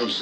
You 0.00 0.06
are 0.06 0.16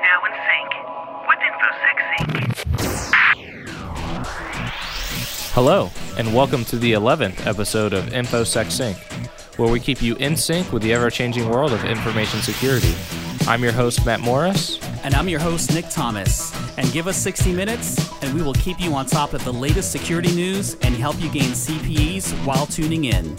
now 0.00 0.18
in 0.26 0.32
sync 0.48 0.70
with 1.28 1.38
InfoSec 1.38 1.98
Hello, 5.52 5.90
and 6.18 6.34
welcome 6.34 6.64
to 6.64 6.76
the 6.78 6.94
11th 6.94 7.46
episode 7.46 7.92
of 7.92 8.06
InfoSec 8.06 8.72
Sync, 8.72 8.98
where 9.56 9.70
we 9.70 9.78
keep 9.78 10.02
you 10.02 10.16
in 10.16 10.36
sync 10.36 10.72
with 10.72 10.82
the 10.82 10.92
ever 10.92 11.10
changing 11.10 11.48
world 11.48 11.72
of 11.72 11.84
information 11.84 12.40
security. 12.40 12.96
I'm 13.46 13.62
your 13.62 13.70
host, 13.70 14.04
Matt 14.04 14.18
Morris. 14.18 14.80
And 15.04 15.14
I'm 15.14 15.28
your 15.28 15.38
host, 15.38 15.72
Nick 15.72 15.88
Thomas. 15.90 16.61
And 16.76 16.90
give 16.92 17.06
us 17.06 17.16
60 17.18 17.52
minutes, 17.52 18.10
and 18.22 18.34
we 18.34 18.42
will 18.42 18.54
keep 18.54 18.80
you 18.80 18.94
on 18.94 19.06
top 19.06 19.34
of 19.34 19.44
the 19.44 19.52
latest 19.52 19.92
security 19.92 20.32
news 20.34 20.74
and 20.82 20.94
help 20.94 21.20
you 21.20 21.30
gain 21.30 21.50
CPEs 21.50 22.32
while 22.46 22.66
tuning 22.66 23.04
in. 23.04 23.36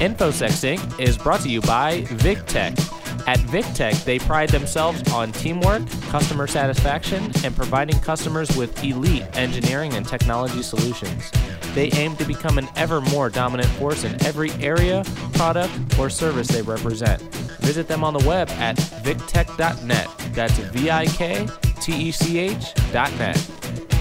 InfoSec 0.00 0.50
Sync 0.50 1.00
is 1.00 1.18
brought 1.18 1.40
to 1.40 1.48
you 1.48 1.60
by 1.62 2.02
VikTech. 2.02 2.78
At 3.26 3.38
VikTech, 3.40 4.04
they 4.04 4.20
pride 4.20 4.48
themselves 4.50 5.02
on 5.12 5.32
teamwork, 5.32 5.86
customer 6.08 6.46
satisfaction, 6.46 7.30
and 7.44 7.54
providing 7.54 7.98
customers 8.00 8.56
with 8.56 8.82
elite 8.84 9.24
engineering 9.36 9.94
and 9.94 10.06
technology 10.06 10.62
solutions. 10.62 11.30
They 11.74 11.90
aim 11.92 12.16
to 12.16 12.24
become 12.24 12.58
an 12.58 12.68
ever 12.76 13.00
more 13.00 13.28
dominant 13.28 13.68
force 13.70 14.04
in 14.04 14.14
every 14.24 14.50
area, 14.52 15.04
product, 15.34 15.98
or 15.98 16.08
service 16.08 16.48
they 16.48 16.62
represent. 16.62 17.20
Visit 17.60 17.88
them 17.88 18.04
on 18.04 18.14
the 18.14 18.26
web 18.26 18.48
at 18.50 18.76
viktech.net. 18.76 20.08
That's 20.32 20.58
V 20.58 20.90
I 20.90 21.06
K 21.06 21.46
T 21.88 22.08
E 22.08 22.10
C 22.10 22.38
H 22.38 22.74
dot 22.92 23.10
net. 23.18 23.34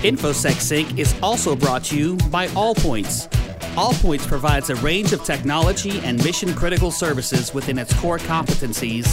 InfoSec 0.04 0.60
Sync 0.60 1.00
is 1.00 1.16
also 1.24 1.56
brought 1.56 1.86
to 1.86 1.98
you 1.98 2.18
by 2.30 2.48
Allpoints. 2.50 3.30
Allpoints 3.76 4.28
provides 4.28 4.70
a 4.70 4.76
range 4.76 5.14
of 5.14 5.24
technology 5.24 6.02
and 6.02 6.22
mission 6.22 6.54
critical 6.54 6.92
services 6.92 7.54
within 7.54 7.78
its 7.78 7.98
core 8.02 8.18
competencies 8.18 9.06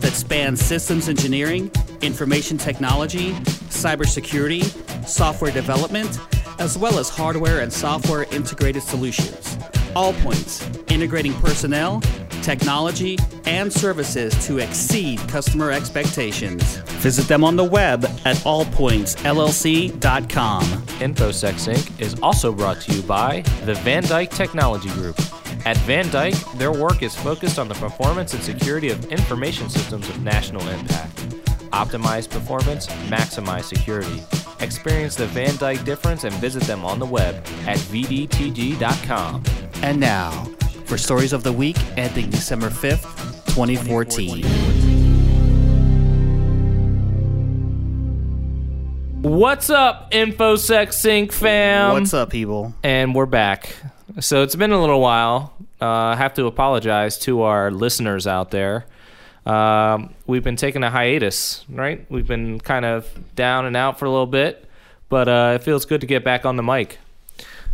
that 0.00 0.12
span 0.12 0.58
systems 0.58 1.08
engineering, 1.08 1.70
information 2.02 2.58
technology, 2.58 3.32
cybersecurity, 3.70 4.62
software 5.08 5.50
development, 5.50 6.20
as 6.58 6.76
well 6.76 6.98
as 6.98 7.08
hardware 7.08 7.60
and 7.60 7.72
software 7.72 8.24
integrated 8.24 8.82
solutions. 8.82 9.56
Allpoints, 9.96 10.92
integrating 10.92 11.32
personnel, 11.40 12.02
technology, 12.42 13.18
and 13.46 13.72
services 13.72 14.34
to 14.46 14.58
exceed 14.58 15.18
customer 15.28 15.70
expectations. 15.70 16.78
Visit 17.02 17.28
them 17.28 17.44
on 17.44 17.56
the 17.56 17.64
web 17.64 18.04
at 18.24 18.36
allpointsllc.com. 18.38 20.62
InfoSec 20.62 21.58
Sync 21.58 22.00
is 22.00 22.18
also 22.20 22.52
brought 22.52 22.80
to 22.82 22.92
you 22.92 23.02
by 23.02 23.42
the 23.64 23.74
Van 23.74 24.02
Dyke 24.02 24.30
Technology 24.30 24.90
Group. 24.90 25.18
At 25.64 25.76
Van 25.78 26.08
Dyke, 26.10 26.38
their 26.54 26.72
work 26.72 27.02
is 27.02 27.14
focused 27.14 27.58
on 27.58 27.68
the 27.68 27.74
performance 27.74 28.34
and 28.34 28.42
security 28.42 28.90
of 28.90 29.12
information 29.12 29.68
systems 29.68 30.08
of 30.08 30.22
national 30.22 30.66
impact. 30.68 31.16
Optimize 31.70 32.28
performance, 32.28 32.86
maximize 33.08 33.64
security. 33.64 34.22
Experience 34.60 35.14
the 35.14 35.26
Van 35.26 35.56
Dyke 35.56 35.84
difference 35.84 36.24
and 36.24 36.34
visit 36.36 36.62
them 36.64 36.84
on 36.84 36.98
the 36.98 37.06
web 37.06 37.36
at 37.66 37.78
vdtg.com. 37.78 39.42
And 39.82 40.00
now, 40.00 40.48
for 40.88 40.96
stories 40.96 41.34
of 41.34 41.42
the 41.42 41.52
week 41.52 41.76
ending 41.98 42.30
December 42.30 42.70
5th, 42.70 43.44
2014. 43.54 44.42
What's 49.20 49.68
up, 49.68 50.10
InfoSec 50.12 50.94
Sync 50.94 51.30
fam? 51.30 51.92
What's 51.92 52.14
up, 52.14 52.30
people? 52.30 52.72
And 52.82 53.14
we're 53.14 53.26
back. 53.26 53.76
So 54.20 54.42
it's 54.42 54.56
been 54.56 54.72
a 54.72 54.80
little 54.80 55.02
while. 55.02 55.52
Uh, 55.78 55.86
I 55.86 56.16
have 56.16 56.32
to 56.34 56.46
apologize 56.46 57.18
to 57.20 57.42
our 57.42 57.70
listeners 57.70 58.26
out 58.26 58.50
there. 58.50 58.86
Um, 59.44 60.14
we've 60.26 60.42
been 60.42 60.56
taking 60.56 60.82
a 60.82 60.90
hiatus, 60.90 61.66
right? 61.68 62.06
We've 62.10 62.26
been 62.26 62.60
kind 62.60 62.86
of 62.86 63.06
down 63.36 63.66
and 63.66 63.76
out 63.76 63.98
for 63.98 64.06
a 64.06 64.10
little 64.10 64.26
bit, 64.26 64.66
but 65.10 65.28
uh, 65.28 65.52
it 65.56 65.64
feels 65.64 65.84
good 65.84 66.00
to 66.00 66.06
get 66.06 66.24
back 66.24 66.46
on 66.46 66.56
the 66.56 66.62
mic. 66.62 66.98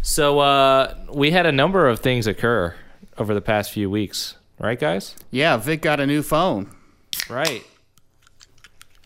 So 0.03 0.41
uh, 0.41 0.97
we 1.13 1.31
had 1.31 1.47
a 1.47 1.53
number 1.53 1.89
of 1.89 2.01
things 2.01 2.27
occur 2.27 2.75
over 3.19 3.35
the 3.35 3.41
past 3.41 3.71
few 3.73 3.91
weeks, 3.91 4.37
right, 4.59 4.79
guys? 4.79 5.15
Yeah, 5.31 5.57
Vik 5.57 5.83
got 5.83 6.01
a 6.01 6.07
new 6.07 6.23
phone. 6.23 6.75
Right. 7.29 7.65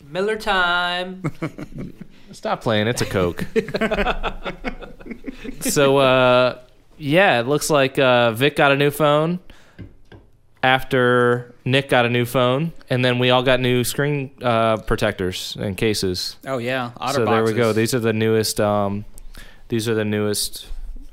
Miller 0.03 0.37
time. 0.37 1.23
Stop 2.31 2.61
playing. 2.61 2.87
It's 2.87 3.01
a 3.01 3.05
Coke. 3.05 3.45
so, 5.61 5.97
uh, 5.97 6.59
yeah, 6.97 7.39
it 7.39 7.47
looks 7.47 7.69
like 7.69 7.97
uh, 7.97 8.31
Vik 8.31 8.55
got 8.55 8.71
a 8.71 8.75
new 8.75 8.91
phone 8.91 9.39
after 10.61 11.55
Nick 11.65 11.89
got 11.89 12.05
a 12.05 12.09
new 12.09 12.25
phone, 12.25 12.73
and 12.89 13.03
then 13.03 13.19
we 13.19 13.29
all 13.29 13.43
got 13.43 13.59
new 13.59 13.83
screen 13.83 14.31
uh, 14.41 14.77
protectors 14.77 15.55
and 15.59 15.77
cases. 15.77 16.37
Oh 16.45 16.57
yeah, 16.57 16.91
so 17.11 17.25
there 17.25 17.43
we 17.43 17.53
go. 17.53 17.73
These 17.73 17.93
are 17.93 17.99
the 17.99 18.13
newest. 18.13 18.59
Um, 18.59 19.05
these 19.69 19.87
are 19.87 19.93
the 19.93 20.05
newest 20.05 20.67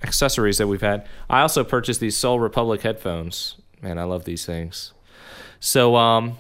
accessories 0.07 0.59
that 0.59 0.67
we've 0.69 0.81
had. 0.81 1.07
I 1.29 1.41
also 1.41 1.65
purchased 1.65 2.01
these 2.01 2.17
Sol 2.17 2.39
Republic 2.41 2.83
headphones. 2.83 3.57
Man, 3.83 3.99
I 3.99 4.05
love 4.05 4.25
these 4.25 4.47
things. 4.47 4.93
So, 5.61 5.97
um, 5.97 6.39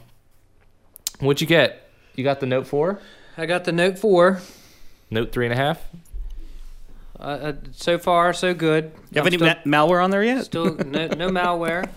what'd 1.21 1.41
you 1.41 1.47
get? 1.47 1.88
You 2.15 2.25
got 2.25 2.41
the 2.41 2.47
Note 2.47 2.66
Four, 2.66 3.00
I 3.37 3.47
got 3.47 3.65
the 3.65 3.72
Note 3.72 3.99
4. 3.99 4.41
Note 5.10 5.31
three 5.32 5.44
and 5.47 5.53
a 5.53 5.56
half. 5.56 5.81
Uh, 7.19 7.22
uh, 7.22 7.53
so 7.72 7.97
far, 7.99 8.32
so 8.32 8.53
good. 8.54 8.84
You 9.10 9.16
have 9.21 9.27
I'm 9.27 9.27
any 9.28 9.37
still, 9.38 9.54
ma- 9.65 9.87
malware 9.87 10.03
on 10.03 10.10
there 10.10 10.22
yet? 10.25 10.44
still 10.44 10.75
no, 10.77 11.06
no 11.09 11.28
malware. 11.31 11.88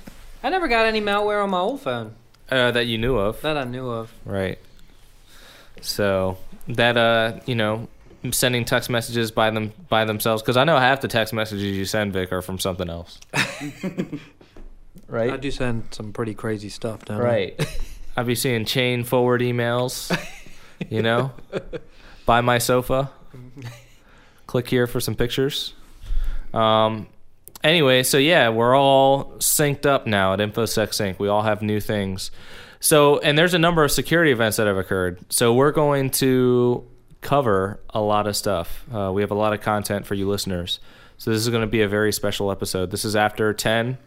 I 0.44 0.50
never 0.50 0.68
got 0.68 0.86
any 0.86 1.02
malware 1.02 1.44
on 1.44 1.50
my 1.50 1.60
old 1.60 1.82
phone 1.82 2.14
Uh, 2.50 2.72
that 2.72 2.86
you 2.88 2.98
knew 2.98 3.18
of. 3.18 3.42
that 3.42 3.58
I 3.58 3.64
knew 3.64 3.90
of. 3.90 4.14
Right. 4.26 4.60
So 5.82 6.38
that 6.68 6.98
uh, 6.98 7.40
you 7.46 7.56
know, 7.56 7.88
sending 8.32 8.66
text 8.66 8.90
messages 8.90 9.32
by 9.32 9.50
them 9.50 9.72
by 9.88 10.06
themselves 10.06 10.42
because 10.42 10.58
I 10.58 10.64
know 10.64 10.78
half 10.78 11.02
the 11.02 11.08
text 11.08 11.34
messages 11.34 11.64
you 11.64 11.86
send 11.86 12.14
Vik 12.14 12.32
are 12.32 12.42
from 12.42 12.60
something 12.60 12.90
else. 12.90 13.20
right. 15.08 15.32
I 15.32 15.38
do 15.38 15.52
send 15.52 15.86
some 15.92 16.12
pretty 16.12 16.34
crazy 16.34 16.70
stuff 16.70 17.06
down 17.06 17.20
Right. 17.20 17.60
I'd 18.18 18.28
be 18.28 18.36
seeing 18.36 18.66
chain 18.66 19.04
forward 19.04 19.42
emails. 19.42 20.16
You 20.90 21.02
know, 21.02 21.32
buy 22.26 22.42
my 22.42 22.58
sofa. 22.58 23.12
Click 24.48 24.68
here 24.68 24.88
for 24.88 25.00
some 25.00 25.16
pictures. 25.16 25.74
Um. 26.54 27.08
Anyway, 27.62 28.04
so 28.04 28.18
yeah, 28.18 28.50
we're 28.50 28.76
all 28.76 29.34
synced 29.40 29.86
up 29.86 30.08
now 30.08 30.34
at 30.34 30.40
InfoSec 30.40 30.94
Sync. 30.94 31.20
We 31.20 31.28
all 31.28 31.42
have 31.42 31.62
new 31.62 31.82
things. 31.82 32.32
So, 32.80 33.20
and 33.20 33.38
there's 33.38 33.54
a 33.54 33.60
number 33.60 33.84
of 33.84 33.92
security 33.92 34.32
events 34.32 34.56
that 34.58 34.68
have 34.68 34.78
occurred. 34.78 35.20
So, 35.30 35.54
we're 35.54 35.74
going 35.74 36.12
to 36.12 36.89
cover 37.22 37.80
a 37.90 38.02
lot 38.02 38.28
of 38.28 38.36
stuff. 38.36 38.86
Uh, 38.94 39.12
we 39.14 39.22
have 39.22 39.32
a 39.32 39.36
lot 39.36 39.54
of 39.54 39.62
content 39.62 40.06
for 40.06 40.16
you 40.16 40.28
listeners. 40.28 40.80
So, 41.18 41.32
this 41.32 41.42
is 41.42 41.50
going 41.50 41.62
to 41.62 41.68
be 41.68 41.82
a 41.82 41.88
very 41.88 42.14
special 42.14 42.52
episode. 42.52 42.92
This 42.92 43.04
is 43.04 43.16
after 43.16 43.54
10. 43.54 43.98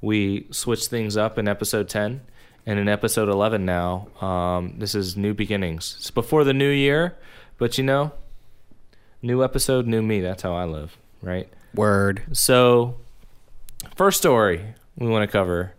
We 0.00 0.46
switched 0.50 0.88
things 0.88 1.16
up 1.16 1.38
in 1.38 1.46
episode 1.48 1.88
10. 1.88 2.22
And 2.68 2.80
in 2.80 2.88
episode 2.88 3.28
11 3.28 3.64
now, 3.64 4.08
um, 4.20 4.74
this 4.78 4.96
is 4.96 5.16
new 5.16 5.32
beginnings. 5.34 5.94
It's 6.00 6.10
before 6.10 6.42
the 6.42 6.52
new 6.52 6.68
year, 6.68 7.16
but 7.58 7.78
you 7.78 7.84
know, 7.84 8.10
new 9.22 9.44
episode, 9.44 9.86
new 9.86 10.02
me. 10.02 10.20
That's 10.20 10.42
how 10.42 10.52
I 10.54 10.64
live, 10.64 10.96
right? 11.22 11.48
Word. 11.74 12.24
So, 12.32 12.96
first 13.94 14.18
story 14.18 14.74
we 14.96 15.06
want 15.06 15.22
to 15.22 15.30
cover. 15.30 15.74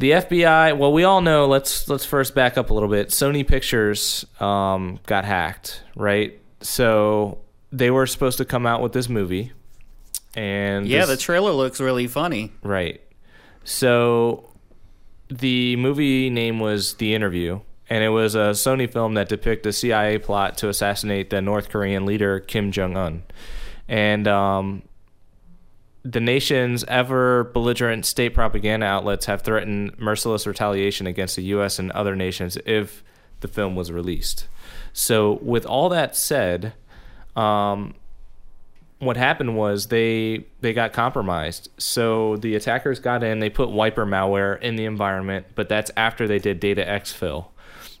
The 0.00 0.12
FBI. 0.12 0.78
Well, 0.78 0.94
we 0.94 1.04
all 1.04 1.20
know. 1.20 1.46
Let's 1.46 1.86
let's 1.86 2.06
first 2.06 2.34
back 2.34 2.56
up 2.56 2.70
a 2.70 2.74
little 2.74 2.88
bit. 2.88 3.08
Sony 3.10 3.46
Pictures 3.46 4.24
um, 4.40 4.98
got 5.06 5.26
hacked, 5.26 5.82
right? 5.94 6.40
So 6.62 7.36
they 7.70 7.90
were 7.90 8.06
supposed 8.06 8.38
to 8.38 8.46
come 8.46 8.64
out 8.66 8.80
with 8.80 8.94
this 8.94 9.10
movie, 9.10 9.52
and 10.34 10.86
Yeah, 10.88 11.00
this- 11.00 11.10
the 11.10 11.16
trailer 11.18 11.52
looks 11.52 11.80
really 11.80 12.06
funny. 12.06 12.50
Right. 12.62 13.02
So 13.62 14.48
the 15.28 15.76
movie 15.76 16.30
name 16.30 16.60
was 16.60 16.94
The 16.94 17.14
Interview, 17.14 17.60
and 17.90 18.02
it 18.02 18.08
was 18.08 18.34
a 18.34 18.52
Sony 18.56 18.90
film 18.90 19.12
that 19.14 19.28
depicted 19.28 19.68
a 19.68 19.72
CIA 19.74 20.16
plot 20.16 20.56
to 20.58 20.70
assassinate 20.70 21.28
the 21.28 21.42
North 21.42 21.68
Korean 21.68 22.06
leader 22.06 22.40
Kim 22.40 22.72
Jong 22.72 22.96
Un. 22.96 23.22
And 23.86 24.26
um, 24.26 24.82
the 26.02 26.20
nation's 26.20 26.84
ever 26.84 27.44
belligerent 27.44 28.06
state 28.06 28.34
propaganda 28.34 28.86
outlets 28.86 29.26
have 29.26 29.42
threatened 29.42 29.98
merciless 29.98 30.46
retaliation 30.46 31.06
against 31.06 31.36
the 31.36 31.42
U.S. 31.44 31.78
and 31.78 31.90
other 31.92 32.16
nations 32.16 32.56
if 32.64 33.04
the 33.40 33.48
film 33.48 33.76
was 33.76 33.92
released. 33.92 34.48
So, 34.92 35.38
with 35.42 35.66
all 35.66 35.88
that 35.90 36.16
said, 36.16 36.72
um, 37.36 37.94
what 39.00 39.16
happened 39.16 39.56
was 39.56 39.86
they 39.86 40.44
they 40.60 40.72
got 40.72 40.92
compromised. 40.92 41.70
So 41.78 42.36
the 42.36 42.54
attackers 42.54 43.00
got 43.00 43.24
in, 43.24 43.40
they 43.40 43.50
put 43.50 43.70
wiper 43.70 44.06
malware 44.06 44.60
in 44.60 44.76
the 44.76 44.84
environment, 44.84 45.46
but 45.54 45.68
that's 45.68 45.90
after 45.96 46.28
they 46.28 46.38
did 46.38 46.60
data 46.60 46.84
exfil. 46.84 47.46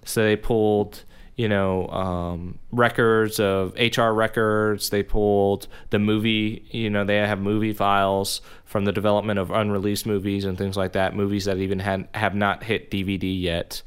So 0.04 0.22
they 0.22 0.36
pulled, 0.36 1.04
you 1.40 1.48
know, 1.48 1.88
um, 1.88 2.58
records 2.70 3.40
of 3.40 3.74
HR 3.76 4.10
records. 4.10 4.90
They 4.90 5.02
pulled 5.02 5.68
the 5.88 5.98
movie, 5.98 6.66
you 6.70 6.90
know, 6.90 7.02
they 7.06 7.16
have 7.16 7.40
movie 7.40 7.72
files 7.72 8.42
from 8.66 8.84
the 8.84 8.92
development 8.92 9.38
of 9.38 9.50
unreleased 9.50 10.04
movies 10.04 10.44
and 10.44 10.58
things 10.58 10.76
like 10.76 10.92
that, 10.92 11.16
movies 11.16 11.46
that 11.46 11.56
even 11.56 11.78
had, 11.78 12.06
have 12.12 12.34
not 12.34 12.64
hit 12.64 12.90
DVD 12.90 13.40
yet. 13.40 13.80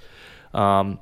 Um, 0.56 0.98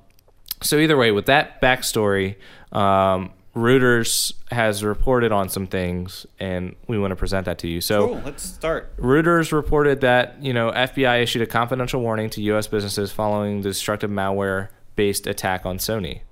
so, 0.61 0.77
either 0.77 0.97
way, 0.97 1.11
with 1.11 1.27
that 1.27 1.61
backstory, 1.61 2.35
um, 2.73 3.31
Reuters 3.55 4.33
has 4.51 4.83
reported 4.83 5.31
on 5.31 5.47
some 5.47 5.67
things, 5.67 6.25
and 6.37 6.75
we 6.85 6.99
want 6.99 7.11
to 7.11 7.15
present 7.15 7.45
that 7.45 7.59
to 7.59 7.69
you. 7.69 7.79
So, 7.79 8.09
Cool. 8.09 8.21
Let's 8.25 8.43
start. 8.43 8.97
Reuters 8.97 9.53
reported 9.53 10.01
that 10.01 10.43
you 10.43 10.51
know 10.51 10.69
FBI 10.71 11.23
issued 11.23 11.43
a 11.43 11.47
confidential 11.47 12.01
warning 12.01 12.29
to 12.31 12.41
U.S. 12.41 12.67
businesses 12.67 13.09
following 13.09 13.61
the 13.61 13.69
destructive 13.69 14.11
malware-based 14.11 15.27
attack 15.27 15.65
on 15.65 15.77
Sony. 15.77 16.23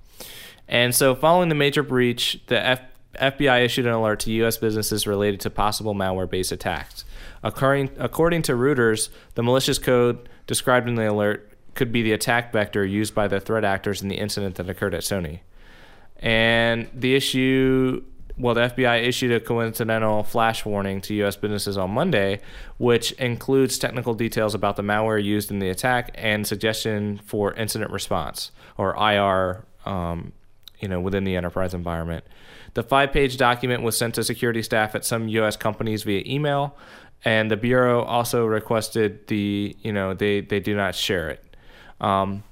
And 0.70 0.94
so, 0.94 1.16
following 1.16 1.48
the 1.48 1.56
major 1.56 1.82
breach, 1.82 2.40
the 2.46 2.64
F- 2.64 2.80
FBI 3.20 3.64
issued 3.64 3.86
an 3.86 3.92
alert 3.92 4.20
to 4.20 4.30
U.S. 4.32 4.56
businesses 4.56 5.04
related 5.04 5.40
to 5.40 5.50
possible 5.50 5.96
malware-based 5.96 6.52
attacks. 6.52 7.04
Occurring, 7.42 7.90
according 7.98 8.42
to 8.42 8.52
Reuters, 8.52 9.08
the 9.34 9.42
malicious 9.42 9.80
code 9.80 10.28
described 10.46 10.88
in 10.88 10.94
the 10.94 11.10
alert 11.10 11.52
could 11.74 11.90
be 11.90 12.02
the 12.02 12.12
attack 12.12 12.52
vector 12.52 12.86
used 12.86 13.16
by 13.16 13.26
the 13.26 13.40
threat 13.40 13.64
actors 13.64 14.00
in 14.00 14.08
the 14.08 14.16
incident 14.16 14.54
that 14.54 14.70
occurred 14.70 14.94
at 14.94 15.02
Sony. 15.02 15.40
And 16.18 16.88
the 16.94 17.16
issue, 17.16 18.04
well, 18.38 18.54
the 18.54 18.68
FBI 18.68 19.02
issued 19.02 19.32
a 19.32 19.40
coincidental 19.40 20.22
flash 20.22 20.64
warning 20.64 21.00
to 21.00 21.14
U.S. 21.14 21.34
businesses 21.34 21.76
on 21.76 21.90
Monday, 21.90 22.40
which 22.78 23.10
includes 23.12 23.76
technical 23.76 24.14
details 24.14 24.54
about 24.54 24.76
the 24.76 24.82
malware 24.82 25.22
used 25.22 25.50
in 25.50 25.58
the 25.58 25.68
attack 25.68 26.12
and 26.14 26.46
suggestion 26.46 27.20
for 27.24 27.54
incident 27.54 27.90
response 27.90 28.52
or 28.76 28.94
IR, 28.94 29.64
um, 29.84 30.32
you 30.80 30.88
know, 30.88 31.00
within 31.00 31.24
the 31.24 31.36
enterprise 31.36 31.74
environment. 31.74 32.24
The 32.74 32.82
five-page 32.82 33.36
document 33.36 33.82
was 33.82 33.96
sent 33.96 34.14
to 34.14 34.24
security 34.24 34.62
staff 34.62 34.94
at 34.94 35.04
some 35.04 35.28
U.S. 35.28 35.56
companies 35.56 36.02
via 36.02 36.22
email, 36.26 36.76
and 37.24 37.50
the 37.50 37.56
bureau 37.56 38.02
also 38.02 38.46
requested 38.46 39.26
the, 39.26 39.76
you 39.82 39.92
know, 39.92 40.14
they 40.14 40.40
they 40.40 40.60
do 40.60 40.74
not 40.74 40.94
share 40.94 41.30
it. 41.30 41.56
Um, 42.00 42.44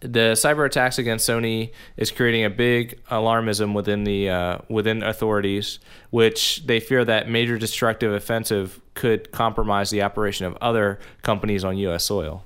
the 0.00 0.32
cyber 0.32 0.66
attacks 0.66 0.98
against 0.98 1.28
Sony 1.28 1.70
is 1.96 2.10
creating 2.10 2.44
a 2.44 2.50
big 2.50 3.00
alarmism 3.06 3.72
within 3.72 4.04
the 4.04 4.28
uh, 4.28 4.58
within 4.68 5.02
authorities, 5.02 5.78
which 6.10 6.66
they 6.66 6.80
fear 6.80 7.04
that 7.04 7.28
major 7.28 7.56
destructive 7.56 8.12
offensive 8.12 8.80
could 8.94 9.30
compromise 9.30 9.90
the 9.90 10.02
operation 10.02 10.46
of 10.46 10.56
other 10.60 10.98
companies 11.22 11.64
on 11.64 11.78
U.S. 11.78 12.04
soil. 12.04 12.44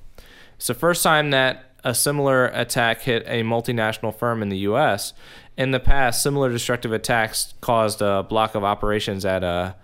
It's 0.57 0.67
the 0.67 0.75
first 0.75 1.03
time 1.03 1.31
that 1.31 1.70
a 1.85 1.95
similar 1.95 2.47
attack 2.47 3.03
hit 3.03 3.25
a 3.27 3.43
multinational 3.43 4.15
firm 4.15 4.43
in 4.43 4.49
the 4.49 4.59
U.S. 4.59 5.13
In 5.57 5.71
the 5.71 5.81
past, 5.81 6.23
similar 6.23 6.51
destructive 6.51 6.93
attacks 6.93 7.55
caused 7.61 8.03
a 8.03 8.23
block 8.23 8.55
of 8.55 8.65
operations 8.65 9.25
at 9.25 9.45
uh, 9.45 9.75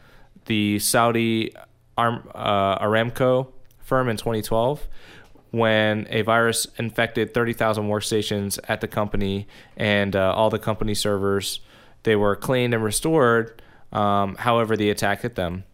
the 0.47 0.79
Saudi 0.79 1.55
uh, 1.99 2.79
Aramco 2.79 3.49
firm 3.79 4.09
in 4.09 4.17
2012 4.17 4.87
when 5.51 6.07
a 6.11 6.23
virus 6.23 6.67
infected 6.77 7.33
30,000 7.33 7.89
workstations 7.89 8.59
at 8.69 8.81
the 8.81 8.89
company 8.89 9.47
and 9.77 10.15
uh, 10.15 10.35
all 10.35 10.51
the 10.51 10.59
company 10.59 10.95
servers. 10.95 11.61
They 12.03 12.17
were 12.17 12.37
cleaned 12.37 12.75
and 12.75 12.85
restored. 12.85 13.63
Um, 13.93 14.37
however, 14.37 14.77
the 14.77 14.91
attack 14.91 15.23
hit 15.23 15.35
them. 15.35 15.65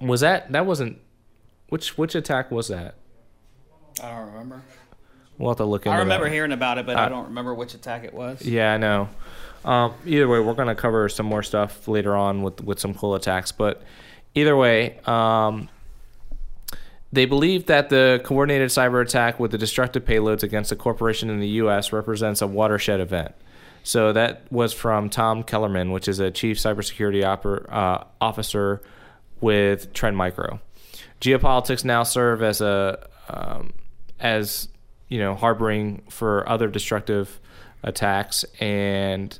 Was 0.00 0.20
that 0.20 0.50
that 0.52 0.66
wasn't 0.66 0.98
which 1.68 1.96
which 1.96 2.14
attack 2.14 2.50
was 2.50 2.68
that? 2.68 2.96
I 4.02 4.10
don't 4.10 4.26
remember. 4.32 4.62
We'll 5.42 5.50
have 5.50 5.56
to 5.58 5.64
look 5.64 5.86
into 5.86 5.96
I 5.96 6.00
remember 6.00 6.26
that. 6.26 6.32
hearing 6.32 6.52
about 6.52 6.78
it, 6.78 6.86
but 6.86 6.96
I 6.96 7.06
Uh, 7.06 7.08
don't 7.08 7.24
remember 7.26 7.52
which 7.52 7.74
attack 7.74 8.04
it 8.04 8.14
was. 8.14 8.42
Yeah, 8.42 8.72
I 8.74 8.76
know. 8.76 9.08
Um, 9.64 9.92
either 10.06 10.28
way, 10.28 10.38
we're 10.38 10.54
going 10.54 10.68
to 10.68 10.74
cover 10.76 11.08
some 11.08 11.26
more 11.26 11.42
stuff 11.42 11.88
later 11.88 12.14
on 12.14 12.42
with 12.42 12.62
with 12.62 12.78
some 12.78 12.94
cool 12.94 13.16
attacks. 13.16 13.50
But 13.50 13.82
either 14.36 14.56
way, 14.56 14.98
um, 15.04 15.68
they 17.12 17.26
believe 17.26 17.66
that 17.66 17.88
the 17.90 18.20
coordinated 18.24 18.68
cyber 18.70 19.02
attack 19.02 19.40
with 19.40 19.50
the 19.50 19.58
destructive 19.58 20.04
payloads 20.04 20.42
against 20.44 20.70
a 20.72 20.76
corporation 20.76 21.28
in 21.28 21.40
the 21.40 21.48
U.S. 21.62 21.92
represents 21.92 22.40
a 22.40 22.46
watershed 22.46 23.00
event. 23.00 23.34
So 23.82 24.12
that 24.12 24.42
was 24.52 24.72
from 24.72 25.10
Tom 25.10 25.42
Kellermann, 25.42 25.90
which 25.92 26.06
is 26.06 26.20
a 26.20 26.30
chief 26.30 26.56
cybersecurity 26.56 27.24
oper- 27.24 27.66
uh, 27.68 28.04
officer 28.20 28.80
with 29.40 29.92
Trend 29.92 30.16
Micro. 30.16 30.60
Geopolitics 31.20 31.84
now 31.84 32.04
serve 32.04 32.42
as 32.44 32.60
a 32.60 33.08
um, 33.28 33.72
as 34.20 34.68
you 35.12 35.18
know 35.18 35.34
harboring 35.34 36.00
for 36.08 36.48
other 36.48 36.68
destructive 36.68 37.38
attacks, 37.82 38.46
and 38.60 39.38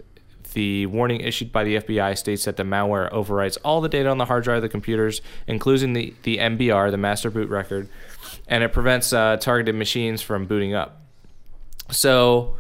the 0.53 0.85
warning 0.85 1.23
issued 1.23 1.51
by 1.51 1.65
the 1.65 1.77
FBI 1.77 2.19
states 2.19 2.45
that 2.45 2.59
the 2.59 2.63
malware 2.63 3.11
overwrites 3.11 3.57
all 3.65 3.81
the 3.81 3.89
data 3.89 4.11
on 4.11 4.19
the 4.19 4.27
hard 4.27 4.45
drive 4.45 4.57
of 4.57 4.63
the 4.63 4.69
computers, 4.69 5.23
including 5.47 5.95
the, 5.95 6.15
the 6.25 6.37
MBR, 6.37 6.91
the 6.91 6.99
master 6.99 7.31
boot 7.31 7.49
record, 7.49 7.89
and 8.47 8.63
it 8.63 8.71
prevents 8.71 9.15
uh, 9.15 9.39
targeted 9.39 9.75
machines 9.75 10.21
from 10.21 10.45
booting 10.45 10.75
up. 10.75 11.01
So, 11.91 12.57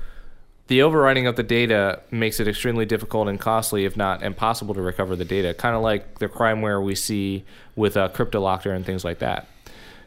the 0.69 0.79
overwriting 0.79 1.29
of 1.29 1.37
the 1.37 1.43
data 1.43 2.01
makes 2.11 2.41
it 2.41 2.49
extremely 2.49 2.87
difficult 2.87 3.29
and 3.29 3.39
costly, 3.39 3.85
if 3.85 3.95
not 3.95 4.23
impossible, 4.23 4.73
to 4.73 4.81
recover 4.81 5.17
the 5.17 5.27
data. 5.27 5.53
Kind 5.53 5.77
of 5.77 5.83
like 5.83 6.19
the 6.19 6.31
crimeware 6.31 6.83
we 6.83 6.95
see 6.95 7.45
with 7.77 7.95
uh, 7.99 8.09
CryptoLocker 8.09 8.75
and 8.75 8.87
things 8.87 9.05
like 9.05 9.19
that. 9.19 9.49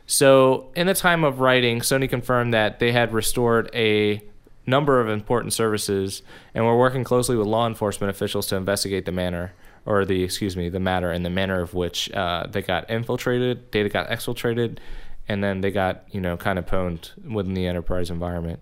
So, 0.08 0.70
in 0.76 0.86
the 0.88 0.94
time 0.94 1.24
of 1.24 1.40
writing, 1.40 1.80
Sony 1.80 2.08
confirmed 2.08 2.54
that 2.54 2.80
they 2.80 2.92
had 2.92 3.12
restored 3.12 3.70
a 3.74 4.22
number 4.68 5.00
of 5.00 5.10
important 5.10 5.54
services 5.54 6.22
and 6.54 6.66
were 6.66 6.78
working 6.78 7.04
closely 7.04 7.36
with 7.36 7.48
law 7.48 7.68
enforcement 7.68 8.10
officials 8.10 8.48
to 8.48 8.56
investigate 8.56 9.06
the 9.06 9.12
manner 9.12 9.54
or 9.86 10.06
the 10.06 10.24
excuse 10.24 10.58
me 10.58 10.70
the 10.70 10.80
matter 10.80 11.12
and 11.12 11.26
the 11.26 11.30
manner 11.30 11.62
of 11.62 11.74
which 11.74 12.12
uh, 12.12 12.48
they 12.48 12.62
got 12.62 12.90
infiltrated 12.90 13.70
data 13.72 13.90
got 13.90 14.10
exfiltrated 14.10 14.80
and 15.28 15.44
then 15.44 15.62
they 15.62 15.72
got 15.72 16.04
you 16.12 16.20
know 16.20 16.36
kind 16.36 16.58
of 16.58 16.66
pwned 16.66 17.12
within 17.32 17.54
the 17.54 17.68
enterprise 17.68 18.10
environment. 18.10 18.60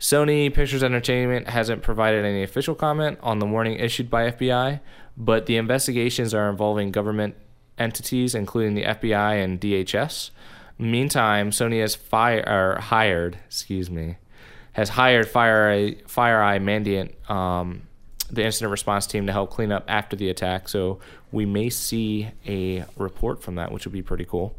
Sony 0.00 0.52
pictures 0.52 0.82
entertainment 0.84 1.48
hasn't 1.48 1.82
provided 1.82 2.24
any 2.24 2.42
official 2.42 2.74
comment 2.74 3.18
on 3.20 3.40
the 3.40 3.46
warning 3.46 3.78
issued 3.78 4.10
by 4.10 4.30
fbi 4.30 4.80
but 5.16 5.46
the 5.46 5.56
investigations 5.56 6.34
are 6.34 6.50
involving 6.50 6.90
government 6.90 7.34
entities 7.78 8.34
including 8.34 8.74
the 8.74 8.84
fbi 8.84 9.42
and 9.42 9.60
dhs 9.60 10.30
meantime 10.78 11.50
sony 11.50 11.80
has 11.80 11.94
fire, 11.94 12.78
hired 12.80 13.38
excuse 13.46 13.90
me 13.90 14.16
has 14.78 14.90
hired 14.90 15.26
FireEye, 15.26 16.04
FireEye 16.04 16.62
Mandiant, 16.62 17.28
um, 17.28 17.82
the 18.30 18.44
incident 18.44 18.70
response 18.70 19.08
team, 19.08 19.26
to 19.26 19.32
help 19.32 19.50
clean 19.50 19.72
up 19.72 19.84
after 19.88 20.14
the 20.14 20.28
attack. 20.30 20.68
So 20.68 21.00
we 21.32 21.46
may 21.46 21.68
see 21.68 22.28
a 22.46 22.84
report 22.96 23.42
from 23.42 23.56
that, 23.56 23.72
which 23.72 23.86
would 23.86 23.92
be 23.92 24.02
pretty 24.02 24.24
cool. 24.24 24.56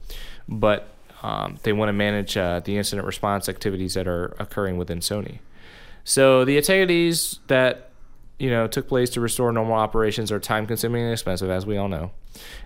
But 0.49 0.89
um, 1.23 1.57
they 1.63 1.71
want 1.71 1.87
to 1.87 1.93
manage 1.93 2.35
uh, 2.35 2.59
the 2.59 2.77
incident 2.77 3.07
response 3.07 3.47
activities 3.47 3.93
that 3.93 4.09
are 4.09 4.35
occurring 4.39 4.77
within 4.77 4.99
Sony. 4.99 5.39
So 6.03 6.43
the 6.43 6.57
activities 6.57 7.39
that 7.47 7.91
you 8.39 8.49
know 8.49 8.67
took 8.67 8.89
place 8.89 9.09
to 9.11 9.21
restore 9.21 9.53
normal 9.53 9.75
operations 9.75 10.33
are 10.33 10.39
time 10.39 10.67
consuming 10.67 11.03
and 11.03 11.13
expensive, 11.13 11.49
as 11.49 11.65
we 11.65 11.77
all 11.77 11.87
know, 11.87 12.11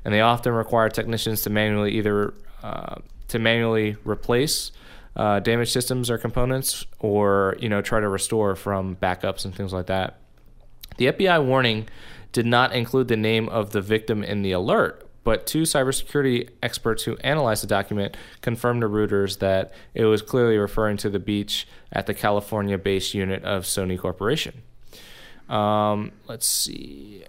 and 0.04 0.12
they 0.12 0.22
often 0.22 0.54
require 0.54 0.90
technicians 0.90 1.44
to 1.44 1.52
manually 1.52 1.92
either 1.92 2.34
uh, 2.64 2.96
to 3.34 3.40
manually 3.40 3.98
replace 4.06 4.72
uh, 5.16 5.40
damaged 5.40 5.72
systems 5.72 6.10
or 6.10 6.18
components, 6.18 6.86
or 7.00 7.56
you 7.60 7.68
know 7.68 7.82
try 7.82 8.00
to 8.00 8.08
restore 8.08 8.56
from 8.56 8.96
backups 8.96 9.44
and 9.44 9.54
things 9.54 9.74
like 9.74 9.88
that. 9.88 10.20
The 10.98 11.08
FBI 11.08 11.44
warning 11.44 11.88
did 12.32 12.46
not 12.46 12.74
include 12.74 13.08
the 13.08 13.18
name 13.18 13.50
of 13.50 13.72
the 13.72 13.82
victim 13.82 14.24
in 14.24 14.44
the 14.44 14.52
alert, 14.52 15.08
but 15.24 15.46
two 15.46 15.64
cybersecurity 15.64 16.50
experts 16.62 17.04
who 17.04 17.18
analyzed 17.18 17.64
the 17.64 17.68
document 17.68 18.16
confirmed 18.42 18.82
to 18.82 18.88
Reuters 18.88 19.40
that 19.40 19.74
it 19.94 20.06
was 20.06 20.22
clearly 20.22 20.58
referring 20.58 20.98
to 20.98 21.10
the 21.10 21.20
beach 21.20 21.68
at 21.92 22.06
the 22.06 22.14
California-based 22.14 23.14
unit 23.14 23.44
of 23.44 23.64
Sony 23.64 24.00
Corporation. 24.00 24.62
Um, 25.50 26.12
let's 26.28 26.48
see. 26.48 27.26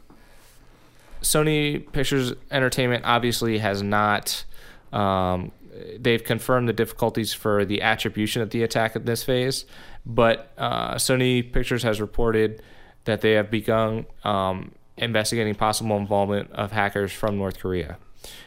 Sony 1.23 1.91
Pictures 1.93 2.35
Entertainment 2.51 3.05
obviously 3.07 3.59
has 3.59 3.83
not. 3.83 4.45
Um, 4.93 5.51
they've 5.99 6.23
confirmed 6.23 6.69
the 6.69 6.73
difficulties 6.73 7.33
for 7.33 7.65
the 7.65 7.83
attribution 7.83 8.43
of 8.43 8.51
the 8.51 8.63
attack 8.63 8.97
at 8.97 9.07
this 9.07 9.23
phase, 9.23 9.65
but 10.07 10.53
uh, 10.59 10.95
Sony 10.95 11.53
Pictures 11.53 11.83
has 11.83 12.01
reported 12.01 12.63
that 13.05 13.21
they 13.21 13.33
have 13.33 13.51
begun 13.51 14.07
um, 14.25 14.73
investigating 14.97 15.55
possible 15.55 15.97
involvement 15.97 16.51
of 16.53 16.73
hackers 16.73 17.13
from 17.13 17.37
North 17.37 17.59
Korea. 17.59 17.99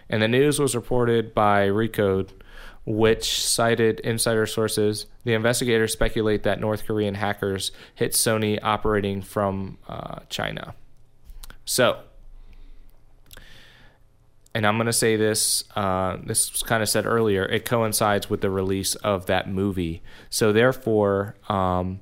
And 0.09 0.21
the 0.21 0.27
news 0.27 0.59
was 0.59 0.75
reported 0.75 1.33
by 1.33 1.67
Recode, 1.67 2.29
which 2.85 3.43
cited 3.43 3.99
insider 3.99 4.45
sources. 4.45 5.05
The 5.25 5.33
investigators 5.33 5.91
speculate 5.93 6.43
that 6.43 6.59
North 6.59 6.85
Korean 6.85 7.15
hackers 7.15 7.71
hit 7.95 8.13
Sony 8.13 8.59
operating 8.63 9.21
from 9.21 9.77
uh, 9.87 10.19
China. 10.29 10.73
So, 11.65 11.99
and 14.57 14.65
I'm 14.65 14.77
going 14.77 14.87
to 14.87 14.93
say 14.93 15.15
this, 15.15 15.65
uh, 15.75 16.17
this 16.25 16.51
was 16.51 16.63
kind 16.63 16.81
of 16.81 16.89
said 16.89 17.05
earlier, 17.05 17.45
it 17.45 17.63
coincides 17.63 18.27
with 18.27 18.41
the 18.41 18.49
release 18.49 18.95
of 18.95 19.27
that 19.27 19.47
movie. 19.47 20.01
So, 20.31 20.51
therefore, 20.51 21.35
um, 21.47 21.99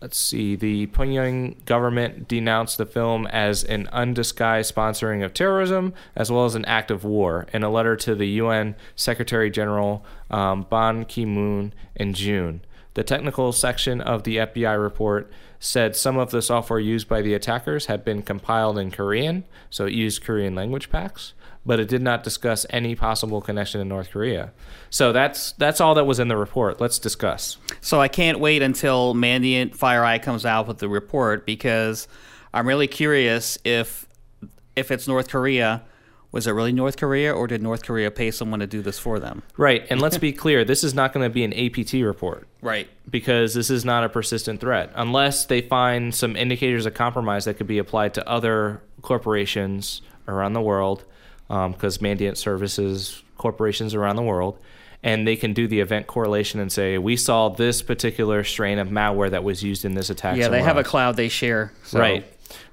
let's 0.00 0.16
see. 0.16 0.54
The 0.54 0.86
Pyongyang 0.86 1.64
government 1.64 2.28
denounced 2.28 2.78
the 2.78 2.86
film 2.86 3.26
as 3.26 3.64
an 3.64 3.88
undisguised 3.88 4.72
sponsoring 4.72 5.24
of 5.24 5.34
terrorism, 5.34 5.94
as 6.14 6.30
well 6.30 6.44
as 6.44 6.54
an 6.54 6.64
act 6.66 6.92
of 6.92 7.02
war, 7.02 7.48
in 7.52 7.64
a 7.64 7.70
letter 7.70 7.96
to 7.96 8.14
the 8.14 8.28
UN 8.28 8.76
Secretary 8.94 9.50
General 9.50 10.04
um, 10.30 10.64
Ban 10.70 11.06
Ki 11.06 11.24
moon 11.24 11.74
in 11.96 12.14
June. 12.14 12.60
The 12.94 13.02
technical 13.02 13.50
section 13.50 14.00
of 14.00 14.22
the 14.22 14.36
FBI 14.36 14.80
report 14.80 15.28
said 15.60 15.96
some 15.96 16.16
of 16.16 16.30
the 16.30 16.42
software 16.42 16.78
used 16.78 17.08
by 17.08 17.22
the 17.22 17.34
attackers 17.34 17.86
had 17.86 18.04
been 18.04 18.22
compiled 18.22 18.78
in 18.78 18.90
Korean, 18.90 19.44
so 19.70 19.86
it 19.86 19.92
used 19.92 20.22
Korean 20.22 20.54
language 20.54 20.90
packs, 20.90 21.32
but 21.66 21.80
it 21.80 21.88
did 21.88 22.02
not 22.02 22.22
discuss 22.22 22.64
any 22.70 22.94
possible 22.94 23.40
connection 23.40 23.80
to 23.80 23.84
North 23.84 24.10
Korea. 24.10 24.52
So 24.90 25.12
that's 25.12 25.52
that's 25.52 25.80
all 25.80 25.94
that 25.94 26.04
was 26.04 26.20
in 26.20 26.28
the 26.28 26.36
report. 26.36 26.80
Let's 26.80 26.98
discuss. 26.98 27.56
So 27.80 28.00
I 28.00 28.08
can't 28.08 28.40
wait 28.40 28.62
until 28.62 29.14
Mandiant 29.14 29.76
FireEye 29.76 30.22
comes 30.22 30.46
out 30.46 30.68
with 30.68 30.78
the 30.78 30.88
report 30.88 31.44
because 31.44 32.08
I'm 32.54 32.66
really 32.66 32.88
curious 32.88 33.58
if 33.64 34.06
if 34.76 34.90
it's 34.90 35.08
North 35.08 35.28
Korea, 35.28 35.82
was 36.30 36.46
it 36.46 36.50
really 36.52 36.72
North 36.72 36.96
Korea 36.98 37.32
or 37.34 37.46
did 37.46 37.62
North 37.62 37.82
Korea 37.84 38.10
pay 38.10 38.30
someone 38.30 38.60
to 38.60 38.66
do 38.66 38.82
this 38.82 38.98
for 38.98 39.18
them? 39.18 39.42
Right, 39.56 39.86
and 39.90 40.00
let's 40.00 40.18
be 40.28 40.32
clear, 40.32 40.64
this 40.64 40.84
is 40.84 40.94
not 40.94 41.12
going 41.12 41.24
to 41.24 41.32
be 41.32 41.42
an 41.44 41.52
APT 41.54 41.94
report. 41.94 42.46
Right. 42.60 42.88
because 43.08 43.54
this 43.54 43.70
is 43.70 43.84
not 43.84 44.02
a 44.04 44.08
persistent 44.08 44.60
threat 44.60 44.90
unless 44.96 45.46
they 45.46 45.60
find 45.60 46.12
some 46.14 46.34
indicators 46.34 46.86
of 46.86 46.94
compromise 46.94 47.44
that 47.44 47.54
could 47.54 47.68
be 47.68 47.78
applied 47.78 48.14
to 48.14 48.28
other 48.28 48.82
corporations 49.00 50.02
around 50.26 50.52
the 50.54 50.60
world 50.60 51.04
um, 51.50 51.72
because 51.72 51.98
Mandiant 51.98 52.36
services 52.36 53.22
corporations 53.36 53.94
around 53.94 54.16
the 54.16 54.22
world 54.22 54.58
and 55.04 55.26
they 55.26 55.36
can 55.36 55.52
do 55.52 55.68
the 55.68 55.78
event 55.78 56.08
correlation 56.08 56.58
and 56.58 56.72
say 56.72 56.98
we 56.98 57.16
saw 57.16 57.48
this 57.48 57.80
particular 57.82 58.42
strain 58.42 58.80
of 58.80 58.88
malware 58.88 59.30
that 59.30 59.44
was 59.44 59.62
used 59.62 59.84
in 59.84 59.94
this 59.94 60.10
attack 60.10 60.36
Yeah, 60.36 60.48
they 60.48 60.60
have 60.62 60.76
a 60.76 60.82
cloud 60.84 61.14
they 61.16 61.28
share. 61.28 61.72
so- 61.84 62.00
Right. 62.00 62.26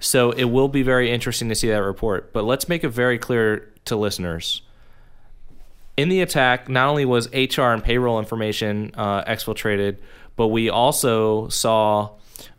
So 0.06 0.30
it 0.32 0.46
will 0.46 0.68
be 0.68 0.84
very 0.84 1.12
interesting 1.12 1.50
to 1.50 1.56
see 1.56 1.70
that 1.70 1.82
report. 1.82 2.32
But 2.32 2.44
let's 2.44 2.70
make 2.70 2.84
it 2.84 2.90
very 2.90 3.18
clear 3.18 3.74
to 3.86 3.96
listeners. 3.96 4.62
In 5.98 6.10
the 6.10 6.22
attack, 6.22 6.70
not 6.70 6.90
only 6.90 7.06
was 7.06 7.28
HR 7.34 7.72
and 7.74 7.84
payroll 7.84 8.20
information 8.20 8.92
uh, 8.96 9.24
exfiltrated, 9.24 9.98
but 10.36 10.50
we 10.50 10.70
also 10.70 11.48
saw 11.48 12.12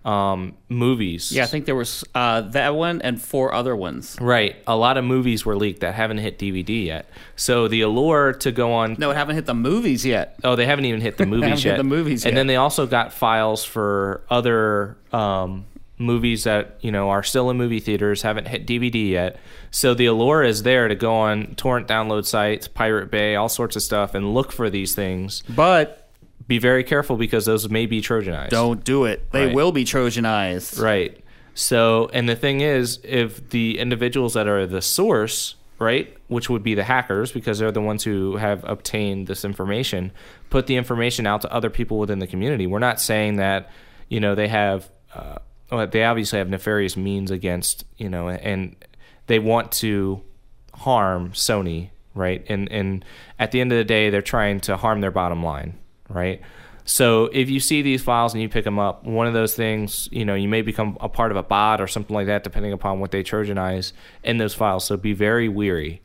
um, 0.04 0.56
movies. 0.68 1.30
Yeah, 1.30 1.44
I 1.44 1.46
think 1.46 1.66
there 1.66 1.76
was 1.76 2.02
uh, 2.16 2.40
that 2.40 2.74
one 2.74 3.00
and 3.02 3.22
four 3.22 3.54
other 3.54 3.76
ones. 3.76 4.16
Right. 4.20 4.56
A 4.66 4.76
lot 4.76 4.96
of 4.96 5.04
movies 5.04 5.44
were 5.46 5.54
leaked 5.54 5.80
that 5.80 5.94
haven't 5.94 6.18
hit 6.18 6.38
DVD 6.40 6.84
yet. 6.86 7.08
So 7.36 7.68
the 7.68 7.82
allure 7.82 8.32
to 8.34 8.50
go 8.50 8.72
on 8.72 8.96
No, 8.98 9.10
it 9.12 9.16
haven't 9.16 9.36
hit 9.36 9.46
the 9.46 9.54
movies 9.54 10.04
yet. 10.04 10.36
Oh, 10.42 10.56
they 10.56 10.66
haven't 10.66 10.86
even 10.86 11.00
hit 11.00 11.16
the 11.16 11.26
movies 11.26 11.42
haven't 11.48 11.62
hit 11.62 11.70
yet. 11.70 11.76
the 11.76 11.84
movies 11.84 12.24
and 12.24 12.32
yet. 12.32 12.40
then 12.40 12.46
they 12.48 12.56
also 12.56 12.86
got 12.86 13.12
files 13.12 13.64
for 13.64 14.22
other 14.30 14.96
um, 15.12 15.66
movies 15.98 16.44
that 16.44 16.76
you 16.80 16.92
know 16.92 17.08
are 17.10 17.22
still 17.22 17.48
in 17.50 17.56
movie 17.56 17.80
theaters, 17.80 18.22
haven't 18.22 18.48
hit 18.48 18.66
DVD 18.66 19.10
yet. 19.10 19.38
So 19.70 19.94
the 19.94 20.06
allure 20.06 20.42
is 20.42 20.62
there 20.62 20.88
to 20.88 20.94
go 20.94 21.14
on 21.14 21.54
torrent 21.56 21.88
download 21.88 22.26
sites, 22.26 22.68
Pirate 22.68 23.10
Bay, 23.10 23.34
all 23.36 23.48
sorts 23.48 23.76
of 23.76 23.82
stuff, 23.82 24.14
and 24.14 24.34
look 24.34 24.52
for 24.52 24.68
these 24.70 24.94
things. 24.94 25.42
But 25.48 26.02
Be 26.48 26.58
very 26.58 26.84
careful 26.84 27.16
because 27.16 27.44
those 27.46 27.68
may 27.68 27.86
be 27.86 28.00
Trojanized. 28.00 28.50
don't 28.50 28.84
do 28.84 29.04
it. 29.04 29.32
They 29.32 29.46
Right. 29.46 29.54
will 29.54 29.72
be 29.72 29.84
Trojanized. 29.84 30.80
Right. 30.80 31.18
So, 31.54 32.08
and 32.12 32.28
the 32.28 32.36
thing 32.36 32.60
is, 32.60 33.00
if 33.02 33.48
the 33.50 33.78
individuals 33.78 34.34
that 34.34 34.46
are 34.46 34.64
the 34.66 34.80
source, 34.82 35.56
right, 35.78 36.14
which 36.28 36.48
would 36.50 36.62
be 36.62 36.74
the 36.74 36.84
hackers, 36.84 37.32
because 37.32 37.58
they're 37.58 37.72
the 37.72 37.80
ones 37.80 38.04
who 38.04 38.36
have 38.36 38.62
obtained 38.64 39.26
this 39.26 39.44
information, 39.44 40.12
put 40.50 40.66
the 40.68 40.76
information 40.76 41.26
out 41.26 41.40
to 41.42 41.52
other 41.52 41.70
people 41.70 41.98
within 41.98 42.18
the 42.20 42.26
community. 42.28 42.66
We're 42.66 42.78
not 42.78 43.00
saying 43.00 43.36
that, 43.36 43.70
you 44.08 44.20
know, 44.20 44.34
they 44.36 44.48
have, 44.48 44.88
uh, 45.14 45.36
well, 45.70 45.86
they 45.86 46.04
obviously 46.04 46.38
have 46.38 46.48
nefarious 46.48 46.96
means 46.96 47.30
against, 47.30 47.84
you 47.96 48.08
know, 48.08 48.28
and 48.28 48.76
they 49.26 49.38
want 49.38 49.72
to 49.72 50.22
harm 50.74 51.32
Sony, 51.32 51.90
right? 52.14 52.44
And 52.48 52.70
and 52.70 53.04
at 53.38 53.50
the 53.50 53.60
end 53.60 53.72
of 53.72 53.78
the 53.78 53.84
day, 53.84 54.10
they're 54.10 54.22
trying 54.22 54.60
to 54.60 54.76
harm 54.76 55.00
their 55.00 55.10
bottom 55.10 55.42
line, 55.42 55.78
right? 56.08 56.40
So 56.84 57.24
if 57.32 57.50
you 57.50 57.58
see 57.58 57.82
these 57.82 58.00
files 58.00 58.32
and 58.32 58.40
you 58.40 58.48
pick 58.48 58.62
them 58.62 58.78
up, 58.78 59.04
one 59.04 59.26
of 59.26 59.34
those 59.34 59.56
things, 59.56 60.08
you 60.12 60.24
know, 60.24 60.36
you 60.36 60.46
may 60.46 60.62
become 60.62 60.96
a 61.00 61.08
part 61.08 61.32
of 61.32 61.36
a 61.36 61.42
bot 61.42 61.80
or 61.80 61.88
something 61.88 62.14
like 62.14 62.28
that, 62.28 62.44
depending 62.44 62.72
upon 62.72 63.00
what 63.00 63.10
they 63.10 63.24
Trojanize 63.24 63.92
in 64.22 64.38
those 64.38 64.54
files. 64.54 64.84
So 64.84 64.96
be 64.96 65.12
very 65.12 65.48
weary 65.48 66.00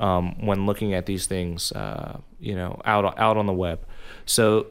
um, 0.00 0.44
when 0.44 0.66
looking 0.66 0.94
at 0.94 1.06
these 1.06 1.26
things, 1.26 1.70
uh, 1.72 2.18
you 2.40 2.56
know, 2.56 2.80
out 2.84 3.16
out 3.20 3.36
on 3.36 3.46
the 3.46 3.52
web. 3.52 3.86
So 4.24 4.66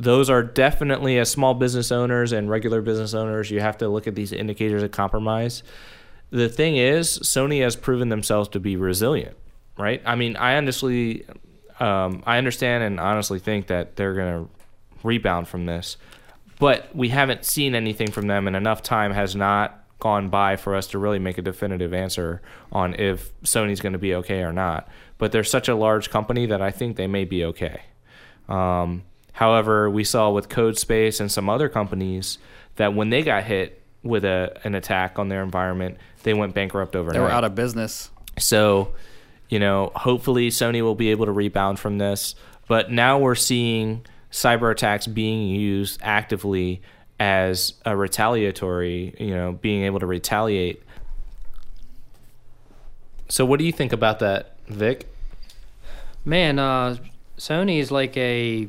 those 0.00 0.30
are 0.30 0.42
definitely 0.42 1.18
as 1.18 1.30
small 1.30 1.52
business 1.52 1.92
owners 1.92 2.32
and 2.32 2.48
regular 2.48 2.80
business 2.80 3.12
owners, 3.12 3.50
you 3.50 3.60
have 3.60 3.76
to 3.78 3.88
look 3.88 4.06
at 4.06 4.14
these 4.14 4.32
indicators 4.32 4.82
of 4.82 4.90
compromise. 4.92 5.62
The 6.30 6.48
thing 6.48 6.76
is, 6.76 7.18
Sony 7.18 7.62
has 7.62 7.76
proven 7.76 8.08
themselves 8.08 8.48
to 8.50 8.60
be 8.60 8.76
resilient, 8.76 9.36
right? 9.76 10.00
I 10.06 10.14
mean, 10.14 10.36
I 10.36 10.56
honestly, 10.56 11.26
um, 11.80 12.22
I 12.24 12.38
understand 12.38 12.82
and 12.82 12.98
honestly 12.98 13.38
think 13.38 13.66
that 13.66 13.96
they're 13.96 14.14
going 14.14 14.44
to 14.44 14.50
rebound 15.02 15.48
from 15.48 15.66
this, 15.66 15.98
but 16.58 16.94
we 16.96 17.10
haven't 17.10 17.44
seen 17.44 17.74
anything 17.74 18.10
from 18.10 18.26
them, 18.26 18.46
and 18.46 18.56
enough 18.56 18.82
time 18.82 19.12
has 19.12 19.36
not 19.36 19.84
gone 19.98 20.30
by 20.30 20.56
for 20.56 20.74
us 20.74 20.86
to 20.86 20.98
really 20.98 21.18
make 21.18 21.36
a 21.36 21.42
definitive 21.42 21.92
answer 21.92 22.40
on 22.72 22.94
if 22.94 23.38
Sony's 23.42 23.82
going 23.82 23.92
to 23.92 23.98
be 23.98 24.14
okay 24.14 24.40
or 24.40 24.52
not. 24.52 24.88
But 25.18 25.30
they're 25.30 25.44
such 25.44 25.68
a 25.68 25.74
large 25.74 26.08
company 26.08 26.46
that 26.46 26.62
I 26.62 26.70
think 26.70 26.96
they 26.96 27.06
may 27.06 27.26
be 27.26 27.44
okay. 27.44 27.82
Um, 28.48 29.02
however, 29.40 29.88
we 29.88 30.04
saw 30.04 30.30
with 30.30 30.50
CodeSpace 30.50 31.18
and 31.18 31.32
some 31.32 31.48
other 31.48 31.70
companies 31.70 32.36
that 32.76 32.94
when 32.94 33.08
they 33.08 33.22
got 33.22 33.42
hit 33.44 33.82
with 34.02 34.24
a 34.24 34.58
an 34.64 34.74
attack 34.74 35.18
on 35.18 35.28
their 35.28 35.42
environment, 35.42 35.96
they 36.24 36.34
went 36.34 36.54
bankrupt 36.54 36.94
overnight. 36.94 37.14
They 37.14 37.20
were 37.20 37.30
out 37.30 37.44
of 37.44 37.54
business. 37.54 38.10
So, 38.38 38.94
you 39.48 39.58
know, 39.58 39.92
hopefully 39.96 40.50
Sony 40.50 40.82
will 40.82 40.94
be 40.94 41.10
able 41.10 41.24
to 41.24 41.32
rebound 41.32 41.78
from 41.78 41.96
this. 41.96 42.34
But 42.68 42.92
now 42.92 43.18
we're 43.18 43.34
seeing 43.34 44.04
cyber 44.30 44.70
attacks 44.70 45.06
being 45.06 45.48
used 45.48 46.00
actively 46.02 46.82
as 47.18 47.72
a 47.84 47.96
retaliatory, 47.96 49.14
you 49.18 49.34
know, 49.34 49.52
being 49.52 49.84
able 49.84 50.00
to 50.00 50.06
retaliate. 50.06 50.82
So, 53.28 53.46
what 53.46 53.58
do 53.58 53.64
you 53.64 53.72
think 53.72 53.92
about 53.92 54.18
that, 54.18 54.56
Vik? 54.68 55.06
Man, 56.24 56.58
uh, 56.58 56.96
Sony 57.38 57.78
is 57.78 57.90
like 57.90 58.16
a, 58.18 58.68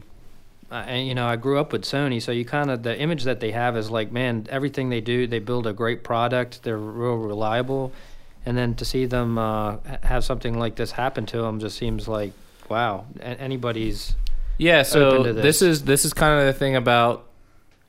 and, 0.71 1.07
you 1.07 1.15
know, 1.15 1.27
I 1.27 1.35
grew 1.35 1.59
up 1.59 1.71
with 1.71 1.83
Sony, 1.83 2.21
so 2.21 2.31
you 2.31 2.45
kind 2.45 2.71
of 2.71 2.83
the 2.83 2.97
image 2.97 3.23
that 3.23 3.39
they 3.39 3.51
have 3.51 3.75
is 3.77 3.91
like, 3.91 4.11
man, 4.11 4.47
everything 4.49 4.89
they 4.89 5.01
do, 5.01 5.27
they 5.27 5.39
build 5.39 5.67
a 5.67 5.73
great 5.73 6.03
product, 6.03 6.63
they're 6.63 6.77
real 6.77 7.15
reliable, 7.15 7.91
and 8.45 8.57
then 8.57 8.75
to 8.75 8.85
see 8.85 9.05
them 9.05 9.37
uh, 9.37 9.77
have 10.03 10.23
something 10.23 10.57
like 10.57 10.75
this 10.75 10.91
happen 10.91 11.25
to 11.27 11.41
them 11.41 11.59
just 11.59 11.77
seems 11.77 12.07
like, 12.07 12.33
wow, 12.69 13.05
a- 13.19 13.23
anybody's. 13.23 14.15
Yeah, 14.57 14.83
so 14.83 15.09
open 15.09 15.23
to 15.23 15.33
this. 15.33 15.43
this. 15.43 15.61
is 15.61 15.83
this 15.83 16.05
is 16.05 16.13
kind 16.13 16.39
of 16.39 16.45
the 16.45 16.53
thing 16.53 16.75
about 16.75 17.25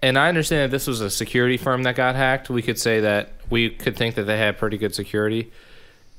and 0.02 0.18
I 0.18 0.28
understand 0.28 0.64
that 0.64 0.74
this 0.74 0.88
was 0.88 1.00
a 1.00 1.08
security 1.08 1.56
firm 1.56 1.84
that 1.84 1.94
got 1.94 2.16
hacked. 2.16 2.50
We 2.50 2.60
could 2.60 2.78
say 2.78 3.00
that 3.00 3.30
we 3.48 3.70
could 3.70 3.96
think 3.96 4.16
that 4.16 4.24
they 4.24 4.36
had 4.36 4.58
pretty 4.58 4.76
good 4.76 4.94
security. 4.94 5.52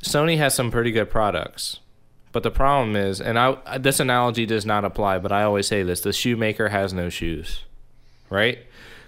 Sony 0.01 0.37
has 0.37 0.55
some 0.55 0.71
pretty 0.71 0.91
good 0.91 1.09
products. 1.09 1.79
But 2.33 2.43
the 2.43 2.51
problem 2.51 2.97
is, 2.97 3.21
and 3.21 3.39
I 3.39 3.77
this 3.77 4.01
analogy 4.01 4.45
does 4.45 4.65
not 4.65 4.83
apply, 4.83 5.19
but 5.19 5.31
I 5.31 5.43
always 5.43 5.67
say 5.67 5.83
this, 5.83 6.01
the 6.01 6.11
shoemaker 6.11 6.69
has 6.69 6.91
no 6.91 7.07
shoes. 7.09 7.61
Right? 8.29 8.59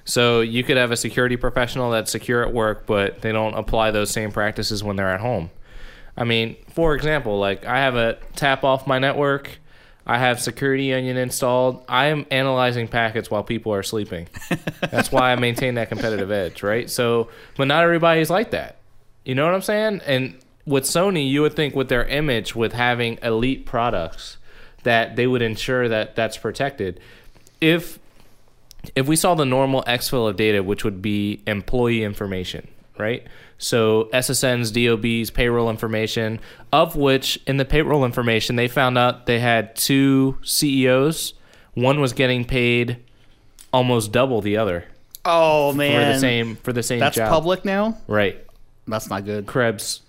So 0.06 0.42
you 0.42 0.64
could 0.64 0.78
have 0.78 0.92
a 0.92 0.98
security 0.98 1.36
professional 1.36 1.90
that's 1.90 2.12
secure 2.12 2.44
at 2.44 2.54
work, 2.54 2.86
but 2.86 3.22
they 3.22 3.32
don't 3.32 3.56
apply 3.56 3.90
those 3.90 4.12
same 4.12 4.32
practices 4.32 4.84
when 4.84 4.96
they're 4.96 5.12
at 5.12 5.20
home. 5.20 5.50
I 6.16 6.24
mean, 6.24 6.56
for 6.70 6.96
example, 6.96 7.40
like 7.40 7.66
I 7.66 7.80
have 7.80 7.96
a 7.96 8.18
tap 8.36 8.64
off 8.64 8.88
my 8.88 9.00
network. 9.00 9.50
I 10.08 10.20
have 10.20 10.40
Security 10.40 10.94
Onion 10.94 11.18
installed. 11.18 11.84
I 11.90 12.06
am 12.06 12.28
analyzing 12.30 12.88
packets 12.88 13.32
while 13.32 13.44
people 13.44 13.74
are 13.74 13.82
sleeping. 13.82 14.28
That's 14.92 15.12
why 15.12 15.32
I 15.32 15.36
maintain 15.36 15.74
that 15.76 15.90
competitive 15.90 16.30
edge, 16.30 16.62
right? 16.62 16.88
So, 16.88 17.30
but 17.58 17.68
not 17.68 17.84
everybody's 17.84 18.30
like 18.30 18.52
that. 18.52 18.78
You 19.26 19.34
know 19.34 19.46
what 19.46 19.56
I'm 19.56 19.64
saying? 19.64 20.02
And 20.06 20.38
with 20.66 20.84
Sony, 20.84 21.30
you 21.30 21.42
would 21.42 21.56
think 21.56 21.76
with 21.76 21.90
their 21.90 22.06
image, 22.06 22.56
with 22.56 22.74
having 22.74 23.18
elite 23.22 23.66
products, 23.66 24.38
that 24.84 25.16
they 25.16 25.28
would 25.28 25.42
ensure 25.42 25.88
that 25.90 26.16
that's 26.16 26.38
protected. 26.38 27.00
If 27.62 28.00
if 28.96 29.08
we 29.08 29.16
saw 29.16 29.34
the 29.34 29.46
normal 29.46 29.84
exfil 29.84 30.30
of 30.30 30.36
data, 30.36 30.62
which 30.62 30.84
would 30.84 31.02
be 31.02 31.42
employee 31.48 32.04
information, 32.04 32.68
right? 33.00 33.26
So 33.58 34.10
SSN's, 34.14 34.70
DOB's 34.72 35.32
payroll 35.32 35.70
information, 35.70 36.40
of 36.74 36.96
which 36.96 37.40
in 37.48 37.58
the 37.58 37.66
payroll 37.66 38.06
information 38.06 38.58
they 38.58 38.68
found 38.68 38.98
out 38.98 39.26
they 39.26 39.40
had 39.40 39.76
two 39.76 40.38
CEOs. 40.44 41.34
One 41.74 42.00
was 42.00 42.14
getting 42.14 42.46
paid 42.46 42.98
almost 43.74 44.12
double 44.14 44.40
the 44.42 44.56
other 44.56 44.86
Oh 45.26 45.74
man, 45.74 45.92
for 46.10 46.14
the 46.14 46.20
same 46.20 46.56
for 46.58 46.74
the 46.74 46.84
same 46.84 47.00
That's 47.00 47.16
job. 47.16 47.30
public 47.30 47.66
now. 47.66 47.98
right? 48.08 48.42
That's 48.88 49.10
not 49.10 49.26
good. 49.26 49.48
Krebs, 49.48 50.02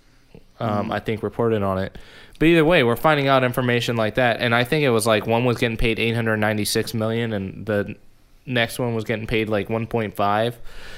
um, 0.59 0.91
I 0.91 0.99
think, 0.99 1.23
reported 1.23 1.63
on 1.63 1.77
it. 1.77 1.97
But 2.39 2.47
either 2.47 2.65
way, 2.65 2.83
we're 2.83 2.95
finding 2.95 3.27
out 3.27 3.43
information 3.43 3.95
like 3.95 4.15
that, 4.15 4.41
and 4.41 4.53
I 4.53 4.63
think 4.63 4.83
it 4.83 4.89
was 4.89 5.07
like 5.07 5.25
one 5.25 5.45
was 5.45 5.57
getting 5.57 5.77
paid 5.77 5.99
896 5.99 6.93
million, 6.93 7.33
and 7.33 7.65
the 7.65 7.95
next 8.45 8.79
one 8.79 8.95
was 8.95 9.03
getting 9.03 9.27
paid 9.27 9.49
like 9.49 9.67
1.5. 9.67 10.53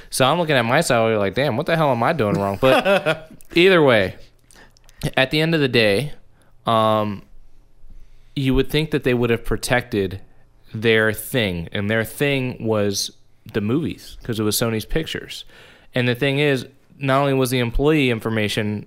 So 0.09 0.25
I'm 0.25 0.37
looking 0.37 0.55
at 0.55 0.65
my 0.65 0.81
salary 0.81 1.17
like, 1.17 1.35
damn, 1.35 1.57
what 1.57 1.65
the 1.65 1.75
hell 1.75 1.91
am 1.91 2.03
I 2.03 2.13
doing 2.13 2.35
wrong? 2.35 2.57
But 2.59 3.31
either 3.55 3.81
way, 3.81 4.15
at 5.15 5.31
the 5.31 5.39
end 5.41 5.55
of 5.55 5.61
the 5.61 5.67
day, 5.67 6.13
um, 6.65 7.23
you 8.35 8.53
would 8.53 8.69
think 8.69 8.91
that 8.91 9.03
they 9.03 9.13
would 9.13 9.29
have 9.29 9.43
protected 9.43 10.21
their 10.73 11.13
thing, 11.13 11.69
and 11.71 11.89
their 11.89 12.03
thing 12.03 12.63
was 12.65 13.11
the 13.53 13.61
movies 13.61 14.17
because 14.21 14.39
it 14.39 14.43
was 14.43 14.55
Sony's 14.55 14.85
pictures. 14.85 15.45
And 15.95 16.07
the 16.07 16.15
thing 16.15 16.39
is, 16.39 16.67
not 16.99 17.21
only 17.21 17.33
was 17.33 17.49
the 17.49 17.59
employee 17.59 18.09
information 18.11 18.85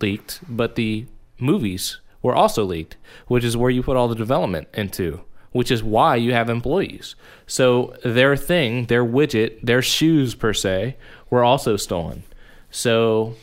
leaked, 0.00 0.40
but 0.48 0.74
the 0.74 1.06
movies 1.38 2.00
were 2.22 2.34
also 2.34 2.64
leaked, 2.64 2.96
which 3.26 3.44
is 3.44 3.56
where 3.56 3.70
you 3.70 3.82
put 3.82 3.96
all 3.96 4.08
the 4.08 4.14
development 4.14 4.68
into, 4.74 5.20
which 5.52 5.70
is 5.70 5.82
why 5.82 6.16
you 6.16 6.32
have 6.32 6.50
employees. 6.50 7.14
So 7.46 7.94
their 8.04 8.36
thing, 8.36 8.86
their 8.86 9.04
widget, 9.04 9.60
their 9.62 9.82
shoes 9.82 10.34
per 10.34 10.52
se, 10.52 10.96
were 11.30 11.44
also 11.44 11.76
stolen. 11.76 12.22
So, 12.70 13.34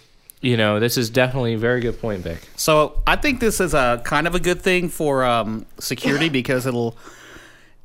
you 0.41 0.55
know, 0.55 0.79
this 0.79 0.97
is 0.97 1.09
definitely 1.09 1.55
a 1.55 1.57
very 1.57 1.81
good 1.81 1.99
point, 1.99 2.21
Vik. 2.21 2.47
So 2.55 3.01
I 3.07 3.15
think 3.15 3.39
this 3.39 3.59
is 3.59 3.73
a 3.73 4.01
kind 4.05 4.27
of 4.27 4.35
a 4.35 4.39
good 4.39 4.61
thing 4.61 4.89
for 4.89 5.25
um, 5.25 5.65
security 5.79 6.29
because 6.29 6.65
it'll 6.65 6.95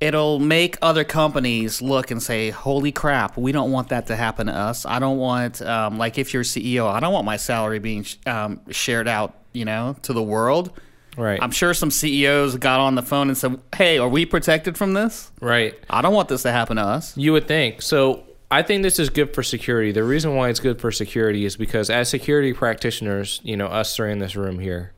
it'll 0.03 0.41
make 0.41 0.77
other 0.83 1.05
companies 1.05 1.81
look 1.81 2.11
and 2.11 2.21
say, 2.21 2.51
"Holy 2.51 2.91
crap, 2.91 3.37
we 3.39 3.53
don't 3.53 3.71
want 3.71 3.89
that 3.91 4.09
to 4.09 4.17
happen 4.17 4.49
to 4.49 4.53
us. 4.53 4.85
I 4.85 4.99
don't 4.99 5.19
want 5.19 5.63
um, 5.63 5.97
like 5.97 6.19
if 6.19 6.35
you're 6.35 6.43
CEO, 6.43 6.89
I 6.89 6.99
don't 6.99 7.13
want 7.13 7.25
my 7.25 7.37
salary 7.37 7.79
being 7.79 8.03
sh- 8.03 8.17
um, 8.27 8.61
shared 8.71 9.07
out, 9.07 9.35
you 9.53 9.65
know, 9.65 9.97
to 10.03 10.13
the 10.13 10.23
world." 10.23 10.73
Right. 11.17 11.39
I'm 11.43 11.51
sure 11.51 11.75
some 11.75 11.91
CEOs 11.91 12.57
got 12.57 12.81
on 12.81 12.95
the 12.95 13.03
phone 13.03 13.29
and 13.29 13.39
said, 13.39 13.61
"Hey, 13.77 13.99
are 13.99 14.09
we 14.09 14.27
protected 14.27 14.77
from 14.77 14.95
this? 14.95 15.31
right. 15.41 15.75
I 15.89 16.03
don't 16.03 16.15
want 16.15 16.29
this 16.29 16.43
to 16.43 16.53
happen 16.53 16.77
to 16.79 16.83
us." 16.83 17.17
You 17.17 17.33
would 17.33 17.47
think. 17.47 17.81
So 17.81 18.25
I 18.51 18.63
think 18.63 18.83
this 18.83 18.99
is 18.99 19.09
good 19.09 19.35
for 19.35 19.43
security. 19.45 19.93
The 19.93 20.05
reason 20.05 20.35
why 20.35 20.49
it's 20.49 20.61
good 20.61 20.81
for 20.81 20.91
security 20.91 21.45
is 21.45 21.57
because 21.57 21.91
as 21.91 22.09
security 22.09 22.53
practitioners, 22.53 23.41
you 23.45 23.57
know, 23.57 23.67
us 23.67 23.95
three 23.95 24.11
in 24.11 24.19
this 24.19 24.35
room 24.35 24.59
here, 24.59 24.95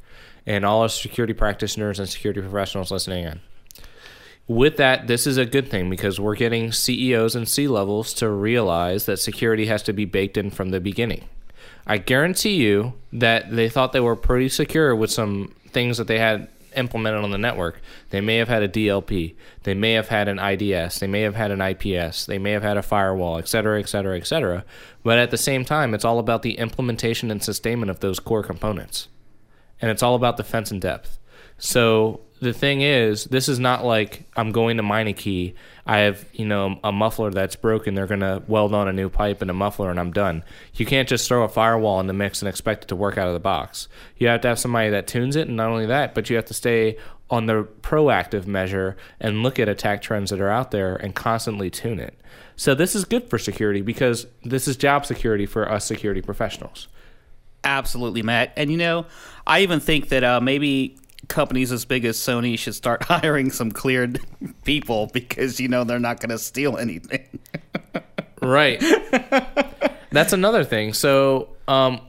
and 0.46 0.64
all 0.64 0.82
our 0.82 0.88
security 0.88 1.34
practitioners 1.34 1.98
and 1.98 2.08
security 2.08 2.40
professionals 2.40 2.90
listening 2.90 3.24
in. 3.24 3.40
With 4.46 4.76
that, 4.76 5.06
this 5.06 5.26
is 5.26 5.38
a 5.38 5.46
good 5.46 5.70
thing 5.70 5.88
because 5.88 6.20
we're 6.20 6.34
getting 6.34 6.70
CEOs 6.70 7.34
and 7.34 7.48
C 7.48 7.66
levels 7.66 8.12
to 8.14 8.28
realize 8.28 9.06
that 9.06 9.18
security 9.18 9.66
has 9.66 9.82
to 9.84 9.92
be 9.92 10.04
baked 10.04 10.36
in 10.36 10.50
from 10.50 10.70
the 10.70 10.80
beginning. 10.80 11.24
I 11.86 11.98
guarantee 11.98 12.56
you 12.56 12.94
that 13.12 13.54
they 13.54 13.68
thought 13.68 13.92
they 13.92 14.00
were 14.00 14.16
pretty 14.16 14.48
secure 14.48 14.94
with 14.94 15.10
some 15.10 15.54
things 15.68 15.98
that 15.98 16.08
they 16.08 16.18
had 16.18 16.48
implemented 16.76 17.22
on 17.22 17.30
the 17.30 17.38
network. 17.38 17.80
They 18.10 18.20
may 18.20 18.36
have 18.36 18.48
had 18.48 18.62
a 18.62 18.68
DLP, 18.68 19.34
they 19.62 19.74
may 19.74 19.92
have 19.92 20.08
had 20.08 20.28
an 20.28 20.38
IDS, 20.38 20.98
they 20.98 21.06
may 21.06 21.22
have 21.22 21.36
had 21.36 21.50
an 21.50 21.60
IPS, 21.60 22.26
they 22.26 22.38
may 22.38 22.52
have 22.52 22.62
had 22.62 22.76
a 22.76 22.82
firewall, 22.82 23.38
et 23.38 23.48
cetera, 23.48 23.78
et 23.78 23.88
cetera, 23.88 24.16
et 24.16 24.26
cetera. 24.26 24.64
But 25.02 25.18
at 25.18 25.30
the 25.30 25.38
same 25.38 25.64
time, 25.64 25.94
it's 25.94 26.04
all 26.04 26.18
about 26.18 26.42
the 26.42 26.58
implementation 26.58 27.30
and 27.30 27.42
sustainment 27.42 27.90
of 27.90 28.00
those 28.00 28.20
core 28.20 28.42
components. 28.42 29.08
And 29.80 29.90
it's 29.90 30.02
all 30.02 30.14
about 30.14 30.36
defense 30.36 30.70
in 30.70 30.80
depth. 30.80 31.18
So 31.58 32.20
the 32.44 32.52
thing 32.52 32.82
is, 32.82 33.24
this 33.24 33.48
is 33.48 33.58
not 33.58 33.84
like 33.84 34.24
I'm 34.36 34.52
going 34.52 34.76
to 34.76 34.82
Meineke. 34.82 35.54
I 35.86 35.98
have, 35.98 36.24
you 36.32 36.46
know, 36.46 36.78
a 36.84 36.92
muffler 36.92 37.30
that's 37.30 37.56
broken. 37.56 37.94
They're 37.94 38.06
going 38.06 38.20
to 38.20 38.42
weld 38.46 38.74
on 38.74 38.86
a 38.88 38.92
new 38.92 39.08
pipe 39.08 39.42
and 39.42 39.50
a 39.50 39.54
muffler, 39.54 39.90
and 39.90 39.98
I'm 39.98 40.12
done. 40.12 40.44
You 40.74 40.86
can't 40.86 41.08
just 41.08 41.26
throw 41.26 41.42
a 41.42 41.48
firewall 41.48 42.00
in 42.00 42.06
the 42.06 42.12
mix 42.12 42.40
and 42.40 42.48
expect 42.48 42.84
it 42.84 42.88
to 42.88 42.96
work 42.96 43.18
out 43.18 43.28
of 43.28 43.34
the 43.34 43.40
box. 43.40 43.88
You 44.16 44.28
have 44.28 44.42
to 44.42 44.48
have 44.48 44.58
somebody 44.58 44.90
that 44.90 45.06
tunes 45.06 45.36
it, 45.36 45.48
and 45.48 45.56
not 45.56 45.70
only 45.70 45.86
that, 45.86 46.14
but 46.14 46.30
you 46.30 46.36
have 46.36 46.44
to 46.46 46.54
stay 46.54 46.96
on 47.30 47.46
the 47.46 47.64
proactive 47.82 48.46
measure 48.46 48.96
and 49.18 49.42
look 49.42 49.58
at 49.58 49.68
attack 49.68 50.02
trends 50.02 50.30
that 50.30 50.40
are 50.40 50.50
out 50.50 50.70
there 50.70 50.94
and 50.96 51.14
constantly 51.14 51.70
tune 51.70 51.98
it. 51.98 52.18
So 52.56 52.74
this 52.74 52.94
is 52.94 53.04
good 53.04 53.28
for 53.28 53.38
security 53.38 53.80
because 53.80 54.26
this 54.44 54.68
is 54.68 54.76
job 54.76 55.06
security 55.06 55.46
for 55.46 55.70
us 55.70 55.84
security 55.84 56.20
professionals. 56.20 56.88
Absolutely, 57.64 58.22
Matt. 58.22 58.52
And 58.56 58.70
you 58.70 58.76
know, 58.76 59.06
I 59.46 59.60
even 59.60 59.80
think 59.80 60.10
that 60.10 60.22
uh, 60.22 60.40
maybe 60.40 60.98
companies 61.28 61.72
as 61.72 61.84
big 61.84 62.04
as 62.04 62.16
Sony 62.16 62.58
should 62.58 62.74
start 62.74 63.02
hiring 63.04 63.50
some 63.50 63.70
cleared 63.72 64.20
people 64.64 65.08
because 65.12 65.60
you 65.60 65.68
know 65.68 65.84
they're 65.84 65.98
not 65.98 66.20
going 66.20 66.30
to 66.30 66.38
steal 66.38 66.76
anything. 66.78 67.26
Right. 68.42 68.78
That's 70.10 70.34
another 70.34 70.64
thing. 70.64 70.92
So, 70.92 71.48
um, 71.66 72.00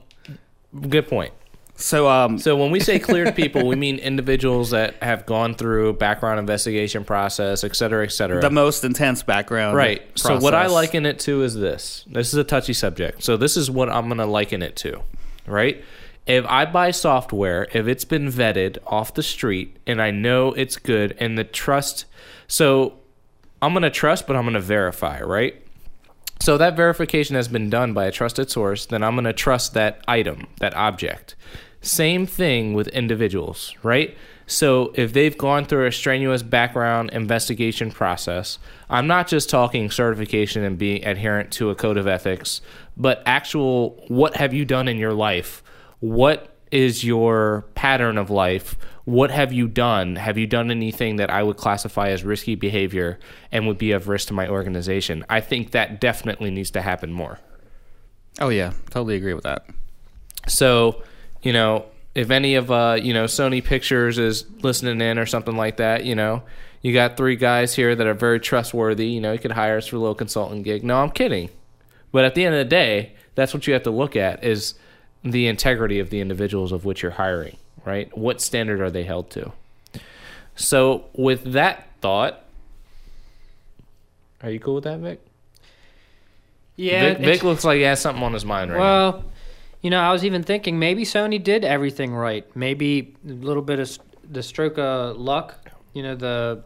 good 0.90 1.08
point. 1.08 1.32
So, 1.76 2.08
um, 2.08 2.38
So 2.38 2.56
when 2.56 2.70
we 2.70 2.80
say 2.80 2.98
cleared 2.98 3.34
people, 3.34 3.66
we 3.66 3.74
mean 3.76 3.98
individuals 3.98 4.70
that 4.70 5.02
have 5.02 5.24
gone 5.24 5.54
through 5.54 5.94
background 5.94 6.38
investigation 6.38 7.04
process, 7.04 7.64
et 7.64 7.74
cetera, 7.74 8.04
et 8.04 8.12
cetera. 8.12 8.40
the 8.40 8.50
most 8.50 8.84
intense 8.84 9.22
background, 9.22 9.76
right. 9.76 10.02
So 10.14 10.38
what 10.38 10.54
I 10.54 10.66
liken 10.66 11.06
it 11.06 11.18
to 11.20 11.42
is 11.42 11.54
this. 11.54 12.04
This 12.06 12.28
is 12.28 12.34
a 12.34 12.44
touchy 12.44 12.72
subject. 12.74 13.22
So 13.22 13.36
this 13.36 13.56
is 13.56 13.70
what 13.70 13.88
I'm 13.88 14.06
going 14.06 14.18
to 14.18 14.26
liken 14.26 14.62
it 14.62 14.76
to. 14.76 15.02
Right. 15.46 15.82
If 16.26 16.44
I 16.46 16.64
buy 16.64 16.90
software, 16.90 17.68
if 17.72 17.86
it's 17.86 18.04
been 18.04 18.26
vetted 18.26 18.78
off 18.86 19.14
the 19.14 19.22
street 19.22 19.76
and 19.86 20.02
I 20.02 20.10
know 20.10 20.52
it's 20.52 20.76
good 20.76 21.16
and 21.20 21.38
the 21.38 21.44
trust, 21.44 22.04
so 22.48 22.98
I'm 23.62 23.72
going 23.72 23.84
to 23.84 23.90
trust, 23.90 24.26
but 24.26 24.34
I'm 24.34 24.42
going 24.42 24.54
to 24.54 24.60
verify, 24.60 25.20
right? 25.20 25.62
So 26.40 26.58
that 26.58 26.76
verification 26.76 27.36
has 27.36 27.48
been 27.48 27.70
done 27.70 27.94
by 27.94 28.06
a 28.06 28.12
trusted 28.12 28.50
source, 28.50 28.86
then 28.86 29.02
I'm 29.02 29.14
going 29.14 29.24
to 29.24 29.32
trust 29.32 29.74
that 29.74 30.02
item, 30.06 30.48
that 30.58 30.74
object. 30.74 31.36
Same 31.80 32.26
thing 32.26 32.74
with 32.74 32.88
individuals, 32.88 33.74
right? 33.82 34.16
So 34.46 34.92
if 34.94 35.12
they've 35.12 35.36
gone 35.36 35.64
through 35.64 35.86
a 35.86 35.92
strenuous 35.92 36.42
background 36.42 37.10
investigation 37.10 37.90
process, 37.90 38.58
I'm 38.90 39.06
not 39.06 39.28
just 39.28 39.48
talking 39.48 39.90
certification 39.90 40.64
and 40.64 40.76
being 40.76 41.04
adherent 41.04 41.52
to 41.52 41.70
a 41.70 41.74
code 41.74 41.96
of 41.96 42.06
ethics, 42.06 42.60
but 42.96 43.22
actual 43.26 44.04
what 44.08 44.36
have 44.36 44.52
you 44.52 44.64
done 44.64 44.88
in 44.88 44.98
your 44.98 45.12
life? 45.12 45.62
What 46.00 46.56
is 46.70 47.04
your 47.04 47.64
pattern 47.74 48.18
of 48.18 48.30
life? 48.30 48.76
What 49.04 49.30
have 49.30 49.52
you 49.52 49.68
done? 49.68 50.16
Have 50.16 50.36
you 50.36 50.46
done 50.46 50.70
anything 50.70 51.16
that 51.16 51.30
I 51.30 51.42
would 51.42 51.56
classify 51.56 52.08
as 52.08 52.24
risky 52.24 52.54
behavior 52.54 53.18
and 53.52 53.66
would 53.66 53.78
be 53.78 53.92
of 53.92 54.08
risk 54.08 54.28
to 54.28 54.34
my 54.34 54.48
organization? 54.48 55.24
I 55.28 55.40
think 55.40 55.70
that 55.70 56.00
definitely 56.00 56.50
needs 56.50 56.72
to 56.72 56.82
happen 56.82 57.12
more. 57.12 57.38
Oh 58.40 58.48
yeah, 58.48 58.72
totally 58.90 59.16
agree 59.16 59.34
with 59.34 59.44
that. 59.44 59.66
So, 60.48 61.02
you 61.42 61.52
know, 61.52 61.86
if 62.14 62.30
any 62.30 62.56
of 62.56 62.70
uh, 62.70 62.98
you 63.00 63.14
know, 63.14 63.24
Sony 63.24 63.62
Pictures 63.62 64.18
is 64.18 64.44
listening 64.62 65.00
in 65.00 65.18
or 65.18 65.26
something 65.26 65.56
like 65.56 65.76
that, 65.76 66.04
you 66.04 66.14
know, 66.14 66.42
you 66.82 66.92
got 66.92 67.16
three 67.16 67.36
guys 67.36 67.74
here 67.74 67.94
that 67.94 68.06
are 68.06 68.14
very 68.14 68.40
trustworthy, 68.40 69.08
you 69.08 69.20
know, 69.20 69.32
you 69.32 69.38
could 69.38 69.52
hire 69.52 69.78
us 69.78 69.86
for 69.86 69.96
a 69.96 69.98
little 69.98 70.14
consulting 70.14 70.62
gig. 70.62 70.84
No, 70.84 71.00
I'm 71.00 71.10
kidding. 71.10 71.50
But 72.12 72.24
at 72.24 72.34
the 72.34 72.44
end 72.44 72.54
of 72.54 72.58
the 72.58 72.70
day, 72.70 73.14
that's 73.34 73.54
what 73.54 73.66
you 73.66 73.72
have 73.74 73.82
to 73.84 73.90
look 73.90 74.16
at 74.16 74.44
is 74.44 74.74
the 75.30 75.46
integrity 75.46 75.98
of 75.98 76.10
the 76.10 76.20
individuals 76.20 76.72
of 76.72 76.84
which 76.84 77.02
you're 77.02 77.12
hiring, 77.12 77.56
right? 77.84 78.16
What 78.16 78.40
standard 78.40 78.80
are 78.80 78.90
they 78.90 79.04
held 79.04 79.30
to? 79.30 79.52
So, 80.54 81.06
with 81.12 81.52
that 81.52 81.88
thought, 82.00 82.44
are 84.42 84.50
you 84.50 84.60
cool 84.60 84.76
with 84.76 84.84
that, 84.84 85.00
Vik? 85.00 85.20
Yeah. 86.76 87.14
Vik, 87.14 87.18
Vik 87.18 87.42
looks 87.42 87.64
like 87.64 87.76
he 87.76 87.82
has 87.82 88.00
something 88.00 88.22
on 88.22 88.32
his 88.32 88.44
mind 88.44 88.70
right 88.70 88.78
now. 88.78 88.82
well, 88.82 89.24
you 89.82 89.90
know, 89.90 90.00
I 90.00 90.12
was 90.12 90.24
even 90.24 90.42
thinking 90.42 90.78
maybe 90.78 91.04
Sony 91.04 91.42
did 91.42 91.64
everything 91.64 92.14
right. 92.14 92.44
Maybe 92.56 93.14
a 93.26 93.32
little 93.32 93.62
bit 93.62 93.78
of 93.78 93.98
the 94.28 94.42
stroke 94.42 94.78
of 94.78 95.16
luck. 95.16 95.70
You 95.92 96.02
know, 96.02 96.14
the 96.14 96.62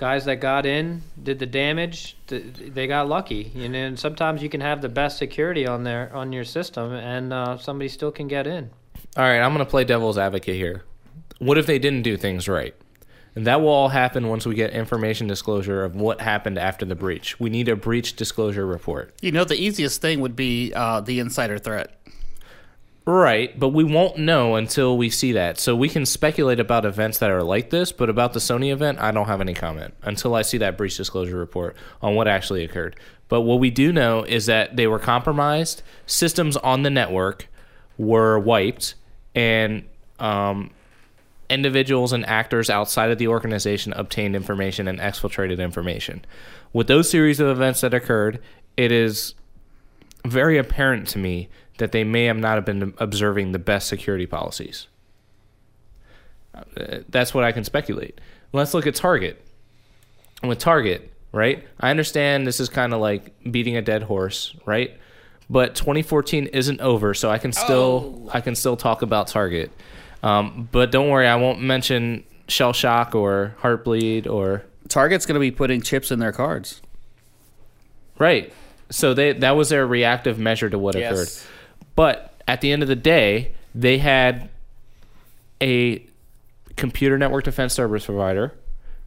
guys 0.00 0.24
that 0.24 0.36
got 0.36 0.64
in 0.64 1.02
did 1.22 1.38
the 1.38 1.46
damage. 1.46 2.16
They 2.26 2.86
got 2.86 3.06
lucky. 3.06 3.52
You 3.54 3.68
know, 3.68 3.78
and 3.78 3.98
sometimes 3.98 4.42
you 4.42 4.48
can 4.48 4.62
have 4.62 4.80
the 4.80 4.88
best 4.88 5.18
security 5.18 5.66
on 5.66 5.84
there 5.84 6.10
on 6.14 6.32
your 6.32 6.44
system, 6.44 6.94
and 6.94 7.34
uh, 7.34 7.58
somebody 7.58 7.88
still 7.88 8.10
can 8.10 8.26
get 8.26 8.46
in. 8.46 8.70
All 9.16 9.24
right, 9.24 9.40
I'm 9.40 9.52
going 9.52 9.64
to 9.64 9.70
play 9.70 9.84
devil's 9.84 10.16
advocate 10.16 10.56
here. 10.56 10.84
What 11.38 11.58
if 11.58 11.66
they 11.66 11.78
didn't 11.78 12.02
do 12.02 12.16
things 12.16 12.48
right? 12.48 12.74
And 13.34 13.46
that 13.46 13.60
will 13.60 13.68
all 13.68 13.90
happen 13.90 14.28
once 14.28 14.46
we 14.46 14.54
get 14.54 14.72
information 14.72 15.26
disclosure 15.26 15.84
of 15.84 15.94
what 15.94 16.20
happened 16.20 16.58
after 16.58 16.84
the 16.84 16.96
breach. 16.96 17.38
We 17.38 17.50
need 17.50 17.68
a 17.68 17.76
breach 17.76 18.16
disclosure 18.16 18.66
report. 18.66 19.14
You 19.20 19.32
know, 19.32 19.44
the 19.44 19.54
easiest 19.54 20.00
thing 20.00 20.20
would 20.20 20.34
be 20.34 20.72
uh, 20.74 21.00
the 21.00 21.20
insider 21.20 21.58
threat. 21.58 21.99
Right, 23.06 23.58
but 23.58 23.70
we 23.70 23.82
won't 23.82 24.18
know 24.18 24.56
until 24.56 24.96
we 24.96 25.08
see 25.10 25.32
that. 25.32 25.58
So 25.58 25.74
we 25.74 25.88
can 25.88 26.04
speculate 26.04 26.60
about 26.60 26.84
events 26.84 27.18
that 27.18 27.30
are 27.30 27.42
like 27.42 27.70
this, 27.70 27.92
but 27.92 28.10
about 28.10 28.34
the 28.34 28.40
Sony 28.40 28.72
event, 28.72 28.98
I 28.98 29.10
don't 29.10 29.26
have 29.26 29.40
any 29.40 29.54
comment 29.54 29.94
until 30.02 30.34
I 30.34 30.42
see 30.42 30.58
that 30.58 30.76
breach 30.76 30.96
disclosure 30.96 31.36
report 31.38 31.76
on 32.02 32.14
what 32.14 32.28
actually 32.28 32.62
occurred. 32.62 32.96
But 33.28 33.42
what 33.42 33.58
we 33.58 33.70
do 33.70 33.92
know 33.92 34.22
is 34.24 34.46
that 34.46 34.76
they 34.76 34.86
were 34.86 34.98
compromised, 34.98 35.82
systems 36.06 36.56
on 36.58 36.82
the 36.82 36.90
network 36.90 37.48
were 37.96 38.38
wiped, 38.38 38.94
and 39.34 39.84
um, 40.18 40.70
individuals 41.48 42.12
and 42.12 42.26
actors 42.26 42.68
outside 42.68 43.10
of 43.10 43.18
the 43.18 43.28
organization 43.28 43.92
obtained 43.94 44.36
information 44.36 44.86
and 44.86 44.98
exfiltrated 44.98 45.58
information. 45.58 46.24
With 46.72 46.86
those 46.86 47.10
series 47.10 47.40
of 47.40 47.48
events 47.48 47.80
that 47.80 47.94
occurred, 47.94 48.40
it 48.76 48.92
is 48.92 49.34
very 50.24 50.58
apparent 50.58 51.08
to 51.08 51.18
me 51.18 51.48
that 51.80 51.90
they 51.92 52.04
may 52.04 52.26
have 52.26 52.36
not 52.38 52.54
have 52.54 52.64
been 52.64 52.94
observing 52.98 53.50
the 53.52 53.58
best 53.58 53.88
security 53.88 54.26
policies. 54.26 54.86
Uh, 56.54 56.62
That's 57.08 57.34
what 57.34 57.44
I 57.44 57.52
can 57.52 57.64
speculate. 57.64 58.20
Let's 58.52 58.72
look 58.74 58.86
at 58.86 58.94
Target. 58.94 59.44
With 60.42 60.58
Target, 60.58 61.12
right? 61.32 61.66
I 61.80 61.90
understand 61.90 62.46
this 62.46 62.60
is 62.60 62.68
kind 62.68 62.94
of 62.94 63.00
like 63.00 63.34
beating 63.50 63.76
a 63.76 63.82
dead 63.82 64.04
horse, 64.04 64.54
right? 64.64 64.96
But 65.50 65.74
2014 65.74 66.46
isn't 66.46 66.80
over, 66.80 67.12
so 67.12 67.28
I 67.30 67.38
can 67.38 67.52
still 67.52 68.30
I 68.32 68.40
can 68.40 68.54
still 68.54 68.76
talk 68.76 69.02
about 69.02 69.26
Target. 69.26 69.70
Um, 70.22 70.68
but 70.72 70.90
don't 70.92 71.08
worry, 71.10 71.26
I 71.26 71.36
won't 71.36 71.60
mention 71.60 72.24
Shellshock 72.48 73.14
or 73.14 73.54
Heartbleed 73.60 74.26
or 74.26 74.64
Target's 74.88 75.26
going 75.26 75.34
to 75.34 75.40
be 75.40 75.50
putting 75.50 75.82
chips 75.82 76.10
in 76.10 76.18
their 76.20 76.32
cards. 76.32 76.80
right. 78.18 78.52
So 78.92 79.14
they 79.14 79.32
that 79.34 79.52
was 79.52 79.68
their 79.68 79.86
reactive 79.86 80.36
measure 80.38 80.68
to 80.70 80.78
what 80.78 80.96
Yes. 80.96 81.12
occurred. 81.12 81.28
But 81.94 82.34
at 82.46 82.60
the 82.60 82.72
end 82.72 82.82
of 82.82 82.88
the 82.88 82.96
day, 82.96 83.54
they 83.74 83.98
had 83.98 84.48
a 85.60 86.04
computer 86.76 87.18
network 87.18 87.44
defense 87.44 87.74
service 87.74 88.06
provider, 88.06 88.54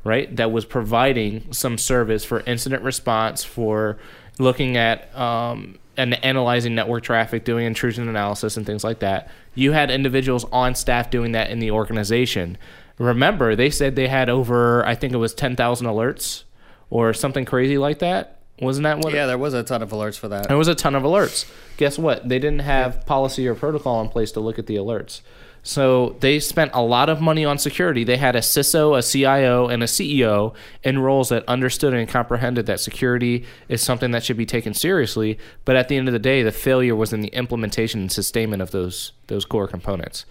right, 0.03 0.33
that 0.35 0.51
was 0.51 0.65
providing 0.65 1.51
some 1.51 1.77
service 1.77 2.23
for 2.23 2.41
incident 2.41 2.83
response, 2.83 3.43
for 3.43 3.97
looking 4.39 4.77
at 4.77 5.15
um, 5.17 5.79
and 5.97 6.23
analyzing 6.23 6.75
network 6.75 7.03
traffic, 7.03 7.43
doing 7.43 7.65
intrusion 7.65 8.07
analysis, 8.07 8.57
and 8.57 8.65
things 8.65 8.83
like 8.83 8.99
that. 8.99 9.29
You 9.55 9.71
had 9.71 9.91
individuals 9.91 10.45
on 10.51 10.75
staff 10.75 11.09
doing 11.09 11.33
that 11.33 11.49
in 11.49 11.59
the 11.59 11.71
organization. 11.71 12.57
Remember, 12.97 13.55
they 13.55 13.69
said 13.69 13.95
they 13.95 14.07
had 14.07 14.29
over, 14.29 14.85
I 14.85 14.95
think 14.95 15.13
it 15.13 15.17
was 15.17 15.33
10,000 15.33 15.87
alerts 15.87 16.43
or 16.89 17.13
something 17.13 17.45
crazy 17.45 17.77
like 17.77 17.99
that. 17.99 18.39
Wasn't 18.63 18.83
that 18.83 18.99
what? 18.99 19.13
Yeah, 19.13 19.25
there 19.25 19.37
was 19.37 19.53
a 19.53 19.63
ton 19.63 19.81
of 19.81 19.89
alerts 19.91 20.17
for 20.17 20.27
that. 20.29 20.47
There 20.47 20.57
was 20.57 20.67
a 20.67 20.75
ton 20.75 20.95
of 20.95 21.03
alerts. 21.03 21.49
Guess 21.77 21.97
what? 21.97 22.27
They 22.27 22.39
didn't 22.39 22.59
have 22.59 23.05
policy 23.05 23.47
or 23.47 23.55
protocol 23.55 24.01
in 24.01 24.09
place 24.09 24.31
to 24.33 24.39
look 24.39 24.57
at 24.59 24.67
the 24.67 24.75
alerts. 24.75 25.21
So 25.65 26.17
they 26.19 26.41
spent 26.41 26.71
a 26.73 26.81
lot 26.81 27.07
of 27.07 27.21
money 27.21 27.45
on 27.45 27.57
security. 27.57 28.03
They 28.03 28.17
had 28.17 28.35
a 28.35 28.39
CISO, 28.39 28.97
a 28.97 29.01
CIO, 29.01 29.69
and 29.69 29.81
a 29.81 29.85
CEO 29.85 30.53
in 30.83 30.99
roles 30.99 31.29
that 31.29 31.47
understood 31.47 31.93
and 31.93 32.07
comprehended 32.07 32.65
that 32.65 32.81
security 32.81 33.45
is 33.69 33.81
something 33.81 34.11
that 34.11 34.25
should 34.25 34.35
be 34.35 34.45
taken 34.45 34.73
seriously. 34.73 35.39
But 35.63 35.77
at 35.77 35.87
the 35.87 35.95
end 35.95 36.09
of 36.09 36.11
the 36.11 36.19
day, 36.19 36.43
the 36.43 36.51
failure 36.51 36.97
was 36.97 37.13
in 37.13 37.21
the 37.21 37.29
implementation 37.29 38.01
and 38.01 38.11
sustainment 38.11 38.61
of 38.61 38.71
those 38.71 39.13
those 39.27 39.45
core 39.45 39.67
components, 39.67 40.25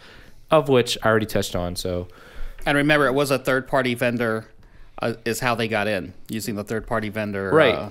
of 0.50 0.68
which 0.68 0.98
I 1.02 1.08
already 1.08 1.26
touched 1.26 1.56
on. 1.56 1.76
So 1.76 2.08
And 2.66 2.76
remember, 2.76 3.06
it 3.06 3.14
was 3.14 3.30
a 3.30 3.38
third 3.38 3.66
party 3.66 3.94
vendor, 3.94 4.48
uh, 5.00 5.14
is 5.24 5.40
how 5.40 5.54
they 5.54 5.66
got 5.66 5.88
in, 5.88 6.12
using 6.28 6.56
the 6.56 6.64
third 6.64 6.86
party 6.86 7.08
vendor. 7.08 7.50
Right. 7.50 7.74
uh, 7.74 7.90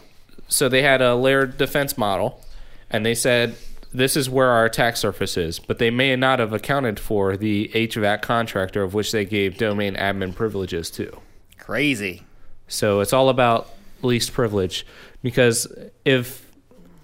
so 0.52 0.68
they 0.68 0.84
had 0.84 1.02
a 1.02 1.16
layered 1.16 1.58
defense 1.58 1.98
model, 1.98 2.42
and 2.90 3.06
they 3.06 3.16
said 3.16 3.56
this 3.94 4.16
is 4.16 4.30
where 4.30 4.50
our 4.50 4.66
attack 4.66 4.98
surface 4.98 5.38
is, 5.38 5.60
but 5.60 5.80
they 5.80 5.90
may 5.90 6.16
not 6.16 6.40
have 6.40 6.54
accounted 6.54 7.00
for 7.00 7.36
the 7.38 7.72
HVAC 7.74 8.22
contractor 8.22 8.84
of 8.84 8.94
which 8.94 9.12
they 9.12 9.26
gave 9.26 9.58
domain 9.58 9.96
admin 9.96 10.36
privileges 10.36 10.90
to. 10.92 11.18
crazy. 11.58 12.24
So 12.68 13.00
it's 13.02 13.14
all 13.14 13.30
about 13.30 13.70
least 14.02 14.34
privilege 14.34 14.86
because 15.22 15.68
if 16.06 16.50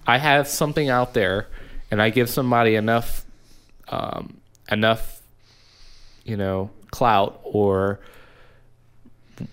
I 0.06 0.18
have 0.18 0.48
something 0.48 0.88
out 0.88 1.14
there 1.14 1.46
and 1.90 2.00
I 2.02 2.10
give 2.10 2.28
somebody 2.28 2.74
enough 2.74 3.24
um, 3.88 4.38
enough 4.70 5.22
you 6.24 6.36
know 6.36 6.70
clout 6.90 7.40
or 7.44 8.00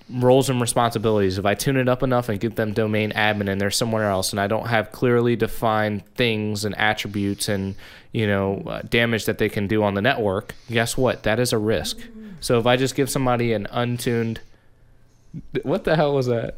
roles 0.10 0.50
and 0.50 0.60
responsibilities 0.60 1.38
if 1.38 1.46
I 1.46 1.54
tune 1.54 1.78
it 1.78 1.88
up 1.88 2.02
enough 2.02 2.30
and 2.30 2.40
give 2.40 2.56
them 2.56 2.74
domain 2.74 3.12
admin 3.12 3.50
and 3.50 3.62
they're 3.62 3.72
somewhere 3.72 4.10
else 4.10 4.32
and 4.32 4.40
I 4.40 4.48
don't 4.48 4.68
have 4.68 4.92
clearly 4.92 5.36
defined 5.36 6.06
things 6.16 6.66
and 6.66 6.78
attributes 6.78 7.48
and 7.50 7.76
you 8.12 8.26
know 8.26 8.64
uh, 8.66 8.82
damage 8.84 9.26
that 9.26 9.38
they 9.38 9.50
can 9.50 9.68
do 9.68 9.84
on 9.84 9.94
the 9.94 10.02
network 10.02 10.56
guess 10.70 10.98
what 10.98 11.24
that 11.24 11.40
is 11.40 11.54
a 11.54 11.58
risk 11.58 12.00
so 12.40 12.58
if 12.60 12.66
I 12.66 12.78
just 12.78 12.96
give 12.96 13.10
somebody 13.10 13.54
an 13.54 13.68
untuned 13.72 14.40
what 15.64 15.84
the 15.84 15.96
hell 15.96 16.14
was 16.14 16.28
that? 16.28 16.58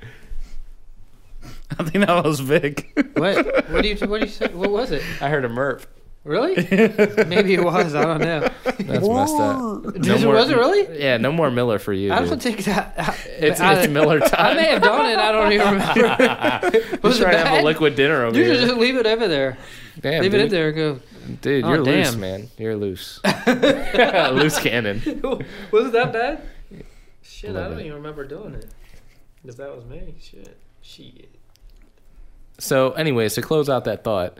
I 1.78 1.84
think 1.84 2.06
that 2.06 2.24
was 2.24 2.40
big. 2.40 2.90
What? 3.14 3.68
What 3.70 3.82
do 3.82 3.88
you? 3.88 3.96
What 4.06 4.20
do 4.20 4.26
you 4.26 4.32
say? 4.32 4.48
What 4.48 4.70
was 4.70 4.90
it? 4.90 5.02
I 5.20 5.28
heard 5.28 5.44
a 5.44 5.48
merp. 5.48 5.84
Really? 6.24 6.54
Maybe 7.26 7.52
it 7.54 7.62
was. 7.62 7.94
I 7.94 8.02
don't 8.04 8.20
know. 8.20 8.40
That's 8.64 9.06
messed 9.06 9.34
up. 9.34 9.82
Did- 10.00 10.24
was 10.26 10.48
it 10.50 10.56
really? 10.56 10.98
Yeah, 10.98 11.18
no 11.18 11.30
more 11.30 11.50
Miller 11.50 11.78
for 11.78 11.92
you. 11.92 12.12
I 12.14 12.20
dude. 12.20 12.28
don't 12.30 12.42
think 12.42 12.64
that. 12.64 12.94
I, 12.98 13.14
It's, 13.28 13.60
I, 13.60 13.74
it's 13.82 13.92
Miller 13.92 14.20
time. 14.20 14.30
I 14.38 14.54
may 14.54 14.64
have 14.70 14.82
done 14.82 15.10
it. 15.10 15.18
I 15.18 15.32
don't 15.32 15.52
even 15.52 15.66
remember. 15.74 16.98
Was 17.02 17.18
it 17.18 17.22
trying 17.22 17.32
to 17.36 17.44
have 17.46 17.60
a 17.60 17.62
liquid 17.62 17.94
dinner 17.94 18.24
over 18.24 18.38
You 18.38 18.44
here. 18.44 18.54
should 18.54 18.68
just 18.68 18.78
leave 18.78 18.96
it 18.96 19.04
over 19.06 19.28
there. 19.28 19.58
Damn, 20.00 20.22
leave 20.22 20.32
dude. 20.32 20.40
it 20.40 20.44
in 20.44 20.50
there 20.50 20.68
and 20.68 20.76
go. 20.76 21.00
Dude, 21.42 21.64
Oh, 21.64 21.68
you're 21.74 21.82
loose, 21.84 22.16
man. 22.16 22.48
You're 22.58 22.76
loose. 22.76 23.20
loose 23.46 24.58
cannon. 24.58 25.02
was 25.70 25.86
it 25.88 25.92
that 25.92 26.10
bad? 26.12 26.42
Shit, 27.22 27.50
Love 27.52 27.64
I 27.66 27.68
don't 27.68 27.78
it. 27.80 27.84
even 27.86 27.96
remember 27.98 28.26
doing 28.26 28.54
it. 28.54 28.66
If 29.44 29.56
that 29.58 29.74
was 29.76 29.84
me, 29.84 30.14
shit, 30.20 30.56
shit. 30.80 31.28
So, 32.58 32.92
anyways, 32.92 33.34
to 33.34 33.42
close 33.42 33.68
out 33.68 33.84
that 33.84 34.04
thought, 34.04 34.38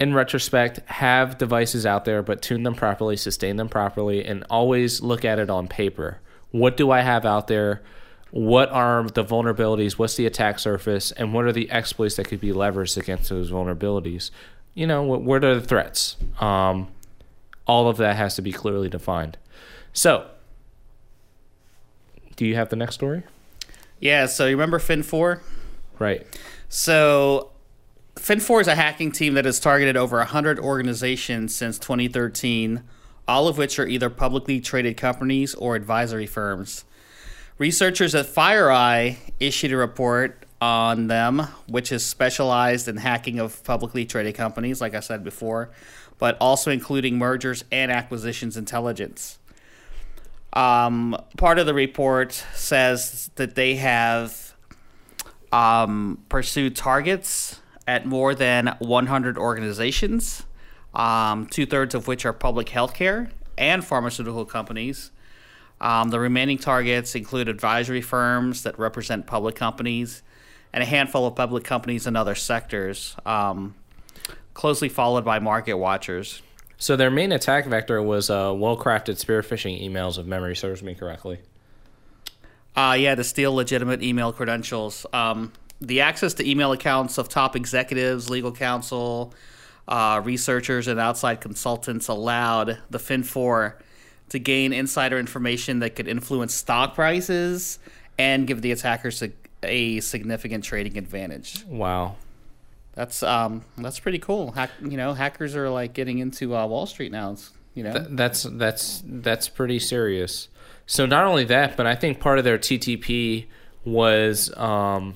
in 0.00 0.14
retrospect, 0.14 0.78
have 0.86 1.36
devices 1.36 1.84
out 1.84 2.06
there, 2.06 2.22
but 2.22 2.40
tune 2.40 2.62
them 2.62 2.74
properly, 2.74 3.16
sustain 3.16 3.56
them 3.56 3.68
properly, 3.68 4.24
and 4.24 4.44
always 4.48 5.02
look 5.02 5.26
at 5.26 5.38
it 5.38 5.50
on 5.50 5.68
paper. 5.68 6.18
What 6.50 6.78
do 6.78 6.90
I 6.90 7.02
have 7.02 7.26
out 7.26 7.48
there? 7.48 7.82
What 8.30 8.70
are 8.70 9.04
the 9.04 9.22
vulnerabilities? 9.22 9.92
What's 9.92 10.16
the 10.16 10.24
attack 10.24 10.58
surface? 10.58 11.12
And 11.12 11.34
what 11.34 11.44
are 11.44 11.52
the 11.52 11.70
exploits 11.70 12.16
that 12.16 12.28
could 12.28 12.40
be 12.40 12.50
leveraged 12.50 12.96
against 12.96 13.28
those 13.28 13.50
vulnerabilities? 13.50 14.30
You 14.72 14.86
know, 14.86 15.02
what, 15.02 15.20
what 15.20 15.44
are 15.44 15.54
the 15.54 15.66
threats? 15.66 16.16
Um, 16.40 16.88
all 17.66 17.88
of 17.88 17.98
that 17.98 18.16
has 18.16 18.36
to 18.36 18.42
be 18.42 18.52
clearly 18.52 18.88
defined. 18.88 19.36
So, 19.92 20.28
do 22.36 22.46
you 22.46 22.54
have 22.54 22.70
the 22.70 22.76
next 22.76 22.94
story? 22.94 23.24
yeah, 24.00 24.24
so 24.24 24.46
you 24.46 24.52
remember 24.52 24.78
Fin4? 24.78 25.40
Right. 25.98 26.26
So, 26.70 27.49
Fin4 28.20 28.60
is 28.60 28.68
a 28.68 28.74
hacking 28.74 29.12
team 29.12 29.32
that 29.34 29.46
has 29.46 29.58
targeted 29.58 29.96
over 29.96 30.18
100 30.18 30.58
organizations 30.58 31.54
since 31.54 31.78
2013, 31.78 32.82
all 33.26 33.48
of 33.48 33.56
which 33.56 33.78
are 33.78 33.86
either 33.86 34.10
publicly 34.10 34.60
traded 34.60 34.98
companies 34.98 35.54
or 35.54 35.74
advisory 35.74 36.26
firms. 36.26 36.84
Researchers 37.56 38.14
at 38.14 38.26
FireEye 38.26 39.16
issued 39.40 39.72
a 39.72 39.76
report 39.76 40.44
on 40.60 41.06
them, 41.06 41.48
which 41.66 41.90
is 41.90 42.04
specialized 42.04 42.88
in 42.88 42.98
hacking 42.98 43.38
of 43.38 43.64
publicly 43.64 44.04
traded 44.04 44.34
companies, 44.34 44.82
like 44.82 44.94
I 44.94 45.00
said 45.00 45.24
before, 45.24 45.70
but 46.18 46.36
also 46.42 46.70
including 46.70 47.16
mergers 47.16 47.64
and 47.72 47.90
acquisitions 47.90 48.54
intelligence. 48.54 49.38
Um, 50.52 51.16
part 51.38 51.58
of 51.58 51.64
the 51.64 51.74
report 51.74 52.32
says 52.54 53.30
that 53.36 53.54
they 53.54 53.76
have 53.76 54.54
um, 55.52 56.22
pursued 56.28 56.76
targets 56.76 57.59
at 57.90 58.06
more 58.06 58.36
than 58.36 58.68
100 58.78 59.36
organizations, 59.36 60.44
um, 60.94 61.46
two 61.46 61.66
thirds 61.66 61.92
of 61.92 62.06
which 62.06 62.24
are 62.24 62.32
public 62.32 62.68
healthcare 62.68 63.28
and 63.58 63.84
pharmaceutical 63.84 64.44
companies. 64.44 65.10
Um, 65.80 66.10
the 66.10 66.20
remaining 66.20 66.56
targets 66.56 67.16
include 67.16 67.48
advisory 67.48 68.00
firms 68.00 68.62
that 68.62 68.78
represent 68.78 69.26
public 69.26 69.56
companies 69.56 70.22
and 70.72 70.84
a 70.84 70.86
handful 70.86 71.26
of 71.26 71.34
public 71.34 71.64
companies 71.64 72.06
in 72.06 72.14
other 72.14 72.36
sectors, 72.36 73.16
um, 73.26 73.74
closely 74.54 74.88
followed 74.88 75.24
by 75.24 75.40
market 75.40 75.74
watchers. 75.74 76.42
So 76.78 76.94
their 76.94 77.10
main 77.10 77.32
attack 77.32 77.66
vector 77.66 78.00
was 78.00 78.30
uh, 78.30 78.54
well-crafted 78.56 79.18
spear 79.18 79.42
phishing 79.42 79.84
emails, 79.84 80.16
if 80.16 80.26
memory 80.26 80.54
serves 80.54 80.80
me 80.80 80.94
correctly. 80.94 81.40
Uh, 82.76 82.96
yeah, 82.96 83.16
to 83.16 83.24
steal 83.24 83.52
legitimate 83.52 84.00
email 84.00 84.32
credentials. 84.32 85.06
Um, 85.12 85.52
the 85.80 86.00
access 86.00 86.34
to 86.34 86.48
email 86.48 86.72
accounts 86.72 87.18
of 87.18 87.28
top 87.28 87.56
executives, 87.56 88.28
legal 88.28 88.52
counsel, 88.52 89.34
uh, 89.88 90.20
researchers, 90.24 90.86
and 90.88 91.00
outside 91.00 91.40
consultants 91.40 92.08
allowed 92.08 92.78
the 92.90 92.98
Fin4 92.98 93.74
to 94.28 94.38
gain 94.38 94.72
insider 94.72 95.18
information 95.18 95.80
that 95.80 95.96
could 95.96 96.06
influence 96.06 96.54
stock 96.54 96.94
prices 96.94 97.78
and 98.18 98.46
give 98.46 98.62
the 98.62 98.72
attackers 98.72 99.22
a, 99.22 99.32
a 99.62 100.00
significant 100.00 100.62
trading 100.64 100.96
advantage. 100.96 101.64
Wow. 101.66 102.16
That's 102.94 103.22
um, 103.22 103.64
that's 103.78 103.98
pretty 103.98 104.18
cool. 104.18 104.52
Hack, 104.52 104.70
you 104.82 104.96
know, 104.96 105.14
hackers 105.14 105.56
are 105.56 105.70
like 105.70 105.94
getting 105.94 106.18
into 106.18 106.54
uh, 106.54 106.66
Wall 106.66 106.86
Street 106.86 107.12
now. 107.12 107.32
It's, 107.32 107.50
you 107.74 107.84
know, 107.84 107.92
Th- 107.92 108.06
that's 108.10 108.42
that's 108.42 109.02
that's 109.06 109.48
pretty 109.48 109.78
serious. 109.78 110.48
So 110.86 111.06
not 111.06 111.24
only 111.24 111.44
that, 111.44 111.76
but 111.76 111.86
I 111.86 111.94
think 111.94 112.20
part 112.20 112.38
of 112.38 112.44
their 112.44 112.58
TTP 112.58 113.46
was 113.84 114.54
um, 114.56 115.14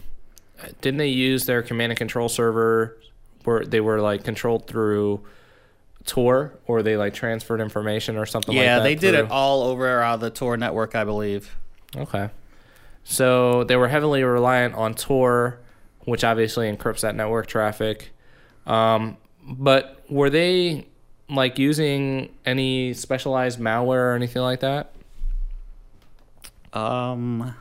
didn't 0.81 0.99
they 0.99 1.09
use 1.09 1.47
their 1.47 1.63
command 1.63 1.93
and 1.93 1.99
control 1.99 2.29
server 2.29 2.97
where 3.45 3.65
they 3.65 3.81
were 3.81 4.01
like 4.01 4.25
controlled 4.25 4.67
through 4.67 5.25
Tor 6.07 6.55
or 6.67 6.83
they 6.83 6.97
like 6.97 7.15
transferred 7.15 7.61
information 7.61 8.17
or 8.17 8.27
something 8.27 8.55
like 8.55 8.65
that? 8.65 8.79
yeah, 8.79 8.83
they 8.83 8.95
did 8.95 9.15
it 9.15 9.31
all 9.31 9.63
over 9.63 10.03
uh, 10.03 10.17
the 10.17 10.31
Tor 10.31 10.57
network, 10.57 10.95
I 10.95 11.05
believe. 11.05 11.55
Okay. 11.97 12.31
So 13.05 13.65
they 13.65 13.77
were 13.77 13.89
heavily 13.89 14.25
reliant 14.25 14.75
on 14.75 14.95
Tor, 14.95 15.59
which 16.05 16.25
obviously 16.25 16.75
encrypts 16.75 17.01
that 17.01 17.15
network 17.15 17.47
traffic. 17.47 18.11
Um, 18.67 19.19
but 19.47 20.03
were 20.09 20.31
they 20.31 20.87
like 21.29 21.59
using 21.59 22.35
any 22.45 22.95
specialized 22.95 23.59
malware 23.59 24.13
or 24.13 24.15
anything 24.15 24.43
like 24.43 24.61
that? 24.61 24.93
Um, 26.73 27.55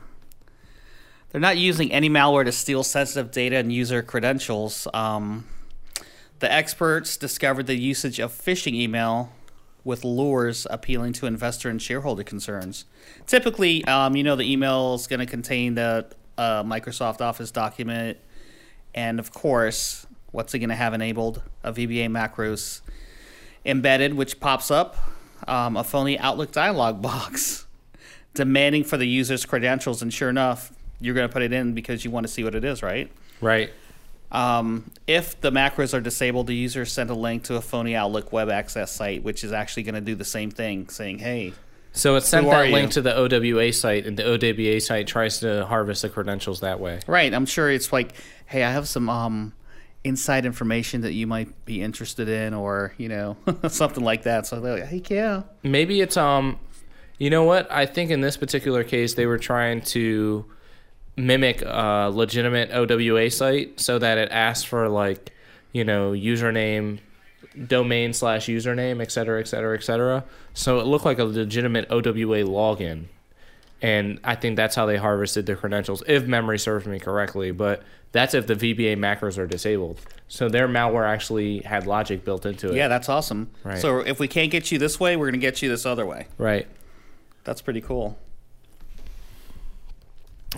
They're 1.34 1.40
not 1.40 1.56
using 1.56 1.90
any 1.90 2.08
malware 2.08 2.44
to 2.44 2.52
steal 2.52 2.84
sensitive 2.84 3.32
data 3.32 3.56
and 3.56 3.72
user 3.72 4.04
credentials. 4.04 4.86
Um, 4.94 5.48
the 6.38 6.52
experts 6.52 7.16
discovered 7.16 7.66
the 7.66 7.74
usage 7.74 8.20
of 8.20 8.30
phishing 8.30 8.74
email 8.74 9.32
with 9.82 10.04
lures 10.04 10.64
appealing 10.70 11.12
to 11.14 11.26
investor 11.26 11.68
and 11.68 11.82
shareholder 11.82 12.22
concerns. 12.22 12.84
Typically, 13.26 13.84
um, 13.86 14.14
you 14.14 14.22
know, 14.22 14.36
the 14.36 14.44
email 14.44 14.94
is 14.94 15.08
going 15.08 15.18
to 15.18 15.26
contain 15.26 15.74
the 15.74 16.06
uh, 16.38 16.62
Microsoft 16.62 17.20
Office 17.20 17.50
document, 17.50 18.16
and 18.94 19.18
of 19.18 19.32
course, 19.32 20.06
what's 20.30 20.54
it 20.54 20.60
going 20.60 20.68
to 20.68 20.76
have 20.76 20.94
enabled? 20.94 21.42
A 21.64 21.72
VBA 21.72 22.10
macros 22.10 22.80
embedded, 23.64 24.14
which 24.14 24.38
pops 24.38 24.70
up 24.70 24.96
um, 25.48 25.76
a 25.76 25.82
phony 25.82 26.16
Outlook 26.16 26.52
dialog 26.52 27.02
box 27.02 27.66
demanding 28.34 28.84
for 28.84 28.96
the 28.96 29.08
user's 29.08 29.44
credentials, 29.44 30.00
and 30.00 30.14
sure 30.14 30.30
enough, 30.30 30.70
you're 31.00 31.14
going 31.14 31.28
to 31.28 31.32
put 31.32 31.42
it 31.42 31.52
in 31.52 31.74
because 31.74 32.04
you 32.04 32.10
want 32.10 32.26
to 32.26 32.32
see 32.32 32.44
what 32.44 32.54
it 32.54 32.64
is, 32.64 32.82
right? 32.82 33.10
Right. 33.40 33.70
Um, 34.32 34.90
if 35.06 35.40
the 35.40 35.50
macros 35.52 35.94
are 35.94 36.00
disabled, 36.00 36.48
the 36.48 36.54
user 36.56 36.84
sent 36.84 37.10
a 37.10 37.14
link 37.14 37.44
to 37.44 37.56
a 37.56 37.60
phony 37.60 37.94
Outlook 37.94 38.32
web 38.32 38.50
access 38.50 38.90
site, 38.90 39.22
which 39.22 39.44
is 39.44 39.52
actually 39.52 39.84
going 39.84 39.94
to 39.94 40.00
do 40.00 40.14
the 40.14 40.24
same 40.24 40.50
thing, 40.50 40.88
saying, 40.88 41.18
"Hey, 41.20 41.52
So 41.92 42.16
it 42.16 42.22
sent 42.22 42.48
that 42.50 42.70
link 42.70 42.88
you? 42.88 42.92
to 42.94 43.02
the 43.02 43.14
OWA 43.16 43.72
site, 43.72 44.06
and 44.06 44.16
the 44.16 44.24
OWA 44.24 44.80
site 44.80 45.06
tries 45.06 45.38
to 45.40 45.66
harvest 45.66 46.02
the 46.02 46.08
credentials 46.08 46.60
that 46.60 46.80
way. 46.80 46.98
right." 47.06 47.32
I'm 47.32 47.46
sure 47.46 47.70
it's 47.70 47.92
like, 47.92 48.12
"Hey, 48.46 48.64
I 48.64 48.72
have 48.72 48.88
some 48.88 49.08
um, 49.08 49.52
inside 50.02 50.44
information 50.46 51.02
that 51.02 51.12
you 51.12 51.28
might 51.28 51.64
be 51.64 51.80
interested 51.80 52.28
in, 52.28 52.54
or 52.54 52.92
you 52.98 53.08
know, 53.08 53.36
something 53.68 54.02
like 54.02 54.24
that." 54.24 54.46
So 54.48 54.58
they're 54.58 54.80
like, 54.80 54.88
"Hey, 54.88 55.02
yeah, 55.10 55.42
Maybe 55.62 56.00
it's 56.00 56.16
um, 56.16 56.58
you 57.18 57.30
know 57.30 57.44
what? 57.44 57.70
I 57.70 57.86
think 57.86 58.10
in 58.10 58.20
this 58.20 58.36
particular 58.36 58.82
case 58.82 59.14
they 59.14 59.26
were 59.26 59.38
trying 59.38 59.82
to 59.82 60.44
mimic 61.16 61.62
a 61.62 62.10
legitimate 62.12 62.70
OWA 62.72 63.30
site 63.30 63.80
so 63.80 63.98
that 63.98 64.18
it 64.18 64.30
asks 64.30 64.64
for 64.64 64.88
like, 64.88 65.32
you 65.72 65.84
know, 65.84 66.12
username, 66.12 66.98
domain 67.66 68.12
slash 68.12 68.46
username, 68.46 69.00
et 69.00 69.12
cetera, 69.12 69.40
et 69.40 69.46
cetera, 69.48 69.76
et 69.76 69.82
cetera. 69.82 70.24
So 70.54 70.80
it 70.80 70.86
looked 70.86 71.04
like 71.04 71.18
a 71.18 71.24
legitimate 71.24 71.86
OWA 71.90 72.44
login. 72.44 73.04
And 73.82 74.18
I 74.24 74.34
think 74.34 74.56
that's 74.56 74.74
how 74.74 74.86
they 74.86 74.96
harvested 74.96 75.46
their 75.46 75.56
credentials, 75.56 76.02
if 76.06 76.26
memory 76.26 76.58
serves 76.58 76.86
me 76.86 76.98
correctly. 76.98 77.50
But 77.50 77.82
that's 78.12 78.32
if 78.32 78.46
the 78.46 78.54
VBA 78.54 78.96
macros 78.96 79.36
are 79.36 79.46
disabled. 79.46 80.00
So 80.26 80.48
their 80.48 80.66
malware 80.68 81.06
actually 81.06 81.58
had 81.58 81.86
logic 81.86 82.24
built 82.24 82.46
into 82.46 82.70
it. 82.70 82.76
yeah, 82.76 82.88
that's 82.88 83.08
awesome." 83.10 83.50
Right. 83.62 83.78
So 83.78 83.98
if 83.98 84.18
we 84.18 84.26
can't 84.26 84.50
get 84.50 84.72
you 84.72 84.78
this 84.78 84.98
way, 84.98 85.16
we're 85.16 85.26
going 85.26 85.40
to 85.40 85.46
get 85.46 85.60
you 85.60 85.68
this 85.68 85.84
other 85.84 86.06
way. 86.06 86.28
Right. 86.38 86.66
That's 87.42 87.60
pretty 87.60 87.82
cool. 87.82 88.16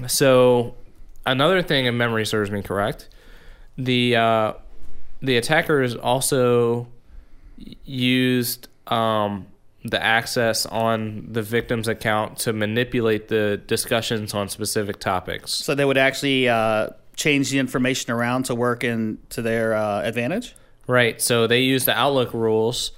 So 0.06 0.74
another 1.24 1.62
thing, 1.62 1.87
if 1.87 1.94
memory 1.94 2.26
serves 2.26 2.50
me 2.50 2.62
correct, 2.62 3.09
the 3.76 4.16
uh, 4.16 4.52
the 5.22 5.37
attackers 5.37 5.94
also 5.94 6.88
used 7.85 8.68
um, 8.87 9.46
the 9.85 10.02
access 10.02 10.66
on 10.66 11.28
the 11.32 11.42
victim's 11.42 11.88
account 11.88 12.38
to 12.38 12.52
manipulate 12.52 13.28
the 13.28 13.61
discussions 13.66 14.35
on 14.35 14.48
specific 14.48 15.00
topics. 15.00 15.52
So 15.52 15.74
they 15.74 15.85
would 15.85 15.98
actually 15.98 16.48
uh, 16.48 16.90
change 17.14 17.50
the 17.50 17.59
information 17.59 18.12
around 18.12 18.44
to 18.44 18.54
work 18.54 18.85
in 18.85 19.18
to 19.30 19.42
their 19.42 19.74
uh, 19.74 20.02
advantage. 20.02 20.54
Right. 20.87 21.20
So 21.20 21.46
they 21.46 21.61
used 21.61 21.87
the 21.87 21.96
Outlook 21.96 22.32
rules 22.35 22.92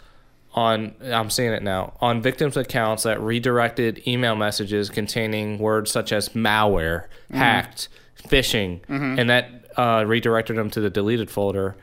on 0.54 0.94
I'm 1.04 1.30
seeing 1.30 1.52
it 1.52 1.62
now 1.62 1.94
on 2.00 2.22
victims' 2.22 2.56
accounts 2.56 3.02
that 3.04 3.20
redirected 3.20 4.06
email 4.06 4.34
messages 4.34 4.90
containing 4.90 5.58
words 5.58 5.90
such 5.90 6.12
as 6.12 6.30
malware, 6.30 7.04
hacked, 7.32 7.88
phishing, 8.28 8.80
and 8.88 9.30
that 9.30 9.66
uh, 9.76 10.04
redirected 10.06 10.56
them 10.56 10.70
to 10.70 10.80
the 10.80 10.90
deleted 10.90 11.30
folder. 11.30 11.76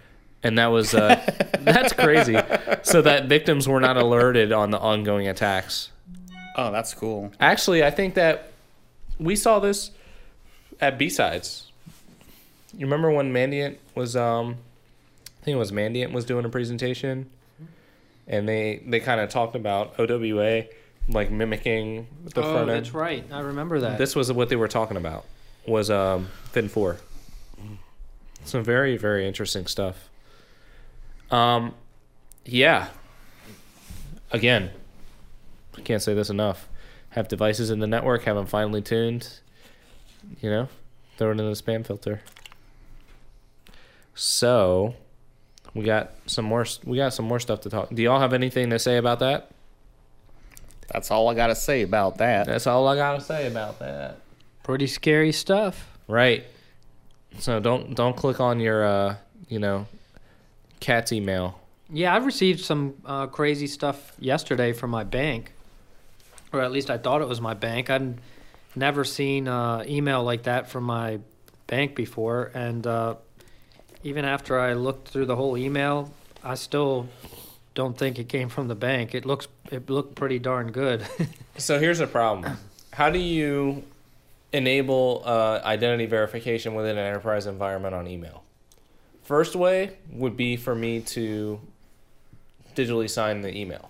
And 0.44 0.58
that 0.60 0.68
was 0.68 0.94
uh, 0.94 1.22
that's 1.62 1.94
crazy. 1.94 2.38
So 2.84 3.02
that 3.02 3.26
victims 3.28 3.68
were 3.68 3.80
not 3.80 3.98
alerted 3.98 4.52
on 4.52 4.72
the 4.72 4.80
ongoing 4.80 5.28
attacks. 5.28 5.90
Oh, 6.58 6.72
that's 6.72 6.94
cool. 6.94 7.32
Actually, 7.40 7.84
I 7.84 7.92
think 7.92 8.14
that 8.16 8.52
we 9.20 9.36
saw 9.36 9.60
this 9.60 9.92
at 10.80 11.00
BSides. 11.00 11.64
You 12.74 12.86
remember 12.86 13.10
when 13.12 13.32
Mandiant 13.32 13.78
was 13.96 14.16
um 14.16 14.58
I 15.42 15.46
think 15.46 15.56
it 15.56 15.60
was 15.60 15.72
Mandiant 15.72 16.12
was 16.12 16.26
doing 16.26 16.46
a 16.46 16.50
presentation 16.50 17.30
and 18.28 18.48
they 18.48 18.84
they 18.86 19.00
kind 19.00 19.22
of 19.22 19.30
talked 19.30 19.56
about 19.56 20.00
OWA 20.00 20.66
like 21.08 21.30
mimicking 21.30 22.08
the 22.24 22.42
oh, 22.42 22.54
front 22.54 22.68
that's 22.68 22.94
right. 22.94 23.26
I 23.32 23.42
remember 23.42 23.80
that. 23.82 23.98
This 23.98 24.16
was 24.16 24.32
what 24.32 24.50
they 24.50 24.56
were 24.56 24.68
talking 24.68 24.98
about 24.98 25.26
was 25.68 25.90
um 25.90 26.28
Fin 26.52 26.70
4. 26.70 26.98
Some 28.44 28.64
very 28.64 28.98
very 28.98 29.28
interesting 29.28 29.68
stuff. 29.68 30.10
Um 31.32 31.74
yeah. 32.46 32.88
Again, 34.32 34.72
I 35.78 35.82
can't 35.82 36.02
say 36.02 36.14
this 36.14 36.30
enough. 36.30 36.68
Have 37.12 37.28
devices 37.28 37.70
in 37.70 37.80
the 37.80 37.88
network, 37.88 38.24
have 38.24 38.36
them 38.36 38.46
finely 38.46 38.82
tuned. 38.82 39.40
You 40.42 40.50
know, 40.50 40.70
throw 41.18 41.30
it 41.30 41.40
in 41.40 41.46
the 41.46 41.52
spam 41.52 41.86
filter. 41.86 42.22
So, 44.16 44.96
we 45.76 45.84
got 45.84 46.14
some 46.26 46.46
more. 46.46 46.66
We 46.84 46.98
got 46.98 47.14
some 47.14 47.26
more 47.26 47.40
stuff 47.40 47.62
to 47.62 47.70
talk. 47.70 47.90
Do 47.94 48.02
y'all 48.02 48.20
have 48.20 48.34
anything 48.34 48.72
to 48.72 48.80
say 48.80 48.98
about 48.98 49.20
that? 49.20 49.52
That's 50.92 51.12
all 51.12 51.30
I 51.30 51.34
got 51.36 51.48
to 51.48 51.56
say 51.56 51.82
about 51.82 52.18
that. 52.20 52.48
That's 52.48 52.66
all 52.66 52.88
I 52.88 52.96
gotta 52.96 53.22
say 53.22 53.48
about 53.48 53.80
that. 53.80 54.20
Pretty 54.64 54.88
scary 54.88 55.32
stuff. 55.32 55.98
Right. 56.08 56.46
So 57.40 57.60
don't 57.60 57.96
don't 57.96 58.16
click 58.16 58.40
on 58.40 58.60
your 58.60 58.86
uh 58.86 59.16
you 59.50 59.60
know 59.60 59.88
cat's 60.80 61.12
email. 61.12 61.60
Yeah, 61.90 62.16
I've 62.16 62.26
received 62.26 62.62
some 62.62 62.96
uh, 63.06 63.28
crazy 63.28 63.68
stuff 63.68 64.14
yesterday 64.20 64.74
from 64.74 64.90
my 64.90 65.04
bank, 65.04 65.52
or 66.52 66.62
at 66.62 66.72
least 66.72 66.90
I 66.90 66.98
thought 66.98 67.22
it 67.22 67.28
was 67.28 67.40
my 67.40 67.54
bank. 67.54 67.92
I'd 67.92 68.20
never 68.76 69.04
seen 69.04 69.48
uh, 69.48 69.84
email 69.88 70.24
like 70.24 70.44
that 70.44 70.68
from 70.70 70.84
my 70.86 71.20
bank 71.68 71.96
before, 71.96 72.52
and 72.56 72.88
uh, 72.88 73.16
even 74.06 74.24
after 74.24 74.60
I 74.60 74.74
looked 74.74 75.10
through 75.10 75.26
the 75.26 75.36
whole 75.36 75.58
email, 75.58 76.12
I 76.44 76.54
still 76.54 77.08
don't 77.74 77.98
think 77.98 78.20
it 78.20 78.30
came 78.30 78.50
from 78.50 78.68
the 78.68 78.76
bank. 78.76 79.16
It 79.16 79.26
looks 79.26 79.48
it 79.72 79.90
looked 79.90 80.16
pretty 80.16 80.40
darn 80.40 80.72
good. 80.72 81.06
So 81.58 81.80
here's 81.80 82.02
a 82.02 82.08
problem. 82.08 82.58
How 82.92 83.10
do 83.10 83.18
you 83.18 83.86
enable 84.52 85.22
uh, 85.24 85.62
identity 85.64 86.06
verification 86.06 86.76
within 86.76 86.98
an 86.98 87.06
enterprise 87.08 87.46
environment 87.46 87.96
on 87.96 88.10
email? 88.10 88.44
First 89.24 89.56
way 89.56 89.96
would 90.12 90.36
be 90.36 90.58
for 90.58 90.76
me 90.76 91.00
to 91.00 91.62
digitally 92.76 93.10
sign 93.10 93.42
the 93.42 93.58
email, 93.58 93.90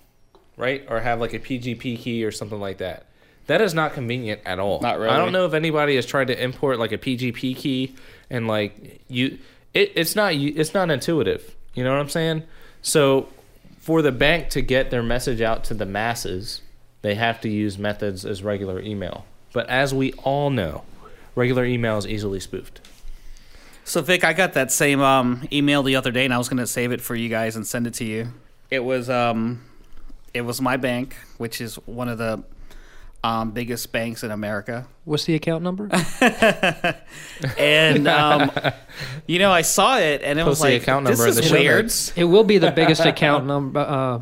right? 0.58 0.86
Or 0.88 1.00
have 1.00 1.20
like 1.20 1.34
a 1.34 1.40
PGP 1.40 1.98
key 1.98 2.24
or 2.24 2.30
something 2.32 2.60
like 2.60 2.78
that. 2.78 3.08
That 3.48 3.62
is 3.62 3.74
not 3.74 3.94
convenient 3.94 4.42
at 4.46 4.60
all. 4.60 4.80
Not 4.80 5.00
really. 5.00 5.10
I 5.10 5.18
don't 5.18 5.32
know 5.32 5.48
if 5.48 5.56
anybody 5.56 5.96
has 5.96 6.06
tried 6.06 6.28
to 6.28 6.40
import 6.40 6.78
like 6.78 6.92
a 6.92 7.00
PGP 7.00 7.56
key 7.56 7.96
and 8.30 8.48
like 8.48 9.02
you 9.08 9.40
it, 9.76 9.92
it's 9.96 10.16
not 10.16 10.34
it's 10.34 10.74
not 10.74 10.90
intuitive. 10.90 11.56
You 11.76 11.84
know 11.84 11.92
what 11.92 12.00
I'm 12.00 12.10
saying? 12.10 12.44
So 12.82 13.28
for 13.78 14.02
the 14.02 14.12
bank 14.12 14.50
to 14.52 14.62
get 14.62 14.90
their 14.90 15.04
message 15.04 15.42
out 15.42 15.66
to 15.66 15.76
the 15.76 15.86
masses, 15.86 16.62
they 17.04 17.14
have 17.14 17.40
to 17.42 17.50
use 17.50 17.78
methods 17.78 18.26
as 18.26 18.42
regular 18.42 18.80
email. 18.80 19.26
But 19.54 19.70
as 19.70 19.94
we 19.94 20.14
all 20.14 20.50
know, 20.50 20.84
regular 21.36 21.66
email 21.66 21.98
is 21.98 22.08
easily 22.08 22.40
spoofed. 22.40 22.82
So 23.84 24.02
Vik, 24.02 24.24
I 24.24 24.34
got 24.34 24.54
that 24.54 24.72
same 24.72 25.02
um, 25.02 25.48
email 25.52 25.84
the 25.84 25.96
other 25.96 26.12
day, 26.12 26.26
and 26.26 26.34
I 26.34 26.40
was 26.40 26.50
going 26.50 26.58
to 26.58 26.66
save 26.66 26.92
it 26.92 27.02
for 27.02 27.14
you 27.14 27.30
guys 27.30 27.56
and 27.56 27.68
send 27.68 27.86
it 27.86 27.94
to 27.96 28.06
you. 28.06 28.30
It 28.72 28.80
was 28.80 29.10
um, 29.10 29.62
it 30.34 30.42
was 30.42 30.60
my 30.60 30.78
bank, 30.78 31.16
which 31.38 31.62
is 31.62 31.76
one 31.86 32.10
of 32.10 32.18
the 32.18 32.44
um, 33.26 33.52
biggest 33.52 33.92
banks 33.92 34.24
in 34.24 34.30
America, 34.30 34.88
What's 35.04 35.26
the 35.26 35.34
account 35.34 35.64
number? 35.64 35.90
and 37.58 38.08
um, 38.08 38.52
you 39.26 39.40
know 39.40 39.52
I 39.52 39.64
saw 39.64 39.98
it, 39.98 40.22
and 40.24 40.40
it 40.40 40.44
was 40.44 40.60
Post 40.60 40.62
the 40.62 40.74
like, 40.74 40.82
account 40.84 41.06
this 41.08 41.18
number 41.18 41.32
in 41.32 41.38
is 41.40 41.50
the 41.50 41.58
weird. 41.58 41.86
notes. 41.86 42.14
it 42.16 42.24
will 42.26 42.44
be 42.44 42.60
the 42.60 42.72
biggest 42.72 43.04
account 43.06 43.46
number. 43.48 43.80
Uh, 43.80 44.22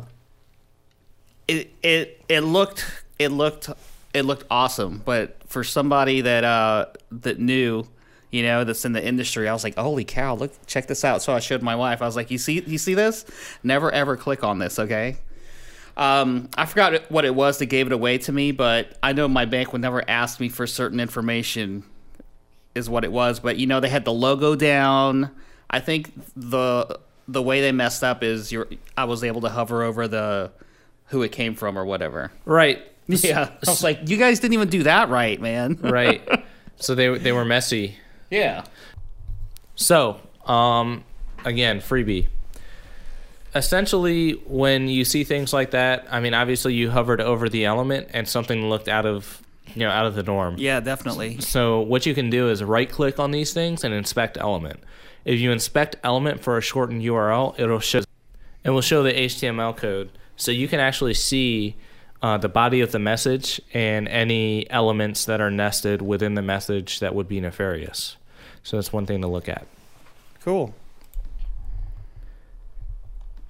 it 1.48 1.70
it 1.82 2.24
it 2.28 2.40
looked 2.40 2.84
it 3.18 3.28
looked 3.28 3.68
it 4.14 4.22
looked 4.24 4.44
awesome, 4.50 5.02
but 5.04 5.36
for 5.48 5.62
somebody 5.64 6.22
that 6.22 6.44
uh 6.44 6.86
that 7.10 7.38
knew, 7.38 7.84
you 8.30 8.42
know, 8.42 8.64
that's 8.64 8.86
in 8.86 8.92
the 8.92 9.06
industry, 9.06 9.48
I 9.48 9.52
was 9.52 9.64
like, 9.64 9.76
holy 9.76 10.04
cow, 10.04 10.34
look, 10.34 10.52
check 10.66 10.86
this 10.86 11.04
out. 11.04 11.20
So 11.20 11.34
I 11.34 11.40
showed 11.40 11.60
my 11.60 11.76
wife. 11.76 12.00
I 12.00 12.06
was 12.06 12.16
like, 12.16 12.30
you 12.30 12.38
see, 12.38 12.62
you 12.66 12.78
see 12.78 12.94
this? 12.94 13.26
Never 13.62 13.92
ever 13.92 14.16
click 14.16 14.42
on 14.42 14.58
this, 14.58 14.78
okay? 14.78 15.18
Um, 15.96 16.48
I 16.56 16.66
forgot 16.66 17.10
what 17.10 17.24
it 17.24 17.34
was 17.34 17.58
that 17.58 17.66
gave 17.66 17.86
it 17.86 17.92
away 17.92 18.18
to 18.18 18.32
me, 18.32 18.52
but 18.52 18.98
I 19.02 19.12
know 19.12 19.28
my 19.28 19.44
bank 19.44 19.72
would 19.72 19.82
never 19.82 20.02
ask 20.08 20.40
me 20.40 20.48
for 20.48 20.66
certain 20.66 21.00
information. 21.00 21.84
Is 22.74 22.90
what 22.90 23.04
it 23.04 23.12
was, 23.12 23.38
but 23.38 23.56
you 23.56 23.68
know 23.68 23.78
they 23.78 23.88
had 23.88 24.04
the 24.04 24.12
logo 24.12 24.56
down. 24.56 25.30
I 25.70 25.78
think 25.78 26.10
the 26.34 26.98
the 27.28 27.40
way 27.40 27.60
they 27.60 27.70
messed 27.70 28.02
up 28.02 28.24
is 28.24 28.50
you 28.50 28.66
I 28.96 29.04
was 29.04 29.22
able 29.22 29.42
to 29.42 29.48
hover 29.48 29.84
over 29.84 30.08
the 30.08 30.50
who 31.06 31.22
it 31.22 31.30
came 31.30 31.54
from 31.54 31.78
or 31.78 31.84
whatever. 31.84 32.32
Right. 32.44 32.82
Yeah, 33.06 33.50
I 33.66 33.70
was 33.70 33.84
like, 33.84 34.08
you 34.08 34.16
guys 34.16 34.40
didn't 34.40 34.54
even 34.54 34.70
do 34.70 34.84
that 34.84 35.10
right, 35.10 35.38
man. 35.38 35.74
right. 35.82 36.26
So 36.76 36.94
they 36.94 37.16
they 37.18 37.32
were 37.32 37.44
messy. 37.44 37.96
Yeah. 38.30 38.64
So, 39.76 40.20
um, 40.46 41.04
again, 41.44 41.80
freebie. 41.80 42.28
Essentially, 43.54 44.32
when 44.46 44.88
you 44.88 45.04
see 45.04 45.24
things 45.24 45.52
like 45.52 45.70
that, 45.70 46.06
I 46.10 46.20
mean, 46.20 46.34
obviously 46.34 46.74
you 46.74 46.90
hovered 46.90 47.20
over 47.20 47.48
the 47.48 47.64
element 47.64 48.08
and 48.12 48.28
something 48.28 48.68
looked 48.68 48.88
out 48.88 49.06
of 49.06 49.40
you 49.74 49.80
know 49.80 49.90
out 49.90 50.06
of 50.06 50.14
the 50.14 50.22
norm. 50.22 50.56
Yeah, 50.58 50.80
definitely. 50.80 51.40
So 51.40 51.80
what 51.80 52.06
you 52.06 52.14
can 52.14 52.30
do 52.30 52.48
is 52.48 52.62
right 52.62 52.90
click 52.90 53.18
on 53.18 53.30
these 53.30 53.52
things 53.52 53.84
and 53.84 53.94
inspect 53.94 54.36
element. 54.38 54.80
If 55.24 55.40
you 55.40 55.52
inspect 55.52 55.96
element 56.02 56.40
for 56.40 56.58
a 56.58 56.60
shortened 56.60 57.02
URL, 57.02 57.58
it'll 57.58 57.80
show 57.80 58.02
it 58.64 58.70
will 58.70 58.80
show 58.80 59.02
the 59.02 59.12
HTML 59.12 59.76
code. 59.76 60.10
So 60.36 60.50
you 60.50 60.68
can 60.68 60.80
actually 60.80 61.14
see 61.14 61.76
uh, 62.22 62.38
the 62.38 62.48
body 62.48 62.80
of 62.80 62.92
the 62.92 62.98
message 62.98 63.60
and 63.72 64.08
any 64.08 64.68
elements 64.70 65.26
that 65.26 65.40
are 65.40 65.50
nested 65.50 66.02
within 66.02 66.34
the 66.34 66.42
message 66.42 67.00
that 67.00 67.14
would 67.14 67.28
be 67.28 67.40
nefarious. 67.40 68.16
So 68.62 68.78
that's 68.78 68.92
one 68.92 69.04
thing 69.04 69.20
to 69.20 69.28
look 69.28 69.48
at. 69.48 69.66
Cool. 70.40 70.74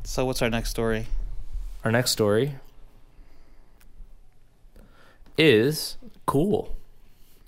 So 0.04 0.26
what's 0.26 0.42
our 0.42 0.50
next 0.50 0.68
story? 0.70 1.06
Our 1.82 1.90
next 1.90 2.10
story 2.10 2.54
is 5.38 5.96
cool. 6.26 6.76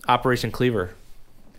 Operation 0.09 0.51
Cleaver. 0.51 0.95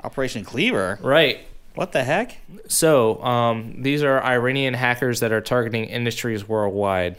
Operation 0.04 0.44
Cleaver. 0.44 0.98
Right. 1.02 1.40
What 1.76 1.92
the 1.92 2.04
heck? 2.04 2.38
So, 2.68 3.24
um, 3.24 3.84
these 3.84 4.02
are 4.02 4.22
Iranian 4.24 4.74
hackers 4.74 5.20
that 5.20 5.32
are 5.32 5.42
targeting 5.42 5.86
industries 5.86 6.50
worldwide. 6.50 7.18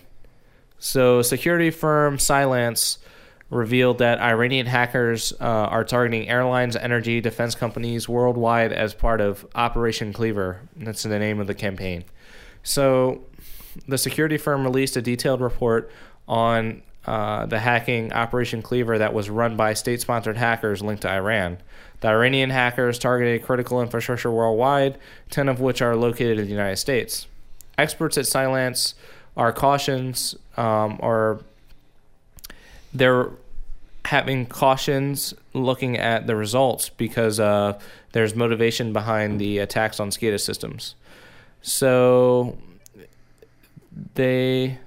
So, 0.80 1.22
security 1.22 1.70
firm 1.70 2.18
Cylance 2.18 2.98
revealed 3.48 3.98
that 3.98 4.20
Iranian 4.20 4.66
hackers 4.66 5.32
uh, 5.40 5.44
are 5.44 5.84
targeting 5.84 6.28
airlines, 6.28 6.74
energy, 6.74 7.20
defense 7.20 7.54
companies 7.54 8.08
worldwide 8.08 8.72
as 8.72 8.92
part 8.94 9.20
of 9.20 9.46
Operation 9.54 10.12
Cleaver. 10.12 10.60
That's 10.76 11.04
the 11.04 11.18
name 11.20 11.38
of 11.38 11.46
the 11.46 11.54
campaign. 11.54 12.04
So, 12.64 13.22
the 13.86 13.98
security 13.98 14.38
firm 14.38 14.64
released 14.64 14.96
a 14.96 15.02
detailed 15.02 15.40
report 15.40 15.90
on 16.26 16.82
uh, 17.06 17.46
the 17.46 17.58
hacking 17.58 18.12
Operation 18.12 18.60
Cleaver 18.60 18.98
that 18.98 19.14
was 19.14 19.30
run 19.30 19.56
by 19.56 19.74
state 19.74 20.00
sponsored 20.00 20.36
hackers 20.36 20.82
linked 20.82 21.02
to 21.02 21.10
Iran. 21.10 21.58
The 22.00 22.08
Iranian 22.08 22.50
hackers 22.50 22.98
targeted 22.98 23.42
critical 23.44 23.80
infrastructure 23.80 24.30
worldwide, 24.30 24.98
10 25.30 25.48
of 25.48 25.60
which 25.60 25.80
are 25.80 25.96
located 25.96 26.38
in 26.38 26.44
the 26.44 26.50
United 26.50 26.76
States. 26.76 27.26
Experts 27.76 28.18
at 28.18 28.26
Cylance 28.26 28.94
are 29.36 29.52
cautions, 29.52 30.36
um, 30.56 30.98
or 31.00 31.40
they're 32.92 33.30
having 34.04 34.46
cautions 34.46 35.34
looking 35.54 35.96
at 35.96 36.26
the 36.26 36.34
results 36.34 36.88
because 36.88 37.38
uh, 37.40 37.78
there's 38.12 38.34
motivation 38.34 38.92
behind 38.92 39.40
the 39.40 39.58
attacks 39.58 40.00
on 40.00 40.10
SCADA 40.10 40.40
systems. 40.40 40.94
So 41.62 42.58
they 44.14 44.78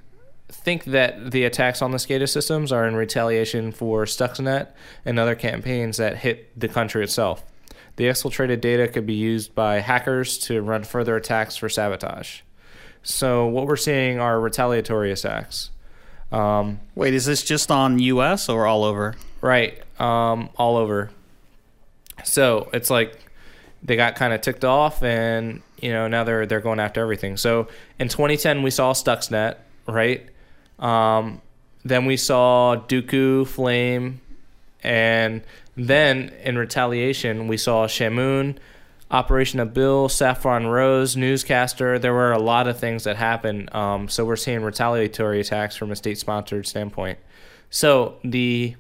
think 0.50 0.86
that 0.86 1.32
the 1.32 1.46
attacks 1.46 1.82
on 1.82 1.92
the 1.92 1.98
SCADA 1.98 2.28
systems 2.30 2.72
are 2.72 2.86
in 2.88 2.96
retaliation 2.96 3.72
for 3.72 4.06
Stuxnet 4.06 4.68
and 5.06 5.18
other 5.18 5.36
campaigns 5.36 5.98
that 5.98 6.18
hit 6.18 6.58
the 6.60 6.68
country 6.68 7.04
itself. 7.04 7.44
The 7.96 8.06
exfiltrated 8.06 8.62
data 8.62 8.88
could 8.88 9.06
be 9.06 9.14
used 9.14 9.54
by 9.54 9.80
hackers 9.80 10.38
to 10.40 10.62
run 10.62 10.84
further 10.84 11.16
attacks 11.16 11.56
for 11.56 11.70
sabotage. 11.70 12.42
So, 13.04 13.48
what 13.48 13.66
we're 13.66 13.76
seeing 13.76 14.20
are 14.20 14.40
retaliatory 14.40 15.12
attacks. 15.12 15.72
Um, 16.32 16.80
Wait, 16.96 17.14
is 17.14 17.26
this 17.26 17.44
just 17.44 17.72
on 17.72 18.00
US 18.00 18.48
or 18.48 18.66
all 18.66 18.84
over? 18.84 19.16
Right. 19.42 19.82
Um, 20.00 20.50
all 20.56 20.78
over. 20.78 21.10
So 22.24 22.70
it's 22.74 22.90
like 22.90 23.18
they 23.84 23.96
got 23.96 24.16
kind 24.16 24.34
of 24.34 24.42
ticked 24.42 24.66
off, 24.66 25.04
and 25.04 25.62
you 25.80 25.92
know 25.92 26.08
now 26.08 26.24
they're 26.24 26.46
they're 26.46 26.62
going 26.62 26.80
after 26.80 27.02
everything. 27.02 27.38
So 27.38 27.68
in 28.00 28.08
2010 28.08 28.64
we 28.64 28.72
saw 28.72 28.94
Stuxnet, 28.94 29.58
right? 29.88 30.28
Um, 30.80 31.42
then 31.84 32.06
we 32.06 32.18
saw 32.18 32.76
Duqu, 32.76 33.48
Flame, 33.48 34.22
and 34.84 35.42
then 35.76 36.30
in 36.44 36.58
retaliation 36.58 37.48
we 37.48 37.58
saw 37.58 37.88
Shamoon, 37.88 38.58
Operation 39.10 39.60
Abil, 39.60 40.10
Saffron 40.10 40.68
Rose, 40.68 41.16
Newscaster. 41.16 42.00
There 42.00 42.14
were 42.14 42.32
a 42.32 42.40
lot 42.40 42.68
of 42.68 42.80
things 42.80 43.04
that 43.04 43.18
happened. 43.18 43.74
Um, 43.74 44.08
so 44.10 44.26
we're 44.26 44.36
seeing 44.36 44.62
retaliatory 44.62 45.40
attacks 45.40 45.76
from 45.76 45.92
a 45.92 45.96
state-sponsored 45.96 46.68
standpoint. 46.68 47.20
So 47.70 48.18
the 48.24 48.76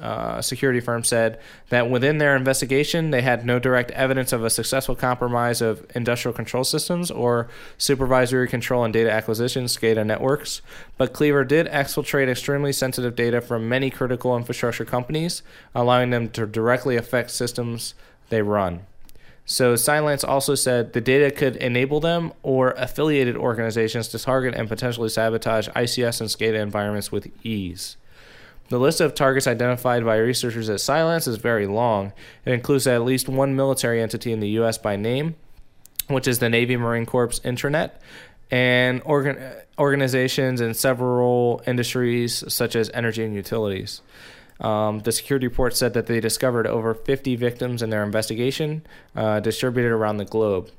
uh, 0.00 0.40
security 0.40 0.80
firm 0.80 1.04
said 1.04 1.38
that 1.68 1.90
within 1.90 2.18
their 2.18 2.34
investigation, 2.34 3.10
they 3.10 3.22
had 3.22 3.44
no 3.44 3.58
direct 3.58 3.90
evidence 3.92 4.32
of 4.32 4.44
a 4.44 4.50
successful 4.50 4.94
compromise 4.94 5.60
of 5.60 5.84
industrial 5.94 6.34
control 6.34 6.64
systems 6.64 7.10
or 7.10 7.48
supervisory 7.78 8.48
control 8.48 8.84
and 8.84 8.92
data 8.92 9.10
acquisition 9.10 9.64
SCADA 9.64 10.04
networks. 10.04 10.62
But 10.96 11.12
Cleaver 11.12 11.44
did 11.44 11.66
exfiltrate 11.66 12.28
extremely 12.28 12.72
sensitive 12.72 13.14
data 13.14 13.40
from 13.40 13.68
many 13.68 13.90
critical 13.90 14.36
infrastructure 14.36 14.84
companies, 14.84 15.42
allowing 15.74 16.10
them 16.10 16.30
to 16.30 16.46
directly 16.46 16.96
affect 16.96 17.30
systems 17.30 17.94
they 18.30 18.42
run. 18.42 18.86
So 19.44 19.74
Cylance 19.74 20.22
also 20.22 20.54
said 20.54 20.92
the 20.92 21.00
data 21.00 21.30
could 21.30 21.56
enable 21.56 21.98
them 21.98 22.32
or 22.42 22.70
affiliated 22.72 23.36
organizations 23.36 24.06
to 24.08 24.18
target 24.18 24.54
and 24.54 24.68
potentially 24.68 25.08
sabotage 25.08 25.68
ICS 25.70 26.20
and 26.20 26.30
SCADA 26.30 26.60
environments 26.60 27.10
with 27.10 27.32
ease. 27.44 27.96
The 28.70 28.78
list 28.78 29.00
of 29.00 29.16
targets 29.16 29.48
identified 29.48 30.04
by 30.04 30.16
researchers 30.16 30.70
at 30.70 30.80
Cylance 30.80 31.26
is 31.26 31.36
very 31.36 31.66
long. 31.66 32.12
It 32.44 32.52
includes 32.52 32.86
at 32.86 33.02
least 33.02 33.28
one 33.28 33.56
military 33.56 34.00
entity 34.00 34.32
in 34.32 34.38
the 34.38 34.48
U.S. 34.50 34.78
by 34.78 34.94
name, 34.94 35.34
which 36.06 36.28
is 36.28 36.38
the 36.38 36.48
Navy 36.48 36.76
Marine 36.76 37.04
Corps 37.04 37.40
intranet, 37.40 37.90
and 38.48 39.02
organ- 39.04 39.42
organizations 39.76 40.60
in 40.60 40.74
several 40.74 41.62
industries 41.66 42.44
such 42.52 42.76
as 42.76 42.90
energy 42.94 43.24
and 43.24 43.34
utilities. 43.34 44.02
Um, 44.60 45.00
the 45.00 45.10
security 45.10 45.48
report 45.48 45.76
said 45.76 45.94
that 45.94 46.06
they 46.06 46.20
discovered 46.20 46.68
over 46.68 46.94
50 46.94 47.34
victims 47.34 47.82
in 47.82 47.90
their 47.90 48.04
investigation, 48.04 48.86
uh, 49.16 49.40
distributed 49.40 49.90
around 49.90 50.18
the 50.18 50.24
globe. 50.24 50.70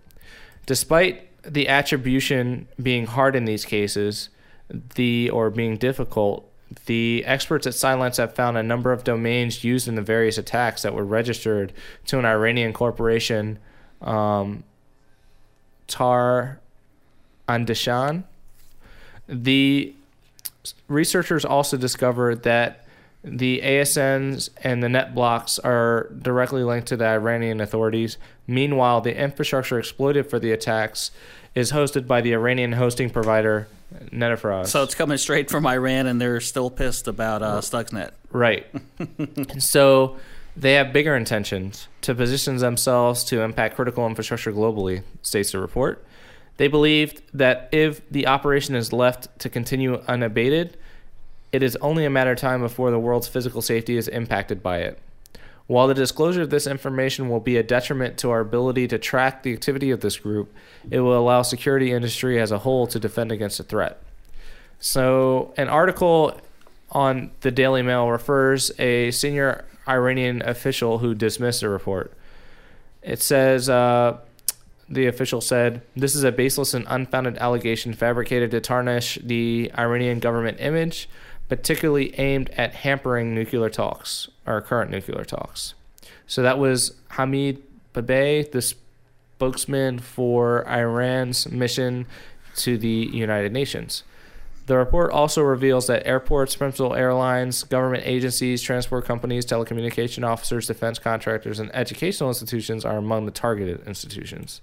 Despite 0.65 1.27
the 1.43 1.67
attribution 1.67 2.69
being 2.81 3.05
hard 3.05 3.35
in 3.35 3.43
these 3.43 3.65
cases, 3.65 4.29
the 4.95 5.29
or 5.29 5.49
being 5.49 5.75
difficult, 5.75 6.50
the 6.85 7.23
experts 7.25 7.67
at 7.67 7.73
Cylance 7.73 8.17
have 8.17 8.33
found 8.33 8.57
a 8.57 8.63
number 8.63 8.91
of 8.91 9.03
domains 9.03 9.63
used 9.63 9.87
in 9.87 9.95
the 9.95 10.01
various 10.01 10.37
attacks 10.37 10.81
that 10.83 10.93
were 10.93 11.03
registered 11.03 11.73
to 12.05 12.17
an 12.17 12.25
Iranian 12.25 12.73
corporation, 12.73 13.59
um, 14.01 14.63
Tarh 15.87 16.57
Andishan. 17.47 18.23
The 19.27 19.93
researchers 20.87 21.43
also 21.43 21.77
discovered 21.77 22.43
that 22.43 22.85
the 23.23 23.61
ASNs 23.63 24.49
and 24.63 24.81
the 24.81 24.89
net 24.89 25.13
blocks 25.13 25.59
are 25.59 26.09
directly 26.21 26.63
linked 26.63 26.87
to 26.87 26.97
the 26.97 27.05
Iranian 27.05 27.61
authorities. 27.61 28.17
Meanwhile, 28.47 29.01
the 29.01 29.15
infrastructure 29.15 29.77
exploited 29.77 30.29
for 30.29 30.39
the 30.39 30.51
attacks 30.51 31.11
is 31.55 31.71
hosted 31.71 32.07
by 32.07 32.21
the 32.21 32.33
Iranian 32.33 32.73
hosting 32.73 33.09
provider 33.09 33.67
Netafraz. 34.11 34.67
So 34.67 34.83
it's 34.83 34.95
coming 34.95 35.17
straight 35.17 35.49
from 35.49 35.65
Iran, 35.65 36.07
and 36.07 36.19
they're 36.19 36.39
still 36.39 36.69
pissed 36.69 37.07
about 37.07 37.41
uh, 37.41 37.59
Stuxnet. 37.59 38.11
Right. 38.31 38.67
so 39.59 40.17
they 40.55 40.73
have 40.73 40.93
bigger 40.93 41.15
intentions 41.15 41.87
to 42.01 42.15
position 42.15 42.57
themselves 42.57 43.23
to 43.25 43.41
impact 43.41 43.75
critical 43.75 44.07
infrastructure 44.07 44.51
globally, 44.51 45.03
states 45.21 45.51
the 45.51 45.59
report. 45.59 46.05
They 46.57 46.67
believed 46.67 47.21
that 47.33 47.69
if 47.71 48.07
the 48.09 48.27
operation 48.27 48.75
is 48.75 48.93
left 48.93 49.39
to 49.39 49.49
continue 49.49 49.95
unabated, 50.07 50.77
it 51.51 51.63
is 51.63 51.75
only 51.77 52.05
a 52.05 52.09
matter 52.09 52.31
of 52.31 52.37
time 52.37 52.61
before 52.61 52.91
the 52.91 52.99
world's 52.99 53.27
physical 53.27 53.61
safety 53.61 53.97
is 53.97 54.07
impacted 54.07 54.61
by 54.61 54.79
it. 54.79 54.99
While 55.71 55.87
the 55.87 55.93
disclosure 55.93 56.41
of 56.41 56.49
this 56.49 56.67
information 56.67 57.29
will 57.29 57.39
be 57.39 57.55
a 57.55 57.63
detriment 57.63 58.17
to 58.17 58.29
our 58.29 58.41
ability 58.41 58.89
to 58.89 58.97
track 58.97 59.43
the 59.43 59.53
activity 59.53 59.89
of 59.91 60.01
this 60.01 60.17
group, 60.17 60.53
it 60.89 60.99
will 60.99 61.17
allow 61.17 61.43
security 61.43 61.93
industry 61.93 62.41
as 62.41 62.51
a 62.51 62.57
whole 62.57 62.87
to 62.87 62.99
defend 62.99 63.31
against 63.31 63.57
a 63.57 63.63
threat. 63.63 64.03
So, 64.81 65.53
an 65.55 65.69
article 65.69 66.37
on 66.91 67.31
the 67.39 67.51
Daily 67.51 67.83
Mail 67.83 68.09
refers 68.09 68.77
a 68.81 69.11
senior 69.11 69.63
Iranian 69.87 70.41
official 70.41 70.97
who 70.97 71.15
dismissed 71.15 71.61
the 71.61 71.69
report. 71.69 72.11
It 73.01 73.21
says 73.21 73.69
uh, 73.69 74.17
the 74.89 75.07
official 75.07 75.39
said, 75.39 75.83
"This 75.95 76.15
is 76.15 76.25
a 76.25 76.33
baseless 76.33 76.73
and 76.73 76.85
unfounded 76.89 77.37
allegation 77.37 77.93
fabricated 77.93 78.51
to 78.51 78.59
tarnish 78.59 79.19
the 79.23 79.71
Iranian 79.77 80.19
government 80.19 80.57
image." 80.59 81.07
Particularly 81.51 82.17
aimed 82.17 82.49
at 82.51 82.75
hampering 82.75 83.35
nuclear 83.35 83.69
talks 83.69 84.29
or 84.47 84.61
current 84.61 84.89
nuclear 84.89 85.25
talks. 85.25 85.73
So 86.25 86.41
that 86.43 86.57
was 86.57 86.95
Hamid 87.09 87.61
Babaei, 87.93 88.49
the 88.49 88.61
spokesman 88.61 89.99
for 89.99 90.65
Iran's 90.65 91.51
mission 91.51 92.05
to 92.55 92.77
the 92.77 93.09
United 93.11 93.51
Nations. 93.51 94.03
The 94.67 94.77
report 94.77 95.11
also 95.11 95.41
reveals 95.41 95.87
that 95.87 96.07
airports, 96.07 96.55
principal 96.55 96.95
airlines, 96.95 97.63
government 97.63 98.03
agencies, 98.05 98.61
transport 98.61 99.03
companies, 99.03 99.45
telecommunication 99.45 100.25
officers, 100.25 100.67
defense 100.67 100.99
contractors, 100.99 101.59
and 101.59 101.69
educational 101.75 102.29
institutions 102.29 102.85
are 102.85 102.95
among 102.95 103.25
the 103.25 103.31
targeted 103.31 103.85
institutions. 103.85 104.61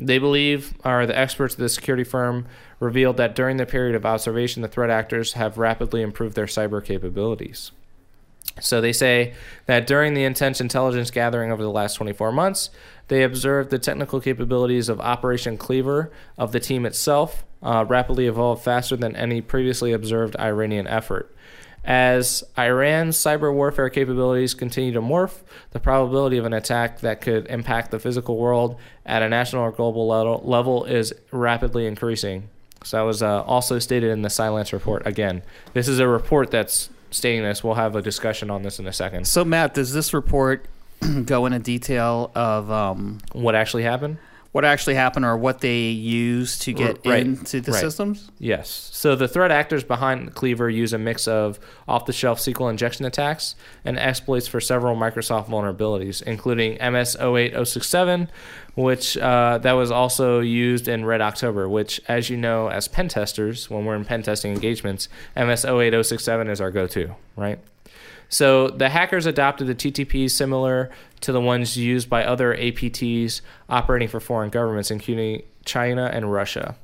They 0.00 0.18
believe, 0.18 0.74
or 0.84 1.06
the 1.06 1.18
experts 1.18 1.54
of 1.54 1.60
the 1.60 1.68
security 1.68 2.04
firm 2.04 2.46
revealed 2.78 3.16
that 3.16 3.34
during 3.34 3.56
the 3.56 3.66
period 3.66 3.96
of 3.96 4.06
observation, 4.06 4.62
the 4.62 4.68
threat 4.68 4.90
actors 4.90 5.32
have 5.32 5.58
rapidly 5.58 6.02
improved 6.02 6.36
their 6.36 6.46
cyber 6.46 6.84
capabilities. 6.84 7.72
So 8.60 8.80
they 8.80 8.92
say 8.92 9.34
that 9.66 9.86
during 9.86 10.14
the 10.14 10.24
intense 10.24 10.60
intelligence 10.60 11.10
gathering 11.10 11.52
over 11.52 11.62
the 11.62 11.70
last 11.70 11.94
24 11.94 12.32
months, 12.32 12.70
they 13.08 13.22
observed 13.22 13.70
the 13.70 13.78
technical 13.78 14.20
capabilities 14.20 14.88
of 14.88 15.00
Operation 15.00 15.56
Cleaver 15.56 16.12
of 16.36 16.52
the 16.52 16.60
team 16.60 16.86
itself 16.86 17.44
uh, 17.62 17.84
rapidly 17.88 18.26
evolved 18.26 18.62
faster 18.62 18.96
than 18.96 19.16
any 19.16 19.40
previously 19.40 19.92
observed 19.92 20.36
Iranian 20.36 20.86
effort. 20.86 21.34
As 21.88 22.44
Iran's 22.58 23.16
cyber 23.16 23.50
warfare 23.50 23.88
capabilities 23.88 24.52
continue 24.52 24.92
to 24.92 25.00
morph, 25.00 25.40
the 25.70 25.80
probability 25.80 26.36
of 26.36 26.44
an 26.44 26.52
attack 26.52 27.00
that 27.00 27.22
could 27.22 27.46
impact 27.46 27.92
the 27.92 27.98
physical 27.98 28.36
world 28.36 28.76
at 29.06 29.22
a 29.22 29.28
national 29.30 29.62
or 29.62 29.72
global 29.72 30.06
level, 30.06 30.42
level 30.44 30.84
is 30.84 31.14
rapidly 31.32 31.86
increasing. 31.86 32.50
So 32.84 32.98
that 32.98 33.04
was 33.04 33.22
uh, 33.22 33.42
also 33.44 33.78
stated 33.78 34.10
in 34.10 34.20
the 34.20 34.28
Cylance 34.28 34.74
report. 34.74 35.06
Again, 35.06 35.40
this 35.72 35.88
is 35.88 35.98
a 35.98 36.06
report 36.06 36.50
that's 36.50 36.90
stating 37.10 37.42
this. 37.42 37.64
We'll 37.64 37.74
have 37.74 37.96
a 37.96 38.02
discussion 38.02 38.50
on 38.50 38.64
this 38.64 38.78
in 38.78 38.86
a 38.86 38.92
second. 38.92 39.26
So, 39.26 39.42
Matt, 39.42 39.72
does 39.72 39.94
this 39.94 40.12
report 40.12 40.66
go 41.24 41.46
into 41.46 41.58
detail 41.58 42.30
of 42.34 42.70
um, 42.70 43.20
What 43.32 43.54
actually 43.54 43.84
happened? 43.84 44.18
What 44.52 44.64
actually 44.64 44.94
happened 44.94 45.26
or 45.26 45.36
what 45.36 45.60
they 45.60 45.88
use 45.88 46.58
to 46.60 46.72
get 46.72 47.04
Right, 47.04 47.20
into 47.20 47.60
the 47.60 47.72
right. 47.72 47.80
systems? 47.80 48.30
Yes. 48.38 48.90
So 48.94 49.14
the 49.14 49.28
threat 49.28 49.50
actors 49.50 49.84
behind 49.84 50.34
Cleaver 50.34 50.70
use 50.70 50.94
a 50.94 50.98
mix 50.98 51.28
of 51.28 51.60
off-the-shelf 51.86 52.40
SQL 52.40 52.70
injection 52.70 53.04
attacks 53.04 53.54
and 53.84 53.98
exploits 53.98 54.48
for 54.48 54.58
several 54.58 54.96
Microsoft 54.96 55.48
vulnerabilities, 55.48 56.22
including 56.22 56.78
MS08-067, 56.78 58.28
which 58.74 59.16
uh, 59.18 59.58
that 59.58 59.72
was 59.72 59.90
also 59.90 60.40
used 60.40 60.88
in 60.88 61.04
Red 61.04 61.20
October. 61.20 61.68
Which, 61.68 62.00
as 62.08 62.30
you 62.30 62.36
know, 62.36 62.68
as 62.68 62.88
pen 62.88 63.08
testers, 63.08 63.68
when 63.68 63.84
we're 63.84 63.96
in 63.96 64.04
pen 64.06 64.22
testing 64.22 64.52
engagements, 64.52 65.08
MS08-067 65.36 66.48
is 66.50 66.60
our 66.60 66.70
go-to, 66.70 67.14
right? 67.36 67.58
So 68.28 68.68
the 68.68 68.88
hackers 68.88 69.26
adopted 69.26 69.66
the 69.66 69.74
TTP 69.74 70.30
similar 70.30 70.90
to 71.20 71.32
the 71.32 71.40
ones 71.40 71.76
used 71.76 72.10
by 72.10 72.24
other 72.24 72.54
APTs 72.54 73.40
operating 73.68 74.08
for 74.08 74.20
foreign 74.20 74.50
governments, 74.50 74.90
including 74.90 75.42
China 75.64 76.10
and 76.12 76.30
Russia. 76.30 76.76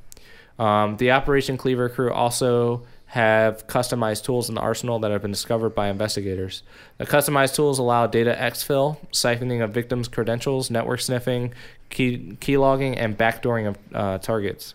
Um, 0.59 0.97
the 0.97 1.11
Operation 1.11 1.57
Cleaver 1.57 1.89
crew 1.89 2.13
also 2.13 2.83
have 3.07 3.67
customized 3.67 4.25
tools 4.25 4.49
in 4.49 4.57
the 4.57 4.61
arsenal 4.61 4.99
that 4.99 5.11
have 5.11 5.23
been 5.23 5.31
discovered 5.31 5.71
by 5.71 5.89
investigators. 5.89 6.63
The 6.99 7.07
customized 7.07 7.55
tools 7.55 7.79
allow 7.79 8.07
data 8.07 8.37
exfil, 8.37 8.97
siphoning 9.13 9.63
of 9.63 9.71
victims' 9.71 10.09
credentials, 10.09 10.71
network 10.71 11.01
sniffing, 11.01 11.55
key, 11.91 12.37
key 12.41 12.57
logging, 12.57 12.99
and 12.99 13.17
backdooring 13.17 13.69
of 13.69 13.79
uh, 13.95 14.19
targets. 14.19 14.75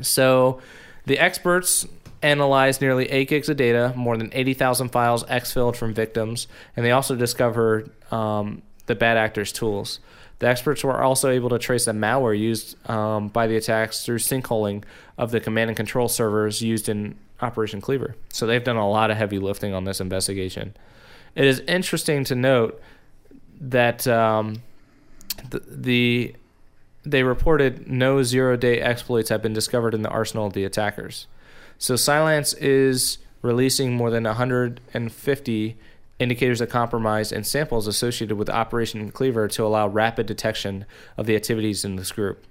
So 0.00 0.60
the 1.06 1.18
experts 1.18 1.86
analyzed 2.22 2.80
nearly 2.80 3.10
8 3.10 3.28
gigs 3.28 3.48
of 3.48 3.56
data, 3.56 3.92
more 3.96 4.16
than 4.16 4.30
80,000 4.32 4.90
files 4.90 5.24
exfilled 5.24 5.76
from 5.76 5.94
victims, 5.94 6.48
and 6.76 6.84
they 6.84 6.90
also 6.90 7.14
discovered 7.14 7.90
um, 8.12 8.62
the 8.86 8.94
bad 8.94 9.16
actors' 9.16 9.52
tools. 9.52 10.00
The 10.40 10.46
experts 10.46 10.84
were 10.84 11.02
also 11.02 11.30
able 11.30 11.48
to 11.50 11.58
trace 11.58 11.84
the 11.84 11.92
malware 11.92 12.38
used 12.38 12.76
um, 12.88 13.28
by 13.28 13.46
the 13.46 13.56
attacks 13.56 14.04
through 14.04 14.18
sinkholing 14.18 14.84
of 15.16 15.30
the 15.30 15.40
command 15.40 15.70
and 15.70 15.76
control 15.76 16.08
servers 16.08 16.62
used 16.62 16.88
in 16.88 17.16
Operation 17.40 17.80
Cleaver. 17.80 18.14
So 18.32 18.46
they've 18.46 18.62
done 18.62 18.76
a 18.76 18.88
lot 18.88 19.10
of 19.10 19.16
heavy 19.16 19.38
lifting 19.38 19.74
on 19.74 19.84
this 19.84 20.00
investigation. 20.00 20.74
It 21.34 21.44
is 21.44 21.60
interesting 21.60 22.24
to 22.24 22.34
note 22.34 22.80
that 23.60 24.06
um, 24.06 24.62
the, 25.50 25.62
the 25.68 26.34
they 27.04 27.22
reported 27.22 27.88
no 27.88 28.22
zero 28.22 28.56
day 28.56 28.80
exploits 28.80 29.28
have 29.30 29.42
been 29.42 29.52
discovered 29.52 29.94
in 29.94 30.02
the 30.02 30.08
arsenal 30.08 30.46
of 30.46 30.52
the 30.52 30.64
attackers. 30.64 31.26
So 31.78 31.94
Cylance 31.94 32.54
is 32.54 33.18
releasing 33.40 33.94
more 33.94 34.10
than 34.10 34.24
150 34.24 35.76
indicators 36.18 36.60
of 36.60 36.68
compromise 36.68 37.32
and 37.32 37.46
samples 37.46 37.86
associated 37.86 38.36
with 38.36 38.50
Operation 38.50 39.10
Cleaver 39.12 39.46
to 39.48 39.64
allow 39.64 39.86
rapid 39.86 40.26
detection 40.26 40.84
of 41.16 41.26
the 41.26 41.36
activities 41.36 41.84
in 41.84 41.96
this 41.96 42.10
group. 42.10 42.44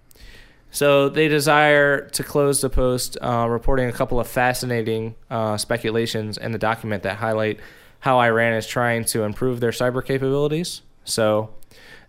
So 0.72 1.10
they 1.10 1.28
desire 1.28 2.08
to 2.10 2.24
close 2.24 2.62
the 2.62 2.70
post, 2.70 3.18
uh, 3.22 3.48
reporting 3.50 3.90
a 3.90 3.92
couple 3.92 4.20
of 4.20 4.28
fascinating 4.28 5.16
uh, 5.30 5.58
speculations 5.58 6.38
in 6.38 6.52
the 6.52 6.58
document 6.58 7.04
that 7.04 7.18
highlight 7.18 7.60
how 8.00 8.20
Iran 8.20 8.54
is 8.54 8.68
trying 8.68 9.06
to 9.06 9.24
improve 9.24 9.60
their 9.60 9.72
cyber 9.72 10.06
capabilities. 10.06 10.82
So 11.04 11.50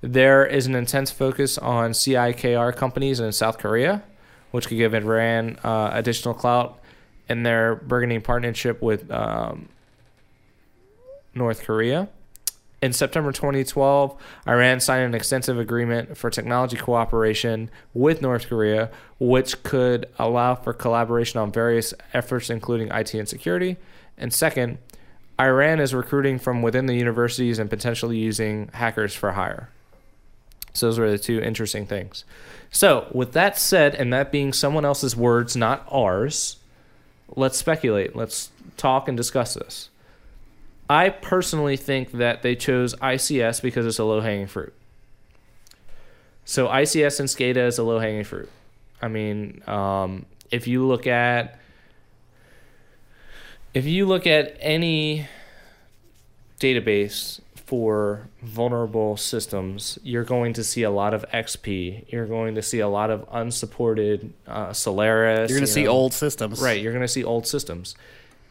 there 0.01 0.45
is 0.45 0.67
an 0.67 0.75
intense 0.75 1.11
focus 1.11 1.57
on 1.59 1.93
CIKR 1.93 2.77
companies 2.77 3.21
in 3.21 3.33
South 3.33 3.59
Korea, 3.59 4.03
which 4.51 4.69
could 4.69 4.77
give 4.77 4.95
Iran 4.95 5.59
uh, 5.65 5.91
additional 5.93 6.35
clout 6.35 6.79
in 7.29 7.43
their 7.43 7.77
bargaining 7.77 8.21
partnership 8.21 8.81
with 8.83 9.11
um, 9.11 9.69
North 11.35 11.63
Korea. 11.63 12.09
In 12.81 12.93
September 12.93 13.33
2012, 13.33 14.17
Iran 14.47 14.79
signed 14.79 15.07
an 15.07 15.15
extensive 15.15 15.59
agreement 15.59 16.17
for 16.17 16.31
technology 16.31 16.77
cooperation 16.77 17.71
with 17.93 18.23
North 18.23 18.49
Korea, 18.49 18.91
which 19.19 19.65
could 19.65 20.07
allow 20.19 20.55
for 20.55 20.73
collaboration 20.73 21.41
on 21.41 21.51
various 21.51 21.93
efforts, 22.15 22.51
including 22.51 22.89
IT 22.93 23.15
and 23.15 23.29
security. 23.29 23.77
And 24.17 24.33
second, 24.33 24.79
Iran 25.41 25.81
is 25.81 25.93
recruiting 25.93 26.39
from 26.39 26.63
within 26.63 26.87
the 26.87 26.95
universities 26.95 27.59
and 27.59 27.69
potentially 27.69 28.17
using 28.17 28.71
hackers 28.73 29.15
for 29.15 29.33
hire. 29.33 29.71
So, 30.73 30.87
those 30.87 30.99
were 31.01 31.11
the 31.11 31.19
two 31.19 31.41
interesting 31.41 31.87
things. 31.87 32.25
So, 32.71 33.09
with 33.13 33.33
that 33.33 33.59
said, 33.59 33.97
and 33.97 34.13
that 34.13 34.31
being 34.31 34.53
someone 34.53 34.85
else's 34.85 35.17
words, 35.17 35.57
not 35.57 35.85
ours, 35.91 36.59
let's 37.37 37.59
speculate. 37.59 38.17
Let's 38.17 38.51
talk 38.77 39.09
and 39.09 39.17
discuss 39.17 39.55
this. 39.55 39.89
I 40.91 41.11
personally 41.11 41.77
think 41.77 42.13
that 42.13 42.43
they 42.43 42.57
chose 42.57 42.95
ICS 42.97 43.61
because 43.61 43.87
it's 43.87 43.99
a 43.99 44.05
low 44.05 44.21
hanging 44.21 44.47
fruit. 44.47 44.73
So 46.45 46.69
ICS 46.69 47.21
and 47.21 47.29
SCADA 47.29 47.67
is 47.67 47.79
a 47.79 47.83
low 47.83 47.99
hanging 47.99 48.25
fruit. 48.25 48.49
I 49.03 49.09
mean, 49.09 49.63
um, 49.67 50.25
if 50.51 50.67
you 50.67 50.87
look 50.87 51.07
at 51.07 51.59
if 53.75 53.85
you 53.85 54.07
look 54.07 54.27
at 54.27 54.57
any 54.61 55.29
database 56.59 57.41
for 57.69 58.31
vulnerable 58.41 59.15
systems, 59.19 59.99
you're 60.03 60.25
going 60.25 60.55
to 60.55 60.65
see 60.65 60.85
a 60.85 60.91
lot 60.91 61.13
of 61.13 61.23
XP. 61.35 62.11
You're 62.11 62.25
going 62.25 62.55
to 62.55 62.63
see 62.63 62.79
a 62.79 62.89
lot 62.89 63.11
of 63.11 63.29
unsupported 63.31 64.33
uh, 64.47 64.73
Solaris. 64.73 65.51
You're 65.51 65.59
going 65.59 65.61
you 65.61 65.67
to 65.67 65.73
see 65.73 65.85
know. 65.85 65.91
old 65.91 66.15
systems. 66.15 66.63
Right, 66.63 66.81
you're 66.81 66.95
going 66.95 67.05
to 67.05 67.09
see 67.09 67.23
old 67.23 67.47
systems. 67.47 67.95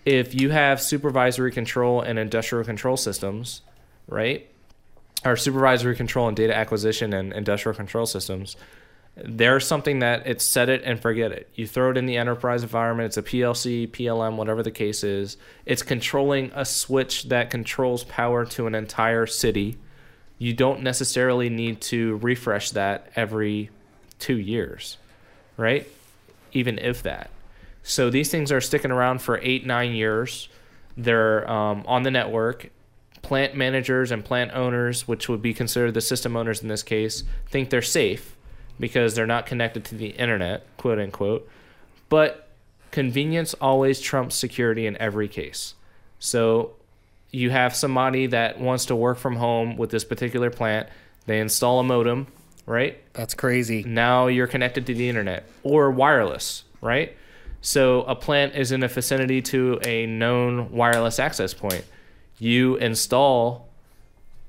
If 0.05 0.39
you 0.39 0.51
have 0.51 0.79
supervisory 0.79 1.51
control 1.51 1.99
and 1.99 2.19
industrial 2.19 2.63
control 2.63 2.95
systems, 2.95 3.63
right, 4.07 4.47
or 5.25 5.35
supervisory 5.35 5.95
control 5.95 6.27
and 6.27 6.37
data 6.37 6.55
acquisition 6.55 7.11
and 7.11 7.33
industrial 7.33 7.75
control 7.75 8.05
systems, 8.05 8.55
there's 9.23 9.65
something 9.65 9.99
that 9.99 10.27
it's 10.27 10.43
set 10.43 10.69
it 10.69 10.83
and 10.83 10.99
forget 10.99 11.31
it. 11.31 11.49
You 11.55 11.65
throw 11.65 11.91
it 11.91 11.97
in 11.97 12.05
the 12.05 12.17
enterprise 12.17 12.63
environment, 12.63 13.07
it's 13.07 13.17
a 13.17 13.23
PLC, 13.23 13.89
PLM, 13.89 14.35
whatever 14.35 14.61
the 14.61 14.71
case 14.71 15.03
is. 15.03 15.37
It's 15.65 15.81
controlling 15.81 16.51
a 16.53 16.65
switch 16.65 17.23
that 17.29 17.49
controls 17.49 18.03
power 18.03 18.45
to 18.45 18.67
an 18.67 18.75
entire 18.75 19.25
city. 19.25 19.77
You 20.37 20.53
don't 20.53 20.83
necessarily 20.83 21.49
need 21.49 21.81
to 21.81 22.17
refresh 22.17 22.71
that 22.71 23.11
every 23.15 23.71
two 24.19 24.37
years, 24.37 24.97
right? 25.57 25.87
Even 26.51 26.77
if 26.77 27.01
that. 27.03 27.31
So 27.81 28.09
these 28.09 28.29
things 28.29 28.51
are 28.51 28.61
sticking 28.61 28.91
around 28.91 29.21
for 29.21 29.39
eight, 29.41 29.65
nine 29.65 29.93
years. 29.93 30.47
They're 30.95 31.49
um, 31.49 31.83
on 31.87 32.03
the 32.03 32.11
network. 32.11 32.69
Plant 33.23 33.55
managers 33.55 34.11
and 34.11 34.23
plant 34.23 34.51
owners, 34.53 35.07
which 35.07 35.27
would 35.27 35.41
be 35.41 35.53
considered 35.53 35.95
the 35.95 36.01
system 36.01 36.37
owners 36.37 36.61
in 36.61 36.67
this 36.67 36.83
case, 36.83 37.23
think 37.49 37.71
they're 37.71 37.81
safe 37.81 38.36
because 38.79 39.15
they're 39.15 39.27
not 39.27 39.45
connected 39.45 39.85
to 39.85 39.95
the 39.95 40.07
internet, 40.09 40.65
quote 40.77 40.99
unquote. 40.99 41.49
But 42.09 42.47
convenience 42.91 43.53
always 43.55 43.99
trumps 43.99 44.35
security 44.35 44.87
in 44.87 44.97
every 44.97 45.27
case. 45.27 45.75
So 46.19 46.73
you 47.31 47.49
have 47.49 47.75
somebody 47.75 48.27
that 48.27 48.59
wants 48.59 48.85
to 48.85 48.95
work 48.95 49.17
from 49.17 49.35
home 49.35 49.77
with 49.77 49.89
this 49.89 50.03
particular 50.03 50.49
plant, 50.49 50.87
they 51.25 51.39
install 51.39 51.79
a 51.79 51.83
modem, 51.83 52.27
right? 52.65 52.97
That's 53.13 53.33
crazy. 53.33 53.83
now 53.83 54.27
you're 54.27 54.47
connected 54.47 54.85
to 54.87 54.93
the 54.93 55.09
internet 55.09 55.45
or 55.63 55.91
wireless, 55.91 56.63
right? 56.81 57.15
So 57.61 58.03
a 58.03 58.15
plant 58.15 58.55
is 58.55 58.71
in 58.71 58.83
a 58.83 58.87
vicinity 58.87 59.41
to 59.43 59.79
a 59.83 60.05
known 60.05 60.71
wireless 60.71 61.19
access 61.19 61.53
point. 61.53 61.83
You 62.39 62.75
install 62.77 63.67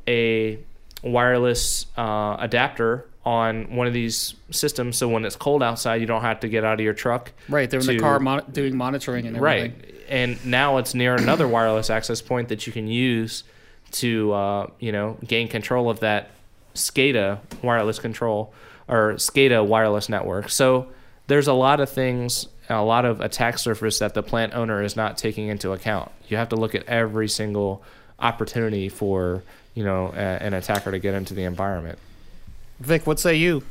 a 0.06 0.58
wireless 1.02 1.86
uh, 1.96 2.36
adapter 2.38 3.07
on 3.28 3.76
one 3.76 3.86
of 3.86 3.92
these 3.92 4.34
systems, 4.50 4.96
so 4.96 5.06
when 5.06 5.26
it's 5.26 5.36
cold 5.36 5.62
outside, 5.62 5.96
you 6.00 6.06
don't 6.06 6.22
have 6.22 6.40
to 6.40 6.48
get 6.48 6.64
out 6.64 6.74
of 6.74 6.80
your 6.80 6.94
truck. 6.94 7.30
Right, 7.46 7.68
they're 7.68 7.80
in 7.80 7.86
the 7.86 7.98
car 7.98 8.18
mon- 8.18 8.44
doing 8.50 8.74
monitoring 8.74 9.26
and 9.26 9.36
everything. 9.36 9.72
Right. 9.72 9.94
And 10.08 10.46
now 10.46 10.78
it's 10.78 10.94
near 10.94 11.14
another 11.14 11.46
wireless 11.46 11.90
access 11.90 12.22
point 12.22 12.48
that 12.48 12.66
you 12.66 12.72
can 12.72 12.88
use 12.88 13.44
to, 13.90 14.32
uh, 14.32 14.66
you 14.78 14.92
know, 14.92 15.18
gain 15.26 15.48
control 15.48 15.90
of 15.90 16.00
that 16.00 16.30
SCADA 16.74 17.40
wireless 17.62 17.98
control 17.98 18.54
or 18.88 19.14
SCADA 19.14 19.66
wireless 19.66 20.08
network. 20.08 20.48
So 20.48 20.88
there's 21.26 21.48
a 21.48 21.52
lot 21.52 21.80
of 21.80 21.90
things, 21.90 22.48
a 22.70 22.82
lot 22.82 23.04
of 23.04 23.20
attack 23.20 23.58
surface 23.58 23.98
that 23.98 24.14
the 24.14 24.22
plant 24.22 24.54
owner 24.54 24.82
is 24.82 24.96
not 24.96 25.18
taking 25.18 25.48
into 25.48 25.72
account. 25.72 26.10
You 26.28 26.38
have 26.38 26.48
to 26.48 26.56
look 26.56 26.74
at 26.74 26.86
every 26.86 27.28
single 27.28 27.82
opportunity 28.18 28.88
for, 28.88 29.42
you 29.74 29.84
know, 29.84 30.14
a, 30.14 30.42
an 30.42 30.54
attacker 30.54 30.90
to 30.90 30.98
get 30.98 31.12
into 31.12 31.34
the 31.34 31.42
environment. 31.42 31.98
Vik, 32.80 33.06
what 33.06 33.18
say 33.18 33.34
you? 33.34 33.62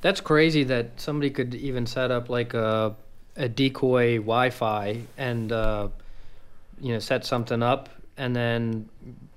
That's 0.00 0.20
crazy 0.20 0.64
that 0.64 1.00
somebody 1.00 1.30
could 1.30 1.54
even 1.54 1.86
set 1.86 2.10
up 2.10 2.28
like 2.28 2.54
a 2.54 2.94
a 3.36 3.48
decoy 3.48 4.16
Wi-Fi 4.16 5.00
and 5.16 5.52
uh, 5.52 5.88
you 6.80 6.92
know 6.92 6.98
set 6.98 7.24
something 7.24 7.62
up, 7.62 7.88
and 8.16 8.34
then 8.34 8.88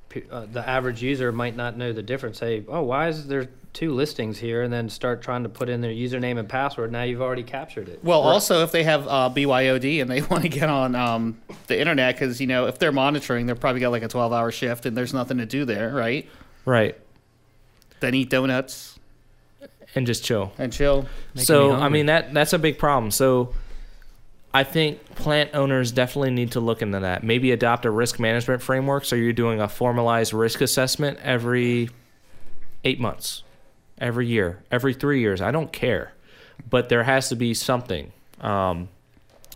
p- 0.10 0.24
uh, 0.32 0.46
the 0.52 0.68
average 0.68 1.02
user 1.02 1.32
might 1.32 1.56
not 1.56 1.78
know 1.78 1.94
the 1.94 2.04
difference. 2.04 2.40
Say, 2.40 2.64
oh, 2.68 2.82
why 2.84 3.08
is 3.08 3.28
there 3.28 3.50
two 3.74 3.94
listings 3.94 4.38
here? 4.38 4.64
And 4.64 4.74
then 4.74 4.90
start 4.90 5.22
trying 5.22 5.44
to 5.44 5.50
put 5.50 5.70
in 5.70 5.82
their 5.82 5.92
username 5.92 6.38
and 6.38 6.50
password. 6.50 6.92
Now 6.92 7.04
you've 7.04 7.22
already 7.22 7.44
captured 7.44 7.88
it. 7.90 8.04
Well, 8.04 8.22
also 8.22 8.64
if 8.64 8.72
they 8.72 8.84
have 8.84 9.08
uh, 9.08 9.30
BYOD 9.34 10.02
and 10.02 10.10
they 10.10 10.22
want 10.30 10.44
to 10.44 10.50
get 10.50 10.70
on 10.70 10.96
um, 10.96 11.40
the 11.68 11.80
internet, 11.80 12.16
because 12.16 12.42
you 12.42 12.48
know 12.48 12.66
if 12.68 12.80
they're 12.80 12.92
monitoring, 12.92 13.46
they're 13.46 13.56
probably 13.56 13.82
got 13.82 13.92
like 13.92 14.04
a 14.04 14.08
twelve-hour 14.08 14.52
shift 14.52 14.86
and 14.86 14.98
there's 14.98 15.14
nothing 15.14 15.38
to 15.38 15.46
do 15.46 15.66
there, 15.66 15.92
right? 15.92 16.28
Right. 16.66 16.98
Then 18.02 18.14
eat 18.14 18.30
donuts 18.30 19.00
And 19.96 20.06
just 20.06 20.24
chill. 20.26 20.52
and 20.58 20.72
chill. 20.74 21.06
Making 21.34 21.46
so 21.46 21.70
me 21.76 21.82
I 21.82 21.90
mean 21.90 22.06
that 22.08 22.34
that's 22.34 22.52
a 22.54 22.60
big 22.60 22.78
problem. 22.78 23.12
So 23.12 23.54
I 24.54 24.64
think 24.66 25.16
plant 25.16 25.52
owners 25.54 25.94
definitely 25.94 26.32
need 26.32 26.52
to 26.54 26.60
look 26.60 26.82
into 26.82 27.00
that. 27.00 27.24
Maybe 27.24 27.52
adopt 27.52 27.86
a 27.86 27.90
risk 27.92 28.20
management 28.20 28.62
framework 28.62 29.06
so 29.06 29.16
you're 29.16 29.32
doing 29.32 29.62
a 29.62 29.70
formalized 29.70 30.34
risk 30.34 30.60
assessment 30.60 31.20
every 31.24 31.90
8 32.84 33.00
months, 33.00 33.44
every 33.98 34.28
year, 34.28 34.62
every 34.70 34.94
3 34.94 35.22
years. 35.22 35.42
I 35.42 35.52
don't 35.52 35.72
care. 35.72 36.14
But 36.70 36.90
there 36.90 37.04
has 37.04 37.30
to 37.30 37.36
be 37.36 37.54
something 37.54 38.12
um, 38.42 38.90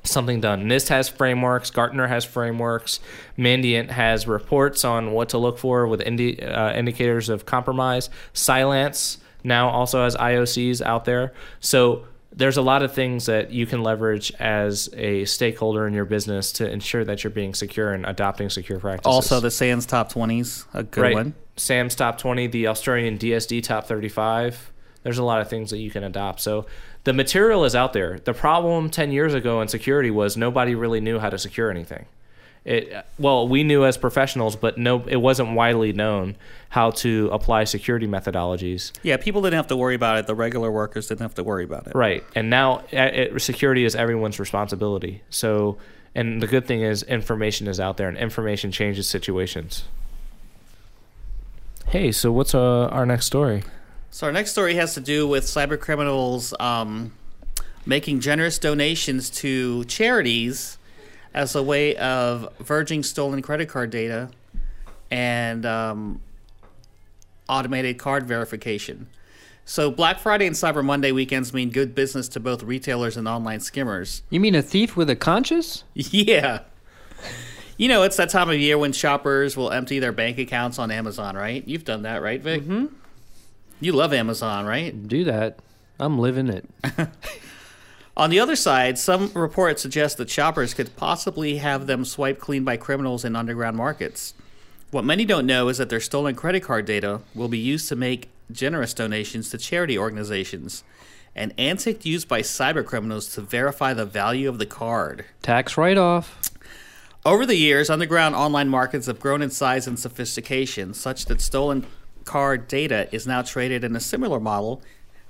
something 0.06 0.42
done. 0.42 0.66
NIST 0.66 0.90
has 0.90 1.10
frameworks, 1.10 1.70
Gartner 1.70 2.08
has 2.08 2.24
frameworks, 2.26 3.00
Mandiant 3.38 3.90
has 3.90 4.28
reports 4.28 4.86
on 4.86 5.12
what 5.12 5.30
to 5.30 5.38
look 5.38 5.58
for 5.58 5.88
with 5.88 6.02
indi- 6.02 6.42
uh, 6.42 6.74
indicators 6.74 7.30
of 7.30 7.46
compromise. 7.46 8.10
Cylance 8.34 9.18
now 9.44 9.70
also 9.70 10.04
has 10.04 10.16
IOCs 10.16 10.82
out 10.82 11.06
there. 11.06 11.34
So 11.60 12.06
there's 12.32 12.58
a 12.58 12.62
lot 12.62 12.84
of 12.84 12.94
things 12.94 13.28
that 13.28 13.52
you 13.52 13.66
can 13.66 13.82
leverage 13.82 14.32
as 14.40 14.90
a 14.94 15.26
stakeholder 15.26 15.88
in 15.88 15.94
your 15.94 16.06
business 16.06 16.52
to 16.54 16.70
ensure 16.70 17.06
that 17.06 17.24
you're 17.24 17.32
being 17.32 17.54
secure 17.54 17.94
and 17.94 18.06
adopting 18.06 18.50
secure 18.50 18.80
practices. 18.80 19.08
Also, 19.08 19.40
the 19.40 19.52
SANS 19.52 19.86
top 19.86 20.10
twenties, 20.10 20.66
a 20.74 20.84
good 20.84 21.02
right. 21.02 21.14
one. 21.14 21.34
SANS 21.58 21.96
top 21.96 22.18
20, 22.18 22.48
the 22.48 22.68
Australian 22.68 23.18
DSD 23.18 23.64
top 23.64 23.86
35. 23.86 24.72
There's 25.06 25.20
a 25.20 25.24
lot 25.24 25.40
of 25.40 25.48
things 25.48 25.70
that 25.70 25.78
you 25.78 25.92
can 25.92 26.04
adopt. 26.04 26.42
So 26.42 26.66
the 27.04 27.14
material 27.14 27.64
is 27.64 27.76
out 27.76 27.94
there. 27.94 28.18
The 28.18 28.34
problem 28.34 28.90
10 28.90 29.12
years 29.12 29.36
ago 29.36 29.62
in 29.62 29.68
security 29.68 30.10
was 30.10 30.36
nobody 30.36 30.74
really 30.74 31.00
knew 31.00 31.20
how 31.20 31.30
to 31.30 31.38
secure 31.38 31.70
anything. 31.70 32.08
It 32.66 33.06
well, 33.20 33.48
we 33.48 33.64
knew 33.64 33.86
as 33.86 33.98
professionals, 33.98 34.56
but 34.56 34.80
no, 34.80 35.06
it 35.06 35.18
wasn't 35.18 35.52
widely 35.52 35.94
known 35.94 36.38
how 36.70 36.90
to 36.90 37.30
apply 37.32 37.66
security 37.66 38.08
methodologies. 38.08 38.94
Yeah, 39.04 39.18
people 39.18 39.44
didn't 39.44 39.58
have 39.58 39.68
to 39.68 39.78
worry 39.78 39.94
about 39.94 40.18
it. 40.18 40.26
The 40.26 40.34
regular 40.34 40.72
workers 40.72 41.08
didn't 41.08 41.22
have 41.22 41.36
to 41.36 41.44
worry 41.44 41.66
about 41.66 41.86
it. 41.86 41.94
Right. 41.94 42.24
And 42.34 42.50
now 42.50 42.78
uh, 42.92 43.12
it, 43.14 43.42
security 43.44 43.86
is 43.86 43.96
everyone's 43.96 44.40
responsibility. 44.40 45.22
So, 45.30 45.78
and 46.16 46.42
the 46.42 46.48
good 46.48 46.66
thing 46.66 46.82
is 46.82 47.04
information 47.04 47.68
is 47.68 47.80
out 47.80 47.98
there 47.98 48.10
and 48.10 48.18
information 48.18 48.72
changes 48.72 49.08
situations. 49.08 49.84
Hey, 51.90 52.12
so 52.12 52.32
what's 52.32 52.56
uh, 52.56 52.88
our 52.88 53.06
next 53.06 53.28
story? 53.28 53.62
So 54.16 54.28
our 54.28 54.32
next 54.32 54.52
story 54.52 54.76
has 54.76 54.94
to 54.94 55.02
do 55.02 55.28
with 55.28 55.44
cyber 55.44 55.78
criminals 55.78 56.54
um, 56.58 57.12
making 57.86 58.22
generous 58.22 58.58
donations 58.58 59.30
to 59.32 59.84
charities 59.84 60.78
as 61.34 61.54
a 61.54 61.62
way 61.62 61.98
of 61.98 62.48
verging 62.60 63.04
stolen 63.04 63.42
credit 63.42 63.68
card 63.68 63.90
data 63.90 64.30
and 65.12 65.66
um, 65.66 66.22
automated 67.50 67.98
card 67.98 68.26
verification. 68.26 69.08
So 69.66 69.92
Black 69.92 70.20
Friday 70.20 70.48
and 70.48 70.56
Cyber 70.56 70.82
Monday 70.82 71.12
weekends 71.12 71.54
mean 71.54 71.70
good 71.70 71.94
business 71.94 72.30
to 72.30 72.40
both 72.40 72.64
retailers 72.64 73.18
and 73.18 73.28
online 73.28 73.60
skimmers. 73.60 74.24
You 74.30 74.40
mean 74.40 74.56
a 74.56 74.62
thief 74.62 74.96
with 74.96 75.10
a 75.10 75.18
conscience? 75.18 75.84
Yeah. 75.94 76.62
You 77.76 77.90
know, 77.90 78.04
it's 78.04 78.16
that 78.16 78.30
time 78.30 78.50
of 78.50 78.58
year 78.58 78.78
when 78.78 78.94
shoppers 78.94 79.58
will 79.58 79.72
empty 79.72 80.00
their 80.00 80.14
bank 80.14 80.38
accounts 80.38 80.80
on 80.80 80.90
Amazon, 80.90 81.36
right? 81.36 81.68
You've 81.68 81.84
done 81.84 82.04
that, 82.04 82.22
right, 82.22 82.42
Vik? 82.42 82.62
Mm-hmm. 82.62 82.86
You 83.80 83.92
love 83.92 84.14
Amazon, 84.14 84.66
right? 84.66 85.08
Do 85.08 85.24
that. 85.26 85.60
I'm 86.00 86.20
living 86.20 86.48
it. 86.48 86.66
On 88.18 88.30
the 88.30 88.40
other 88.40 88.56
side, 88.56 88.98
some 88.98 89.32
reports 89.34 89.82
suggest 89.82 90.18
that 90.18 90.30
shoppers 90.30 90.74
could 90.74 90.96
possibly 90.96 91.58
have 91.58 91.86
them 91.86 92.06
swiped 92.06 92.40
clean 92.40 92.64
by 92.64 92.78
criminals 92.78 93.26
in 93.26 93.36
underground 93.36 93.76
markets. 93.76 94.34
What 94.92 95.04
many 95.04 95.26
don't 95.26 95.46
know 95.46 95.68
is 95.68 95.80
that 95.80 95.90
their 95.90 96.00
stolen 96.00 96.36
credit 96.36 96.64
card 96.64 96.86
data 96.86 97.20
will 97.34 97.50
be 97.50 97.58
used 97.58 97.90
to 97.90 97.96
make 97.98 98.30
generous 98.52 98.94
donations 98.94 99.50
to 99.50 99.58
charity 99.58 99.98
organizations, 99.98 100.86
an 101.36 101.52
antic 101.58 102.06
used 102.06 102.30
by 102.30 102.42
cybercriminals 102.42 103.34
to 103.34 103.42
verify 103.42 103.94
the 103.94 104.06
value 104.06 104.48
of 104.48 104.60
the 104.60 104.66
card. 104.66 105.26
Tax 105.42 105.78
write-off. 105.78 106.40
Over 107.26 107.46
the 107.46 107.56
years, 107.56 107.90
underground 107.90 108.36
online 108.36 108.70
markets 108.70 109.08
have 109.08 109.20
grown 109.20 109.42
in 109.42 109.50
size 109.50 109.88
and 109.88 110.00
sophistication, 110.00 110.94
such 110.94 111.26
that 111.26 111.42
stolen 111.42 111.86
card 112.26 112.68
data 112.68 113.08
is 113.12 113.26
now 113.26 113.42
traded 113.42 113.84
in 113.84 113.96
a 113.96 114.00
similar 114.00 114.40
model, 114.40 114.82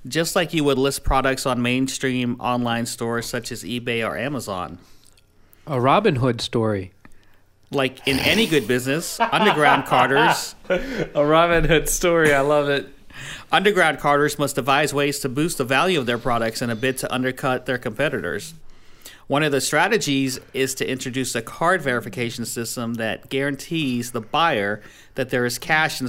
just 0.07 0.35
like 0.35 0.53
you 0.53 0.63
would 0.63 0.77
list 0.77 1.03
products 1.03 1.45
on 1.45 1.61
mainstream 1.61 2.39
online 2.39 2.85
stores 2.85 3.25
such 3.25 3.51
as 3.51 3.63
eBay 3.63 4.07
or 4.07 4.17
Amazon. 4.17 4.79
A 5.67 5.79
Robin 5.79 6.15
Hood 6.17 6.41
story. 6.41 6.91
Like 7.71 8.07
in 8.07 8.19
any 8.19 8.45
good 8.47 8.67
business, 8.67 9.19
underground 9.19 9.85
carders. 9.87 10.55
A 10.69 11.25
Robin 11.25 11.63
Hood 11.65 11.89
story. 11.89 12.33
I 12.33 12.41
love 12.41 12.69
it. 12.69 12.87
underground 13.51 13.99
carders 13.99 14.37
must 14.37 14.55
devise 14.55 14.93
ways 14.93 15.19
to 15.19 15.29
boost 15.29 15.57
the 15.57 15.63
value 15.63 15.99
of 15.99 16.05
their 16.05 16.17
products 16.17 16.61
in 16.61 16.69
a 16.69 16.75
bid 16.75 16.97
to 16.99 17.13
undercut 17.13 17.65
their 17.65 17.77
competitors. 17.77 18.53
One 19.27 19.41
of 19.41 19.51
the 19.51 19.61
strategies 19.61 20.39
is 20.53 20.75
to 20.75 20.87
introduce 20.87 21.33
a 21.33 21.41
card 21.41 21.81
verification 21.81 22.45
system 22.45 22.93
that 22.95 23.29
guarantees 23.29 24.11
the 24.11 24.21
buyer 24.21 24.83
that 25.15 25.31
there 25.31 25.45
is 25.45 25.57
cash 25.57 25.99
in, 25.99 26.07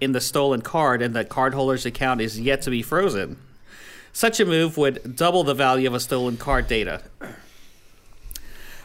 in 0.00 0.12
the 0.12 0.20
stolen 0.20 0.62
card 0.62 1.02
and 1.02 1.14
that 1.14 1.28
cardholder's 1.28 1.86
account 1.86 2.20
is 2.20 2.40
yet 2.40 2.62
to 2.62 2.70
be 2.70 2.82
frozen. 2.82 3.36
Such 4.12 4.38
a 4.38 4.44
move 4.44 4.76
would 4.76 5.16
double 5.16 5.44
the 5.44 5.54
value 5.54 5.88
of 5.88 5.94
a 5.94 6.00
stolen 6.00 6.36
card 6.36 6.68
data. 6.68 7.02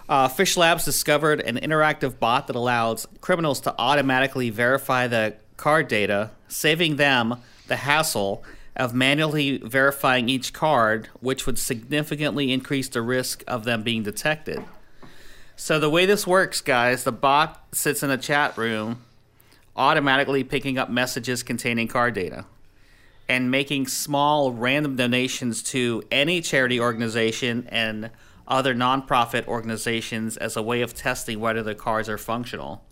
Uh, 0.08 0.28
PhishLabs 0.28 0.84
discovered 0.84 1.40
an 1.42 1.58
interactive 1.58 2.18
bot 2.18 2.48
that 2.48 2.56
allows 2.56 3.08
criminals 3.22 3.62
to 3.62 3.76
automatically 3.78 4.50
verify 4.50 5.06
the 5.06 5.36
card 5.56 5.88
data, 5.88 6.32
saving 6.48 6.96
them 6.96 7.36
the 7.68 7.76
hassle 7.76 8.44
of 8.76 8.96
manually 8.96 9.58
verifying 9.58 10.28
each 10.28 10.52
card, 10.52 11.10
which 11.20 11.46
would 11.46 11.60
significantly 11.60 12.52
increase 12.52 12.90
the 12.90 13.04
risk 13.04 13.44
of 13.46 13.66
them 13.66 13.84
being 13.84 14.02
detected. 14.02 14.64
So, 15.56 15.78
the 15.78 15.90
way 15.90 16.06
this 16.06 16.26
works, 16.26 16.62
guys, 16.62 17.04
the 17.04 17.12
bot 17.12 17.64
sits 17.74 18.02
in 18.02 18.10
a 18.10 18.18
chat 18.18 18.58
room, 18.58 19.04
automatically 19.80 20.44
picking 20.44 20.78
up 20.78 20.90
messages 20.90 21.42
containing 21.42 21.88
card 21.88 22.14
data 22.14 22.46
and 23.30 23.50
making 23.50 23.88
small 23.88 24.52
random 24.52 24.96
donations 24.96 25.64
to 25.64 26.04
any 26.12 26.42
charity 26.42 26.80
organization 26.80 27.66
and 27.70 28.10
other 28.48 28.76
nonprofit 28.76 29.48
organizations 29.48 30.36
as 30.36 30.58
a 30.58 30.62
way 30.62 30.82
of 30.82 30.94
testing 30.94 31.40
whether 31.40 31.64
the 31.64 31.76
cards 31.76 32.10
are 32.10 32.18
functional. 32.18 32.84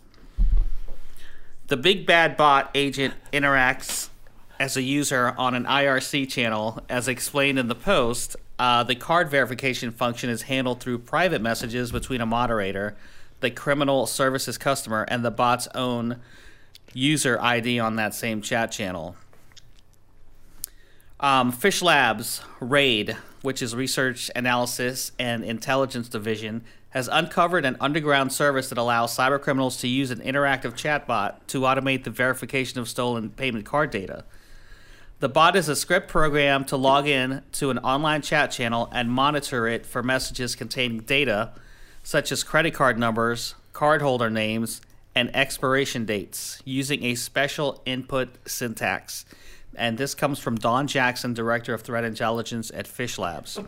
The 1.66 1.76
big 1.76 2.06
bad 2.06 2.36
bot 2.36 2.70
agent 2.74 3.14
interacts 3.32 4.08
as 4.58 4.76
a 4.76 4.82
user 4.82 5.34
on 5.36 5.54
an 5.54 5.64
IRC 5.64 6.30
channel, 6.30 6.82
as 6.88 7.06
explained 7.06 7.58
in 7.58 7.68
the 7.68 7.74
post. 7.74 8.36
Uh, 8.58 8.82
the 8.82 8.94
card 8.94 9.30
verification 9.30 9.90
function 9.90 10.30
is 10.30 10.42
handled 10.42 10.80
through 10.80 10.98
private 10.98 11.42
messages 11.42 11.92
between 11.92 12.20
a 12.20 12.26
moderator, 12.26 12.96
the 13.40 13.50
criminal 13.50 14.06
services 14.06 14.56
customer, 14.56 15.04
and 15.08 15.24
the 15.24 15.30
bot's 15.30 15.68
own 15.74 16.20
user 16.92 17.38
ID 17.40 17.78
on 17.78 17.96
that 17.96 18.14
same 18.14 18.42
chat 18.42 18.72
channel. 18.72 19.16
Um, 21.20 21.52
PhishLabs 21.52 22.42
RAID, 22.60 23.16
which 23.42 23.60
is 23.60 23.74
Research 23.74 24.30
Analysis 24.36 25.12
and 25.18 25.44
Intelligence 25.44 26.08
Division, 26.08 26.62
has 26.90 27.08
uncovered 27.08 27.64
an 27.64 27.76
underground 27.80 28.32
service 28.32 28.68
that 28.68 28.78
allows 28.78 29.16
cybercriminals 29.16 29.80
to 29.80 29.88
use 29.88 30.10
an 30.10 30.20
interactive 30.20 30.72
chatbot 30.72 31.34
to 31.48 31.60
automate 31.60 32.04
the 32.04 32.10
verification 32.10 32.80
of 32.80 32.88
stolen 32.88 33.30
payment 33.30 33.64
card 33.64 33.90
data. 33.90 34.24
The 35.20 35.28
bot 35.28 35.56
is 35.56 35.68
a 35.68 35.74
script 35.74 36.08
program 36.08 36.64
to 36.66 36.76
log 36.76 37.08
in 37.08 37.42
to 37.52 37.70
an 37.70 37.78
online 37.78 38.22
chat 38.22 38.52
channel 38.52 38.88
and 38.92 39.10
monitor 39.10 39.66
it 39.66 39.84
for 39.84 40.02
messages 40.02 40.54
containing 40.54 41.00
data 41.00 41.52
such 42.04 42.30
as 42.32 42.44
credit 42.44 42.72
card 42.72 42.98
numbers, 42.98 43.54
cardholder 43.74 44.32
names, 44.32 44.80
and 45.18 45.34
expiration 45.34 46.04
dates 46.04 46.62
using 46.64 47.02
a 47.02 47.16
special 47.16 47.82
input 47.84 48.28
syntax. 48.46 49.24
And 49.74 49.98
this 49.98 50.14
comes 50.14 50.38
from 50.38 50.54
Don 50.54 50.86
Jackson, 50.86 51.34
Director 51.34 51.74
of 51.74 51.82
Threat 51.82 52.04
Intelligence 52.04 52.70
at 52.72 52.86
PhishLabs. 52.86 53.66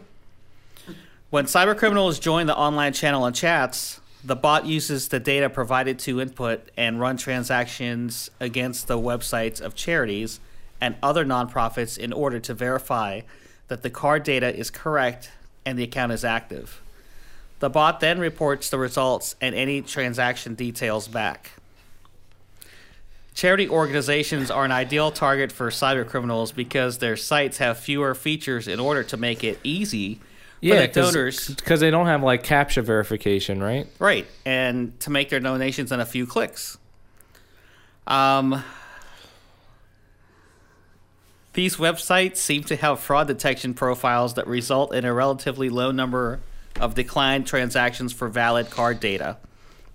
When 1.30 1.46
cybercriminals 1.46 2.20
join 2.20 2.46
the 2.46 2.56
online 2.56 2.92
channel 2.92 3.24
and 3.24 3.34
chats, 3.34 4.00
the 4.22 4.36
bot 4.36 4.64
uses 4.64 5.08
the 5.08 5.18
data 5.18 5.50
provided 5.50 5.98
to 6.00 6.20
input 6.20 6.70
and 6.76 7.00
run 7.00 7.16
transactions 7.16 8.30
against 8.38 8.86
the 8.86 8.96
websites 8.96 9.60
of 9.60 9.74
charities 9.74 10.38
and 10.80 10.94
other 11.02 11.24
nonprofits 11.24 11.98
in 11.98 12.12
order 12.12 12.38
to 12.38 12.54
verify 12.54 13.22
that 13.66 13.82
the 13.82 13.90
card 13.90 14.22
data 14.22 14.56
is 14.56 14.70
correct 14.70 15.32
and 15.66 15.76
the 15.76 15.82
account 15.82 16.12
is 16.12 16.24
active. 16.24 16.80
The 17.60 17.68
bot 17.68 18.00
then 18.00 18.18
reports 18.18 18.70
the 18.70 18.78
results 18.78 19.36
and 19.40 19.54
any 19.54 19.82
transaction 19.82 20.54
details 20.54 21.08
back. 21.08 21.52
Charity 23.34 23.68
organizations 23.68 24.50
are 24.50 24.64
an 24.64 24.72
ideal 24.72 25.10
target 25.12 25.52
for 25.52 25.70
cybercriminals 25.70 26.54
because 26.54 26.98
their 26.98 27.16
sites 27.16 27.58
have 27.58 27.78
fewer 27.78 28.14
features 28.14 28.66
in 28.66 28.80
order 28.80 29.02
to 29.04 29.16
make 29.16 29.44
it 29.44 29.60
easy 29.62 30.14
for 30.14 30.20
Yeah, 30.66 30.86
the 30.86 30.88
donors 30.88 31.48
because 31.48 31.80
they 31.80 31.90
don't 31.90 32.06
have 32.06 32.22
like 32.22 32.42
captcha 32.42 32.82
verification, 32.82 33.62
right? 33.62 33.86
Right, 33.98 34.26
and 34.44 34.98
to 35.00 35.10
make 35.10 35.28
their 35.28 35.40
donations 35.40 35.92
in 35.92 36.00
a 36.00 36.06
few 36.06 36.26
clicks. 36.26 36.78
Um, 38.06 38.64
these 41.52 41.76
websites 41.76 42.38
seem 42.38 42.64
to 42.64 42.76
have 42.76 43.00
fraud 43.00 43.26
detection 43.26 43.74
profiles 43.74 44.34
that 44.34 44.46
result 44.46 44.94
in 44.94 45.04
a 45.04 45.12
relatively 45.12 45.68
low 45.68 45.90
number 45.90 46.40
of 46.78 46.94
declined 46.94 47.46
transactions 47.46 48.12
for 48.12 48.28
valid 48.28 48.70
card 48.70 49.00
data. 49.00 49.38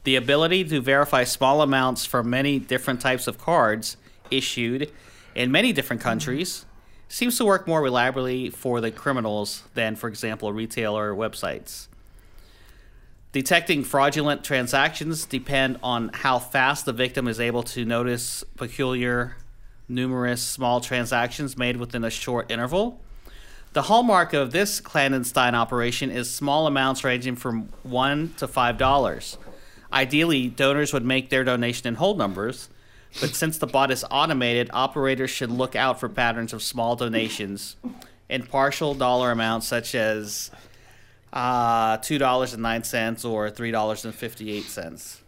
The 0.04 0.16
ability 0.16 0.64
to 0.66 0.82
verify 0.82 1.24
small 1.24 1.62
amounts 1.62 2.06
for 2.06 2.24
many 2.24 2.60
different 2.60 3.02
types 3.02 3.28
of 3.28 3.38
cards 3.38 3.98
issued 4.30 4.92
in 5.34 5.52
many 5.52 5.74
different 5.74 6.02
countries 6.02 6.66
seems 7.08 7.38
to 7.38 7.46
work 7.46 7.68
more 7.68 7.82
reliably 7.82 8.50
for 8.50 8.82
the 8.82 8.92
criminals 8.92 9.64
than, 9.74 9.96
for 9.96 10.08
example, 10.08 10.52
retailer 10.52 11.14
websites. 11.14 11.88
Detecting 13.32 13.84
fraudulent 13.84 14.44
transactions 14.44 15.26
depend 15.26 15.78
on 15.84 16.10
how 16.14 16.40
fast 16.40 16.86
the 16.86 16.94
victim 16.94 17.28
is 17.28 17.40
able 17.40 17.64
to 17.64 17.84
notice 17.84 18.44
peculiar, 18.56 19.36
numerous 19.90 20.42
small 20.42 20.80
transactions 20.80 21.58
made 21.58 21.78
within 21.78 22.04
a 22.04 22.10
short 22.10 22.50
interval. 22.50 23.02
The 23.76 23.82
hallmark 23.82 24.32
of 24.32 24.54
this 24.54 24.80
clandestine 24.80 25.54
operation 25.54 26.10
is 26.10 26.34
small 26.34 26.66
amounts 26.66 27.04
ranging 27.04 27.36
from 27.36 27.68
one 27.84 28.34
to 28.38 28.48
five 28.48 28.78
dollars. 28.78 29.38
Ideally, 29.92 30.48
donors 30.48 30.94
would 30.94 31.04
make 31.04 31.30
their 31.30 31.44
donation 31.44 31.86
in 31.90 31.96
whole 31.96 32.16
numbers, 32.16 32.70
but 33.20 33.36
since 33.36 33.58
the 33.58 33.68
bot 33.68 33.92
is 33.92 34.06
automated, 34.10 34.70
operators 34.72 35.30
should 35.30 35.52
look 35.52 35.76
out 35.76 36.00
for 36.00 36.08
patterns 36.08 36.54
of 36.54 36.64
small 36.64 36.96
donations 36.96 37.76
in 38.30 38.44
partial 38.44 38.94
dollar 38.94 39.32
amounts 39.32 39.68
such 39.68 39.94
as 39.94 40.52
uh, 41.34 41.98
two 41.98 42.18
dollars 42.18 42.54
and 42.54 42.64
nine 42.64 42.86
cents 42.86 43.26
or 43.26 43.50
three 43.50 43.72
dollars 43.72 44.06
and 44.06 44.16
fifty-eight 44.16 44.68
cents. 44.68 45.22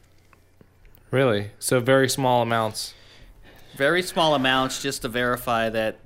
Really? 1.11 1.51
So 1.59 1.81
very 1.81 2.07
small 2.07 2.43
amounts. 2.43 2.93
Very 3.75 4.01
small 4.01 4.35
amounts 4.35 4.81
just 4.81 5.01
to 5.01 5.09
verify 5.09 5.69
that 5.69 5.99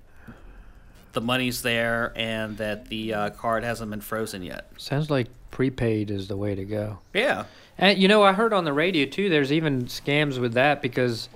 the 1.14 1.22
money's 1.22 1.62
there 1.62 2.14
and 2.16 2.58
that 2.58 2.88
the 2.88 3.14
uh, 3.14 3.30
card 3.32 3.64
hasn't 3.64 3.92
been 3.92 4.02
frozen 4.02 4.44
yet. 4.44 4.70
Sounds 4.78 5.10
like 5.10 5.28
prepaid 5.52 6.10
is 6.12 6.28
the 6.28 6.38
way 6.38 6.56
to 6.56 6.64
go. 6.66 7.00
Yeah. 7.14 7.46
And 7.78 7.98
you 8.00 8.08
know, 8.08 8.24
I 8.24 8.34
heard 8.34 8.54
on 8.54 8.64
the 8.66 8.74
radio 8.74 9.06
too. 9.06 9.30
There's 9.30 9.52
even 9.52 9.86
scams 9.86 10.38
with 10.40 10.54
that 10.54 10.82
because, 10.82 11.30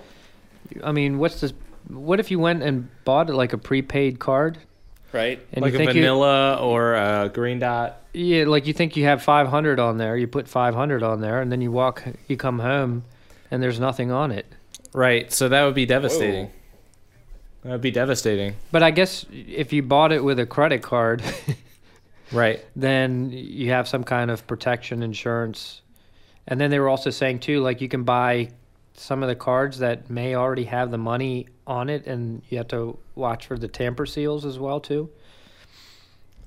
I 0.82 0.92
mean, 0.92 1.18
what's 1.18 1.40
this? 1.40 1.52
What 1.88 2.20
if 2.20 2.30
you 2.30 2.38
went 2.38 2.62
and 2.62 2.88
bought 3.04 3.28
like 3.30 3.52
a 3.52 3.58
prepaid 3.58 4.18
card? 4.18 4.58
Right. 5.12 5.40
And 5.52 5.62
like 5.62 5.72
you 5.72 5.76
a 5.76 5.78
think 5.78 5.94
you- 5.94 6.02
vanilla 6.02 6.56
or 6.56 6.94
a 6.94 7.30
green 7.32 7.58
dot. 7.58 8.00
Yeah, 8.12 8.44
like 8.46 8.66
you 8.66 8.72
think 8.72 8.96
you 8.96 9.04
have 9.04 9.22
500 9.22 9.78
on 9.78 9.98
there, 9.98 10.16
you 10.16 10.26
put 10.26 10.48
500 10.48 11.02
on 11.02 11.20
there, 11.20 11.42
and 11.42 11.52
then 11.52 11.60
you 11.60 11.70
walk, 11.70 12.02
you 12.28 12.38
come 12.38 12.58
home, 12.60 13.04
and 13.50 13.62
there's 13.62 13.78
nothing 13.78 14.10
on 14.10 14.32
it. 14.32 14.46
Right. 14.94 15.30
So 15.30 15.50
that 15.50 15.64
would 15.64 15.74
be 15.74 15.84
devastating. 15.84 16.46
That 16.46 16.55
would 17.68 17.80
be 17.80 17.90
devastating. 17.90 18.54
But 18.72 18.82
I 18.82 18.90
guess 18.90 19.26
if 19.32 19.72
you 19.72 19.82
bought 19.82 20.12
it 20.12 20.22
with 20.22 20.38
a 20.38 20.46
credit 20.46 20.82
card, 20.82 21.22
Right. 22.32 22.64
then 22.74 23.30
you 23.30 23.70
have 23.70 23.86
some 23.86 24.02
kind 24.04 24.30
of 24.30 24.46
protection 24.46 25.02
insurance. 25.02 25.82
And 26.48 26.60
then 26.60 26.70
they 26.70 26.78
were 26.78 26.88
also 26.88 27.10
saying 27.10 27.40
too, 27.40 27.60
like 27.60 27.80
you 27.80 27.88
can 27.88 28.02
buy 28.04 28.50
some 28.94 29.22
of 29.22 29.28
the 29.28 29.34
cards 29.36 29.78
that 29.78 30.10
may 30.10 30.34
already 30.34 30.64
have 30.64 30.90
the 30.90 30.98
money 30.98 31.46
on 31.66 31.88
it, 31.90 32.06
and 32.06 32.42
you 32.48 32.58
have 32.58 32.68
to 32.68 32.98
watch 33.14 33.46
for 33.46 33.58
the 33.58 33.68
tamper 33.68 34.06
seals 34.06 34.44
as 34.46 34.58
well 34.58 34.80
too. 34.80 35.10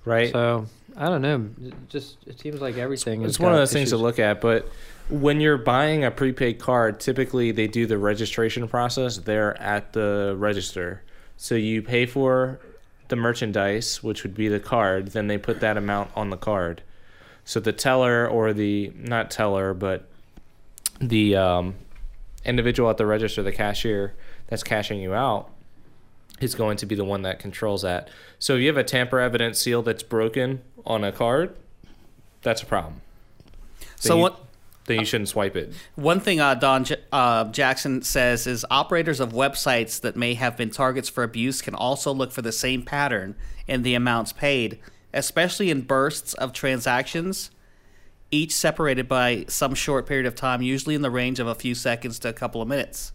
Right. 0.06 0.32
So 0.32 0.66
I 0.98 1.10
don't 1.10 1.22
know. 1.22 1.50
It 1.68 1.74
just 1.90 2.18
it 2.26 2.40
seems 2.40 2.62
like 2.62 2.78
everything. 2.78 3.24
it's 3.24 3.40
one 3.40 3.52
of 3.52 3.58
those 3.58 3.74
things 3.74 3.90
to 3.90 3.98
look 3.98 4.20
at, 4.20 4.42
but 4.42 4.68
when 5.10 5.42
you're 5.42 5.58
buying 5.58 6.04
a 6.04 6.12
prepaid 6.12 6.60
card, 6.60 7.00
typically 7.00 7.52
they 7.52 7.68
do 7.68 7.86
the 7.86 7.98
registration 7.98 8.68
process 8.68 9.18
there 9.18 9.60
at 9.62 9.94
the 9.94 10.36
register. 10.38 11.04
So 11.42 11.56
you 11.56 11.82
pay 11.82 12.06
for 12.06 12.60
the 13.08 13.16
merchandise, 13.16 14.04
which 14.04 14.24
would 14.24 14.36
be 14.36 14.50
the 14.50 14.60
card, 14.60 15.14
then 15.14 15.28
they 15.28 15.38
put 15.38 15.62
that 15.62 15.78
amount 15.78 16.12
on 16.14 16.32
the 16.32 16.38
card. 16.38 16.84
So 17.46 17.62
the 17.62 17.72
teller 17.72 18.28
or 18.28 18.52
the 18.52 18.92
not 18.94 19.32
teller, 19.32 19.74
but 19.74 20.06
the 21.00 21.38
um, 21.38 21.76
individual 22.44 22.90
at 22.90 22.98
the 22.98 23.06
register, 23.06 23.42
the 23.42 23.54
cashier 23.54 24.14
that's 24.48 24.64
cashing 24.64 25.00
you 25.00 25.14
out, 25.14 25.50
is 26.42 26.56
going 26.56 26.76
to 26.76 26.86
be 26.86 26.94
the 26.94 27.06
one 27.06 27.22
that 27.22 27.40
controls 27.40 27.84
that. 27.84 28.10
So 28.38 28.56
if 28.56 28.60
you 28.62 28.68
have 28.68 28.78
a 28.78 28.84
tamper 28.84 29.20
evidence 29.22 29.60
seal 29.60 29.82
that's 29.82 30.04
broken 30.04 30.62
on 30.86 31.06
a 31.06 31.14
card, 31.14 31.56
that's 32.42 32.62
a 32.62 32.66
problem. 32.66 33.00
So 33.96 34.16
you- 34.16 34.22
what? 34.24 34.46
Then 34.90 35.02
you 35.02 35.06
shouldn't 35.06 35.30
swipe 35.30 35.56
it. 35.56 35.72
One 35.94 36.20
thing 36.20 36.40
uh, 36.40 36.56
Don 36.56 36.84
J- 36.84 36.96
uh, 37.12 37.46
Jackson 37.52 38.02
says 38.02 38.48
is 38.48 38.66
operators 38.72 39.20
of 39.20 39.34
websites 39.34 40.02
that 40.02 40.16
may 40.16 40.34
have 40.34 40.58
been 40.58 40.72
targets 40.72 41.08
for 41.08 41.24
abuse 41.24 41.62
can 41.62 41.76
also 41.76 42.12
look 42.12 42.32
for 42.32 42.42
the 42.42 42.52
same 42.52 42.82
pattern 42.82 43.36
in 43.68 43.84
the 43.84 43.94
amounts 43.94 44.34
paid, 44.34 44.80
especially 45.14 45.70
in 45.70 45.82
bursts 45.82 46.34
of 46.34 46.54
transactions, 46.54 47.52
each 48.32 48.52
separated 48.52 49.08
by 49.08 49.46
some 49.48 49.76
short 49.76 50.08
period 50.08 50.26
of 50.26 50.34
time, 50.34 50.64
usually 50.64 50.96
in 50.96 51.04
the 51.04 51.12
range 51.12 51.40
of 51.40 51.46
a 51.46 51.54
few 51.54 51.76
seconds 51.76 52.18
to 52.18 52.30
a 52.30 52.34
couple 52.34 52.60
of 52.60 52.68
minutes. 52.68 53.14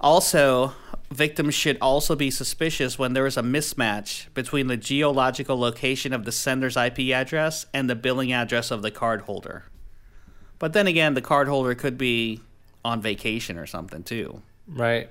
Also, 0.00 0.72
victims 1.10 1.54
should 1.54 1.76
also 1.82 2.16
be 2.16 2.30
suspicious 2.30 2.98
when 2.98 3.12
there 3.12 3.26
is 3.26 3.36
a 3.36 3.42
mismatch 3.42 4.32
between 4.32 4.68
the 4.68 4.78
geological 4.78 5.58
location 5.60 6.14
of 6.14 6.24
the 6.24 6.32
sender's 6.32 6.78
IP 6.78 7.10
address 7.14 7.66
and 7.74 7.90
the 7.90 7.94
billing 7.94 8.32
address 8.32 8.70
of 8.70 8.80
the 8.80 8.90
cardholder. 8.90 9.64
But 10.58 10.72
then 10.72 10.86
again, 10.86 11.14
the 11.14 11.22
cardholder 11.22 11.76
could 11.76 11.98
be 11.98 12.40
on 12.84 13.00
vacation 13.00 13.58
or 13.58 13.66
something 13.66 14.02
too. 14.02 14.42
Right. 14.66 15.10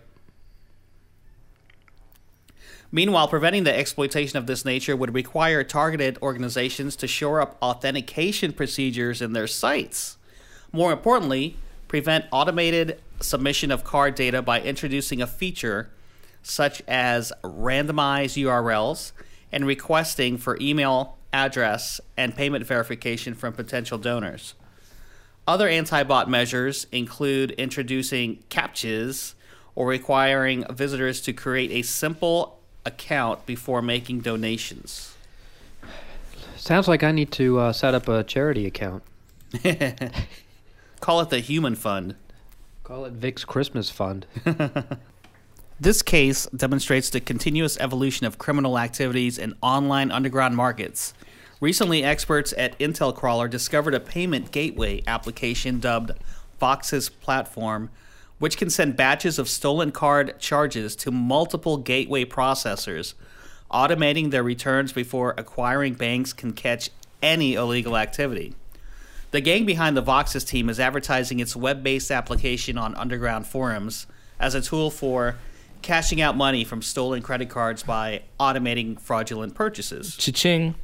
Meanwhile, 2.91 3.27
preventing 3.27 3.65
the 3.65 3.75
exploitation 3.75 4.37
of 4.37 4.47
this 4.47 4.63
nature 4.63 4.95
would 4.95 5.13
require 5.13 5.63
targeted 5.63 6.17
organizations 6.21 6.95
to 6.97 7.07
shore 7.07 7.41
up 7.41 7.57
authentication 7.61 8.53
procedures 8.53 9.21
in 9.21 9.33
their 9.33 9.47
sites. 9.47 10.17
More 10.71 10.93
importantly, 10.93 11.57
prevent 11.87 12.25
automated 12.31 13.01
submission 13.19 13.71
of 13.71 13.83
card 13.83 14.15
data 14.15 14.41
by 14.41 14.61
introducing 14.61 15.21
a 15.21 15.27
feature 15.27 15.89
such 16.41 16.81
as 16.87 17.33
randomized 17.43 18.41
URLs 18.41 19.11
and 19.51 19.65
requesting 19.65 20.37
for 20.37 20.57
email 20.61 21.17
address 21.33 21.99
and 22.15 22.35
payment 22.35 22.65
verification 22.65 23.33
from 23.33 23.53
potential 23.53 23.97
donors. 23.97 24.53
Other 25.47 25.67
anti 25.67 26.03
bot 26.03 26.29
measures 26.29 26.87
include 26.91 27.51
introducing 27.51 28.43
CAPTCHAs 28.49 29.35
or 29.75 29.87
requiring 29.87 30.65
visitors 30.71 31.21
to 31.21 31.33
create 31.33 31.71
a 31.71 31.81
simple 31.81 32.59
account 32.85 33.45
before 33.45 33.81
making 33.81 34.21
donations. 34.21 35.15
Sounds 36.55 36.87
like 36.87 37.03
I 37.03 37.11
need 37.11 37.31
to 37.33 37.59
uh, 37.59 37.73
set 37.73 37.93
up 37.93 38.07
a 38.07 38.23
charity 38.23 38.65
account. 38.65 39.03
Call 40.99 41.21
it 41.21 41.29
the 41.29 41.39
Human 41.39 41.75
Fund. 41.75 42.15
Call 42.83 43.05
it 43.05 43.13
Vik's 43.13 43.45
Christmas 43.45 43.89
Fund. 43.89 44.25
This 45.77 46.01
case 46.01 46.47
demonstrates 46.55 47.09
the 47.09 47.19
continuous 47.19 47.77
evolution 47.79 48.25
of 48.25 48.37
criminal 48.37 48.79
activities 48.79 49.37
in 49.37 49.55
online 49.61 50.09
underground 50.09 50.55
markets. 50.55 51.13
Recently, 51.61 52.03
experts 52.03 52.53
at 52.57 52.77
IntelCrawler 52.79 53.49
discovered 53.49 53.93
a 53.93 53.99
payment 53.99 54.51
gateway 54.51 55.01
application 55.07 55.79
dubbed 55.79 56.11
Voxis 56.61 57.09
Platform, 57.21 57.89
which 58.39 58.57
can 58.57 58.69
send 58.69 58.97
batches 58.97 59.39
of 59.39 59.47
stolen 59.47 59.91
card 59.91 60.39
charges 60.39 60.95
to 60.97 61.11
multiple 61.11 61.77
gateway 61.77 62.25
processors, 62.25 63.13
automating 63.71 64.31
their 64.31 64.43
returns 64.43 64.91
before 64.91 65.33
acquiring 65.37 65.93
banks 65.93 66.33
can 66.33 66.51
catch 66.51 66.89
any 67.23 67.53
illegal 67.53 67.97
activity. 67.97 68.53
The 69.31 69.41
gang 69.41 69.65
behind 69.65 69.97
the 69.97 70.03
Voxis 70.03 70.47
team 70.47 70.69
is 70.69 70.79
advertising 70.79 71.39
its 71.39 71.55
web 71.55 71.83
based 71.83 72.11
application 72.11 72.77
on 72.77 72.95
underground 72.95 73.47
forums 73.47 74.07
as 74.39 74.55
a 74.55 74.61
tool 74.61 74.91
for 74.91 75.35
cashing 75.81 76.21
out 76.21 76.35
money 76.35 76.63
from 76.63 76.81
stolen 76.81 77.21
credit 77.21 77.49
cards 77.49 77.83
by 77.83 78.21
automating 78.39 78.99
fraudulent 78.99 79.55
purchases. 79.55 80.15
Cha-ching. 80.17 80.75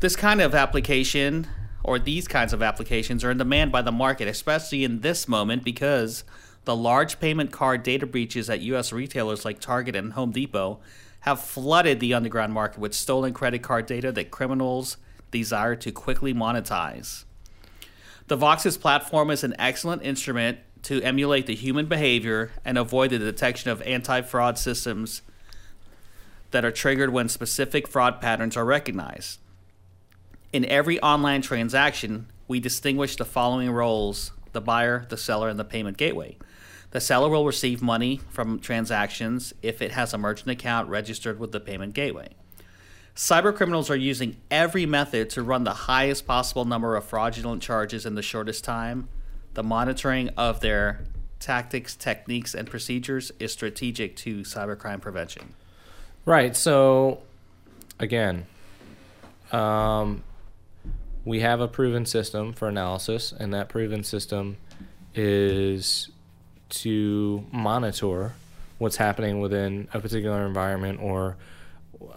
This 0.00 0.16
kind 0.16 0.40
of 0.40 0.54
application, 0.54 1.46
or 1.82 1.98
these 1.98 2.28
kinds 2.28 2.52
of 2.52 2.62
applications, 2.62 3.24
are 3.24 3.30
in 3.30 3.38
demand 3.38 3.72
by 3.72 3.82
the 3.82 3.92
market, 3.92 4.28
especially 4.28 4.84
in 4.84 5.00
this 5.00 5.28
moment 5.28 5.64
because 5.64 6.24
the 6.64 6.76
large 6.76 7.20
payment 7.20 7.52
card 7.52 7.82
data 7.82 8.06
breaches 8.06 8.50
at 8.50 8.60
U.S. 8.60 8.92
retailers 8.92 9.44
like 9.44 9.60
Target 9.60 9.94
and 9.94 10.12
Home 10.14 10.32
Depot 10.32 10.80
have 11.20 11.40
flooded 11.40 12.00
the 12.00 12.12
underground 12.12 12.52
market 12.52 12.78
with 12.78 12.92
stolen 12.92 13.32
credit 13.32 13.62
card 13.62 13.86
data 13.86 14.12
that 14.12 14.30
criminals 14.30 14.96
desire 15.30 15.76
to 15.76 15.90
quickly 15.90 16.34
monetize. 16.34 17.24
The 18.26 18.36
Voxis 18.36 18.80
platform 18.80 19.30
is 19.30 19.44
an 19.44 19.54
excellent 19.58 20.02
instrument 20.02 20.58
to 20.82 21.02
emulate 21.02 21.46
the 21.46 21.54
human 21.54 21.86
behavior 21.86 22.50
and 22.64 22.76
avoid 22.76 23.10
the 23.10 23.18
detection 23.18 23.70
of 23.70 23.80
anti 23.82 24.20
fraud 24.22 24.58
systems 24.58 25.22
that 26.50 26.64
are 26.64 26.70
triggered 26.70 27.10
when 27.10 27.28
specific 27.28 27.88
fraud 27.88 28.20
patterns 28.20 28.56
are 28.56 28.64
recognized. 28.64 29.38
In 30.54 30.64
every 30.66 31.00
online 31.00 31.42
transaction, 31.42 32.28
we 32.46 32.60
distinguish 32.60 33.16
the 33.16 33.24
following 33.24 33.72
roles 33.72 34.30
the 34.52 34.60
buyer, 34.60 35.04
the 35.08 35.16
seller, 35.16 35.48
and 35.48 35.58
the 35.58 35.64
payment 35.64 35.96
gateway. 35.96 36.36
The 36.92 37.00
seller 37.00 37.28
will 37.28 37.44
receive 37.44 37.82
money 37.82 38.20
from 38.30 38.60
transactions 38.60 39.52
if 39.62 39.82
it 39.82 39.90
has 39.90 40.14
a 40.14 40.18
merchant 40.18 40.50
account 40.50 40.88
registered 40.88 41.40
with 41.40 41.50
the 41.50 41.58
payment 41.58 41.92
gateway. 41.92 42.28
Cybercriminals 43.16 43.90
are 43.90 43.96
using 43.96 44.36
every 44.48 44.86
method 44.86 45.28
to 45.30 45.42
run 45.42 45.64
the 45.64 45.72
highest 45.72 46.24
possible 46.24 46.64
number 46.64 46.94
of 46.94 47.04
fraudulent 47.04 47.60
charges 47.60 48.06
in 48.06 48.14
the 48.14 48.22
shortest 48.22 48.62
time. 48.62 49.08
The 49.54 49.64
monitoring 49.64 50.28
of 50.36 50.60
their 50.60 51.00
tactics, 51.40 51.96
techniques, 51.96 52.54
and 52.54 52.70
procedures 52.70 53.32
is 53.40 53.52
strategic 53.52 54.14
to 54.18 54.42
cybercrime 54.42 55.00
prevention. 55.00 55.54
Right. 56.24 56.54
So, 56.54 57.22
again, 57.98 58.46
um, 59.50 60.22
we 61.24 61.40
have 61.40 61.60
a 61.60 61.68
proven 61.68 62.06
system 62.06 62.52
for 62.52 62.68
analysis, 62.68 63.32
and 63.32 63.54
that 63.54 63.68
proven 63.68 64.04
system 64.04 64.56
is 65.14 66.10
to 66.68 67.44
monitor 67.52 68.34
what's 68.78 68.96
happening 68.96 69.40
within 69.40 69.88
a 69.94 70.00
particular 70.00 70.46
environment 70.46 71.00
or 71.00 71.36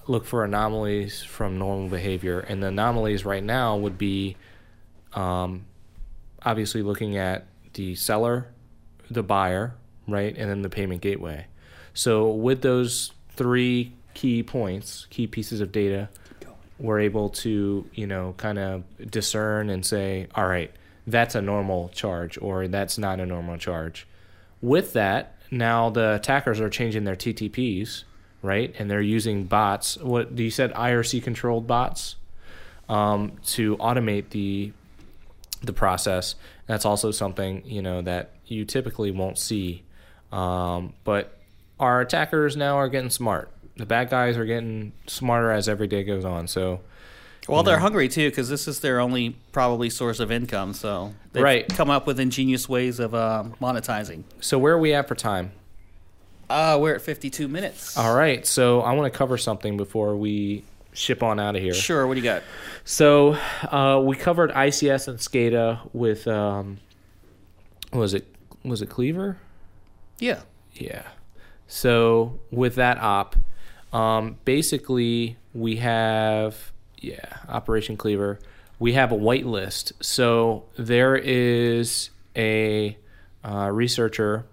look 0.07 0.25
for 0.25 0.43
anomalies 0.43 1.23
from 1.23 1.57
normal 1.57 1.87
behavior. 1.87 2.39
And 2.39 2.61
the 2.61 2.67
anomalies 2.67 3.23
right 3.23 3.43
now 3.43 3.77
would 3.77 3.97
be 3.97 4.35
um, 5.13 5.65
obviously 6.43 6.81
looking 6.81 7.17
at 7.17 7.45
the 7.73 7.95
seller, 7.95 8.47
the 9.09 9.23
buyer, 9.23 9.75
right, 10.07 10.35
and 10.35 10.49
then 10.49 10.61
the 10.61 10.69
payment 10.69 11.01
gateway. 11.01 11.45
So 11.93 12.29
with 12.31 12.61
those 12.61 13.11
three 13.31 13.93
key 14.13 14.43
points, 14.43 15.05
key 15.09 15.27
pieces 15.27 15.61
of 15.61 15.71
data, 15.71 16.09
we're 16.79 16.99
able 16.99 17.29
to, 17.29 17.85
you 17.93 18.07
know, 18.07 18.33
kind 18.37 18.59
of 18.59 18.83
discern 19.09 19.69
and 19.69 19.85
say, 19.85 20.27
all 20.35 20.47
right, 20.47 20.71
that's 21.05 21.35
a 21.35 21.41
normal 21.41 21.89
charge 21.89 22.37
or 22.41 22.67
that's 22.67 22.97
not 22.97 23.19
a 23.19 23.25
normal 23.25 23.57
charge. 23.57 24.05
With 24.61 24.93
that, 24.93 25.35
now 25.49 25.89
the 25.89 26.15
attackers 26.15 26.59
are 26.59 26.69
changing 26.69 27.05
their 27.05 27.15
TTPs, 27.15 28.03
right? 28.41 28.73
And 28.77 28.91
they're 28.91 29.01
using 29.01 29.45
bots. 29.45 29.97
What 29.97 30.37
you 30.37 30.49
said, 30.49 30.73
IRC 30.73 31.23
controlled 31.23 31.67
bots, 31.67 32.15
um, 32.89 33.33
to 33.47 33.77
automate 33.77 34.29
the 34.29 34.71
the 35.63 35.73
process. 35.73 36.35
That's 36.67 36.85
also 36.85 37.11
something 37.11 37.63
you 37.65 37.81
know 37.81 38.01
that 38.01 38.31
you 38.45 38.65
typically 38.65 39.11
won't 39.11 39.37
see. 39.37 39.83
Um, 40.31 40.93
but 41.03 41.37
our 41.79 42.01
attackers 42.01 42.57
now 42.57 42.77
are 42.77 42.89
getting 42.89 43.09
smart. 43.09 43.51
The 43.77 43.85
bad 43.85 44.09
guys 44.09 44.37
are 44.37 44.45
getting 44.45 44.91
smarter 45.07 45.51
as 45.51 45.69
every 45.69 45.87
day 45.87 46.03
goes 46.03 46.25
on. 46.25 46.47
So 46.47 46.81
Well, 47.47 47.63
they're 47.63 47.79
hungry 47.79 48.09
too 48.09 48.29
because 48.29 48.49
this 48.49 48.67
is 48.67 48.79
their 48.81 48.99
only 48.99 49.37
probably 49.51 49.89
source 49.89 50.19
of 50.19 50.31
income. 50.31 50.73
So 50.73 51.13
they've 51.33 51.43
Right. 51.43 51.67
come 51.69 51.89
up 51.89 52.07
with 52.07 52.19
ingenious 52.19 52.67
ways 52.67 52.99
of 52.99 53.13
uh, 53.13 53.45
monetizing. 53.61 54.23
so 54.41 54.57
where 54.59 54.73
are 54.73 54.79
we 54.79 54.93
at 54.93 55.07
for 55.07 55.15
time? 55.15 55.51
Uh, 56.49 56.77
we're 56.79 56.95
at 56.95 57.01
52 57.01 57.47
minutes. 57.47 57.97
All 57.97 58.15
right. 58.15 58.45
So 58.45 58.81
I 58.81 58.93
want 58.93 59.11
to 59.11 59.17
cover 59.17 59.37
something 59.37 59.75
before 59.77 60.15
we 60.15 60.63
ship 60.93 61.21
on 61.21 61.39
out 61.39 61.55
of 61.55 61.61
here. 61.61 61.73
Sure. 61.73 62.07
What 62.07 62.13
do 62.15 62.19
you 62.21 62.23
got? 62.23 62.41
So 62.85 63.33
uh, 63.69 64.01
we 64.03 64.15
covered 64.15 64.51
ICS 64.51 65.07
and 65.09 65.19
SCADA 65.19 65.79
with 65.93 66.25
um, 66.27 66.79
was 67.93 68.13
it 68.13 68.25
was 68.63 68.81
it 68.81 68.89
Cleaver? 68.89 69.37
Yeah. 70.19 70.41
Yeah. 70.73 71.03
So 71.67 72.39
with 72.49 72.75
that 72.75 72.97
op, 72.99 73.35
um, 73.93 74.37
basically 74.45 75.37
we 75.53 75.77
have 75.77 76.71
yeah 76.97 77.37
Operation 77.47 77.97
Cleaver. 77.97 78.39
We 78.79 78.93
have 78.93 79.11
a 79.11 79.15
whitelist. 79.15 79.91
So 80.01 80.65
there 80.77 81.15
is 81.15 82.11
a 82.35 82.97
uh, 83.43 83.69
researcher, 83.71 84.45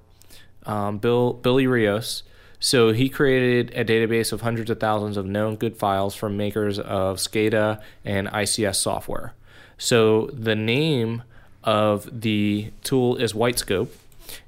um, 0.65 0.99
Bill 0.99 1.33
Billy 1.35 1.67
Rios. 1.67 2.23
So 2.59 2.93
he 2.93 3.11
created 3.11 3.75
a 3.77 3.85
database 3.85 4.33
of 4.33 4.41
hundreds 4.41 4.71
of 4.71 4.81
thousands 4.81 5.19
of 5.19 5.27
known 5.27 5.57
good 5.57 5.77
files 5.77 6.15
from 6.15 6.39
makers 6.39 6.79
of 6.79 7.19
SCADA 7.19 7.83
and 8.07 8.27
ICS 8.29 8.77
software. 8.77 9.35
So 9.77 10.31
the 10.33 10.55
name 10.55 11.25
of 11.63 12.23
the 12.23 12.71
tool 12.83 13.17
is 13.17 13.35
Whitescope, 13.35 13.89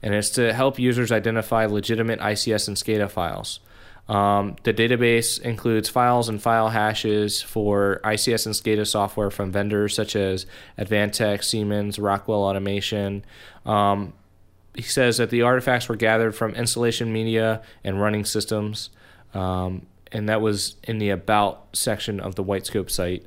and 0.02 0.14
it's 0.14 0.30
to 0.30 0.54
help 0.54 0.78
users 0.78 1.12
identify 1.12 1.66
legitimate 1.66 2.20
ICS 2.20 2.68
and 2.68 2.76
SCADA 2.78 3.10
files. 3.10 3.60
Um, 4.08 4.56
the 4.62 4.72
database 4.72 5.40
includes 5.40 5.88
files 5.88 6.28
and 6.28 6.40
file 6.40 6.68
hashes 6.68 7.42
for 7.42 8.00
ICS 8.04 8.46
and 8.46 8.54
SCADA 8.54 8.86
software 8.86 9.30
from 9.30 9.50
vendors 9.50 9.94
such 9.94 10.14
as 10.14 10.46
Advantech, 10.78 11.42
Siemens, 11.42 11.98
Rockwell 11.98 12.44
Automation. 12.44 13.24
Um, 13.64 14.12
he 14.74 14.82
says 14.82 15.16
that 15.16 15.30
the 15.30 15.42
artifacts 15.42 15.88
were 15.88 15.96
gathered 15.96 16.34
from 16.34 16.54
installation 16.54 17.12
media 17.12 17.62
and 17.82 18.00
running 18.00 18.24
systems, 18.24 18.90
um, 19.34 19.86
and 20.12 20.28
that 20.28 20.40
was 20.40 20.76
in 20.84 20.98
the 20.98 21.10
About 21.10 21.66
section 21.72 22.20
of 22.20 22.36
the 22.36 22.44
Whitescope 22.44 22.90
site. 22.90 23.24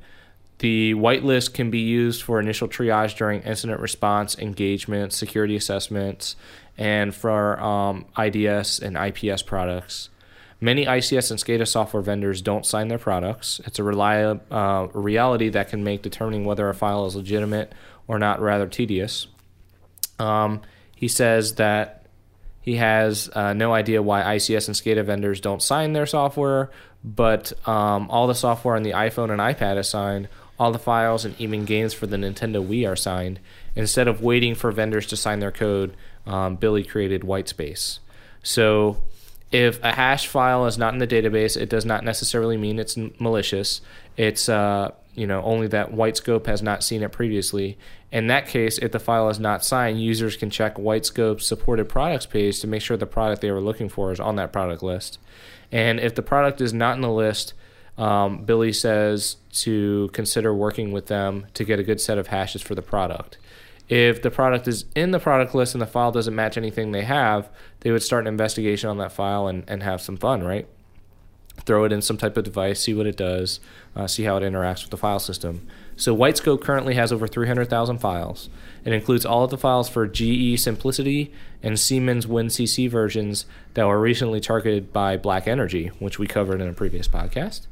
The 0.60 0.94
whitelist 0.94 1.54
can 1.54 1.70
be 1.70 1.80
used 1.80 2.22
for 2.22 2.38
initial 2.38 2.68
triage 2.68 3.16
during 3.16 3.42
incident 3.42 3.80
response, 3.80 4.38
engagement, 4.38 5.12
security 5.12 5.56
assessments, 5.56 6.36
and 6.76 7.14
for 7.14 7.58
um, 7.60 8.06
IDS 8.18 8.78
and 8.78 8.96
IPS 8.96 9.42
products. 9.42 10.10
Many 10.60 10.84
ICS 10.84 11.30
and 11.30 11.40
SCADA 11.40 11.66
software 11.66 12.02
vendors 12.02 12.42
don't 12.42 12.66
sign 12.66 12.88
their 12.88 12.98
products. 12.98 13.60
It's 13.64 13.78
a 13.78 13.82
relia- 13.82 14.40
uh, 14.50 14.88
reality 14.92 15.48
that 15.50 15.70
can 15.70 15.82
make 15.82 16.02
determining 16.02 16.44
whether 16.44 16.68
a 16.68 16.74
file 16.74 17.06
is 17.06 17.16
legitimate 17.16 17.72
or 18.06 18.18
not 18.18 18.40
rather 18.40 18.66
tedious. 18.66 19.26
Um, 20.18 20.60
he 20.94 21.08
says 21.08 21.54
that 21.54 22.06
he 22.60 22.76
has 22.76 23.30
uh, 23.32 23.54
no 23.54 23.72
idea 23.72 24.02
why 24.02 24.36
ICS 24.36 24.68
and 24.68 24.76
SCADA 24.76 25.04
vendors 25.04 25.40
don't 25.40 25.62
sign 25.62 25.94
their 25.94 26.04
software, 26.04 26.70
but 27.02 27.52
um, 27.66 28.10
all 28.10 28.26
the 28.26 28.34
software 28.34 28.76
on 28.76 28.82
the 28.82 28.92
iPhone 28.92 29.30
and 29.30 29.40
iPad 29.40 29.78
is 29.78 29.88
signed. 29.88 30.28
All 30.58 30.72
the 30.72 30.78
files 30.78 31.24
and 31.24 31.34
even 31.40 31.64
games 31.64 31.94
for 31.94 32.06
the 32.06 32.18
Nintendo 32.18 32.64
Wii 32.64 32.86
are 32.86 32.96
signed. 32.96 33.40
Instead 33.74 34.08
of 34.08 34.20
waiting 34.20 34.54
for 34.54 34.70
vendors 34.70 35.06
to 35.06 35.16
sign 35.16 35.40
their 35.40 35.50
code, 35.50 35.96
um, 36.26 36.56
Billy 36.56 36.84
created 36.84 37.22
Whitescope. 37.22 37.98
So 38.42 39.02
if 39.52 39.82
a 39.82 39.92
hash 39.92 40.26
file 40.26 40.66
is 40.66 40.78
not 40.78 40.92
in 40.92 41.00
the 41.00 41.06
database, 41.06 41.60
it 41.60 41.68
does 41.68 41.84
not 41.84 42.04
necessarily 42.04 42.56
mean 42.56 42.78
it's 42.78 42.96
malicious. 43.18 43.80
It's 44.16 44.48
uh, 44.48 44.92
you 45.14 45.26
know 45.26 45.42
only 45.42 45.66
that 45.68 45.92
Whitescope 45.92 46.46
has 46.46 46.62
not 46.62 46.84
seen 46.84 47.02
it 47.02 47.12
previously. 47.12 47.76
In 48.12 48.28
that 48.28 48.46
case, 48.46 48.78
if 48.78 48.92
the 48.92 48.98
file 48.98 49.28
is 49.28 49.38
not 49.38 49.64
signed, 49.64 50.02
users 50.02 50.36
can 50.36 50.50
check 50.50 50.76
Whitescope's 50.76 51.46
supported 51.46 51.88
products 51.88 52.26
page 52.26 52.60
to 52.60 52.66
make 52.66 52.82
sure 52.82 52.96
the 52.96 53.06
product 53.06 53.40
they 53.40 53.50
were 53.50 53.60
looking 53.60 53.88
for 53.88 54.12
is 54.12 54.20
on 54.20 54.36
that 54.36 54.52
product 54.52 54.82
list. 54.82 55.18
And 55.72 56.00
if 56.00 56.14
the 56.14 56.22
product 56.22 56.60
is 56.60 56.72
not 56.72 56.96
in 56.96 57.02
the 57.02 57.10
list, 57.10 57.54
um, 57.96 58.44
Billy 58.44 58.72
says 58.72 59.36
to 59.52 60.10
consider 60.12 60.54
working 60.54 60.90
with 60.90 61.06
them 61.06 61.46
to 61.54 61.64
get 61.64 61.78
a 61.78 61.84
good 61.84 62.00
set 62.00 62.18
of 62.18 62.28
hashes 62.28 62.62
for 62.62 62.74
the 62.74 62.82
product. 62.82 63.36
If 63.90 64.22
the 64.22 64.30
product 64.30 64.66
is 64.66 64.86
in 64.94 65.10
the 65.10 65.18
product 65.18 65.54
list 65.54 65.74
and 65.74 65.82
the 65.82 65.86
file 65.86 66.12
doesn't 66.12 66.34
match 66.34 66.56
anything 66.56 66.92
they 66.92 67.02
have, 67.02 67.50
they 67.80 67.90
would 67.90 68.02
start 68.02 68.24
an 68.24 68.28
investigation 68.28 68.88
on 68.88 68.98
that 68.98 69.12
file 69.12 69.46
and, 69.46 69.64
and 69.68 69.82
have 69.82 70.00
some 70.00 70.16
fun, 70.16 70.42
right? 70.42 70.66
throw 71.60 71.84
it 71.84 71.92
in 71.92 72.02
some 72.02 72.16
type 72.16 72.36
of 72.36 72.44
device, 72.44 72.80
see 72.80 72.94
what 72.94 73.06
it 73.06 73.16
does, 73.16 73.60
uh, 73.94 74.06
see 74.06 74.24
how 74.24 74.36
it 74.36 74.42
interacts 74.42 74.82
with 74.82 74.90
the 74.90 74.96
file 74.96 75.18
system. 75.18 75.66
So 75.96 76.16
Whitescope 76.16 76.62
currently 76.62 76.94
has 76.94 77.12
over 77.12 77.26
300,000 77.26 77.98
files. 77.98 78.48
It 78.84 78.92
includes 78.92 79.26
all 79.26 79.44
of 79.44 79.50
the 79.50 79.58
files 79.58 79.88
for 79.88 80.06
GE 80.06 80.58
CIMPLICITY 80.58 81.32
and 81.62 81.78
Siemens 81.78 82.26
WinCC 82.26 82.88
versions 82.88 83.44
that 83.74 83.86
were 83.86 84.00
recently 84.00 84.40
targeted 84.40 84.92
by 84.92 85.16
Black 85.16 85.46
Energy, 85.46 85.88
which 85.98 86.18
we 86.18 86.26
covered 86.26 86.60
in 86.60 86.68
a 86.68 86.72
previous 86.72 87.06
podcast. 87.06 87.66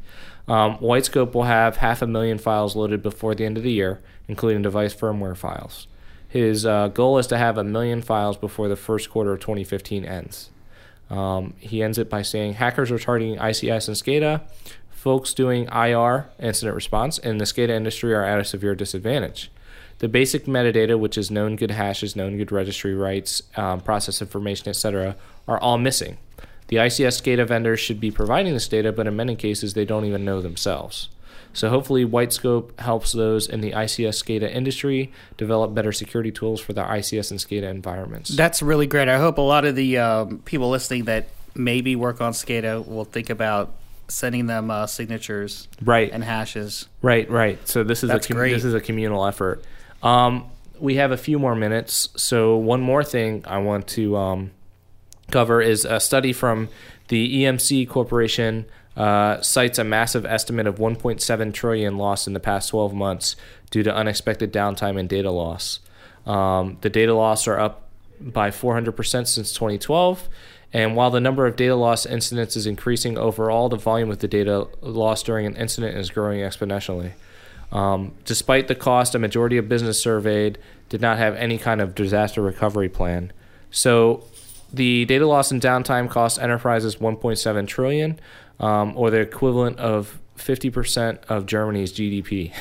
Um, 0.47 0.77
Whitescope 0.79 1.35
will 1.35 1.45
have 1.45 1.79
half 1.79 2.03
a 2.03 2.07
million 2.07 2.39
files 2.39 2.77
loaded 2.77 3.03
before 3.03 3.35
the 3.35 3.45
end 3.45 3.57
of 3.57 3.63
the 3.63 3.73
year, 3.73 4.01
including 4.29 4.63
device 4.63 4.95
firmware 4.95 5.37
files. 5.37 5.87
His 6.29 6.67
uh, 6.67 6.89
goal 6.89 7.19
is 7.19 7.27
to 7.29 7.39
have 7.39 7.57
a 7.57 7.65
million 7.65 8.03
files 8.03 8.37
before 8.37 8.69
the 8.69 8.77
first 8.77 9.11
quarter 9.11 9.33
of 9.33 9.41
2015 9.41 10.05
ends. 10.05 10.51
Um, 11.09 11.55
he 11.59 11.83
ends 11.83 11.97
it 11.97 12.11
by 12.11 12.21
saying 12.21 12.55
hackers 12.55 12.91
are 12.91 12.99
targeting 12.99 13.39
ICS 13.39 13.89
and 13.89 13.97
SCADA. 13.97 14.43
Folks 14.91 15.33
doing 15.33 15.67
IR, 15.73 16.29
incident 16.39 16.75
response, 16.75 17.17
in 17.17 17.39
the 17.39 17.47
SCADA 17.47 17.71
industry 17.71 18.13
are 18.13 18.25
at 18.25 18.39
a 18.39 18.45
severe 18.45 18.75
disadvantage. 18.75 19.51
The 20.01 20.09
basic 20.09 20.45
metadata, 20.45 20.99
which 20.99 21.17
is 21.17 21.31
known 21.31 21.57
good 21.57 21.71
hashes, 21.71 22.15
known 22.15 22.37
good 22.37 22.53
registry 22.53 22.95
rights, 22.95 23.43
um, 23.57 23.81
process 23.81 24.21
information, 24.21 24.69
etc., 24.69 25.17
are 25.49 25.59
all 25.59 25.79
missing. 25.79 26.19
The 26.69 26.77
ICS 26.77 27.23
SCADA 27.23 27.49
vendors 27.49 27.81
should 27.81 27.99
be 27.99 28.11
providing 28.11 28.53
this 28.53 28.69
data, 28.69 28.93
but 28.93 29.07
in 29.07 29.17
many 29.17 29.35
cases, 29.35 29.73
they 29.73 29.87
don't 29.87 30.05
even 30.05 30.25
know 30.25 30.43
themselves. 30.43 31.09
So 31.53 31.69
hopefully, 31.71 32.05
Whitescope 32.05 32.79
helps 32.79 33.13
those 33.13 33.49
in 33.49 33.61
the 33.61 33.73
ICS 33.73 34.23
SCADA 34.23 34.55
industry 34.55 35.13
develop 35.37 35.75
better 35.75 35.93
security 35.93 36.31
tools 36.31 36.61
for 36.61 36.73
the 36.73 36.83
ICS 36.83 37.31
and 37.31 37.41
SCADA 37.41 37.69
environments. 37.69 38.31
That's 38.31 38.63
really 38.63 38.87
great. 38.87 39.09
I 39.09 39.19
hope 39.19 39.39
a 39.39 39.43
lot 39.43 39.65
of 39.65 39.75
the 39.75 39.99
um, 39.99 40.39
people 40.45 40.71
listening 40.71 41.05
that 41.05 41.29
maybe 41.55 41.97
work 41.97 42.21
on 42.21 42.33
SCADA 42.33 42.87
will 42.87 43.05
think 43.05 43.31
about 43.31 43.75
sending 44.09 44.47
them 44.47 44.71
uh, 44.71 44.87
signatures 44.87 45.69
right 45.83 46.11
and 46.13 46.25
hashes. 46.25 46.89
Right, 47.03 47.29
right. 47.31 47.67
So 47.69 47.85
this 47.85 48.03
is 48.03 48.09
That's 48.09 48.27
a 48.27 48.29
com- 48.29 48.39
great. 48.39 48.53
this 48.53 48.65
is 48.65 48.75
a 48.75 48.81
communal 48.81 49.27
effort. 49.27 49.63
Um, 50.03 50.47
we 50.79 50.95
have 50.95 51.11
a 51.11 51.17
few 51.17 51.39
more 51.39 51.55
minutes, 51.55 52.09
so 52.17 52.57
one 52.57 52.81
more 52.81 53.03
thing 53.03 53.45
I 53.47 53.59
want 53.59 53.89
to 53.89 54.17
um, 54.17 54.51
cover 55.31 55.61
is 55.61 55.85
a 55.85 56.01
study 56.01 56.33
from 56.33 56.69
the 57.09 57.43
EMC 57.43 57.89
Corporation 57.89 58.67
uh, 58.99 59.41
cites 59.41 59.79
a 59.79 59.85
massive 59.85 60.27
estimate 60.27 60.67
of 60.67 60.77
1.7 60.77 61.55
trillion 61.55 61.97
lost 61.97 62.27
in 62.27 62.33
the 62.33 62.41
past 62.41 62.69
12 62.71 62.93
months 62.93 63.37
due 63.71 63.85
to 63.85 63.95
unexpected 63.95 64.53
downtime 64.53 64.99
and 64.99 65.09
data 65.09 65.31
loss. 65.31 65.79
Um, 66.27 66.79
the 66.81 66.91
data 66.91 67.15
loss 67.15 67.47
are 67.47 67.59
up 67.59 67.89
by 68.21 68.51
400% 68.51 69.29
since 69.29 69.53
2012. 69.53 70.29
And 70.73 70.97
while 70.97 71.11
the 71.11 71.21
number 71.21 71.47
of 71.47 71.55
data 71.55 71.77
loss 71.77 72.05
incidents 72.05 72.57
is 72.57 72.67
increasing 72.67 73.17
overall, 73.17 73.69
the 73.69 73.77
volume 73.77 74.11
of 74.11 74.19
the 74.19 74.29
data 74.29 74.67
lost 74.83 75.27
during 75.27 75.47
an 75.47 75.57
incident 75.57 75.97
is 75.97 76.11
growing 76.11 76.41
exponentially. 76.41 77.13
Um, 77.71 78.15
despite 78.25 78.67
the 78.67 78.75
cost, 78.75 79.15
a 79.15 79.19
majority 79.19 79.59
of 79.59 79.69
business 79.69 80.03
surveyed 80.03 80.59
did 80.89 81.01
not 81.01 81.19
have 81.19 81.37
any 81.37 81.57
kind 81.57 81.81
of 81.81 81.95
disaster 81.95 82.43
recovery 82.43 82.89
plan. 82.89 83.33
So 83.71 84.25
the 84.73 85.05
data 85.05 85.27
loss 85.27 85.51
and 85.51 85.63
downtime 85.63 86.11
cost 86.11 86.41
enterprises 86.41 86.97
1.7 86.97 87.67
trillion, 87.67 88.19
um, 88.61 88.97
or 88.97 89.11
the 89.11 89.21
equivalent 89.21 89.79
of 89.79 90.19
50% 90.37 91.19
of 91.29 91.47
Germany's 91.47 91.93
GDP. 91.93 92.53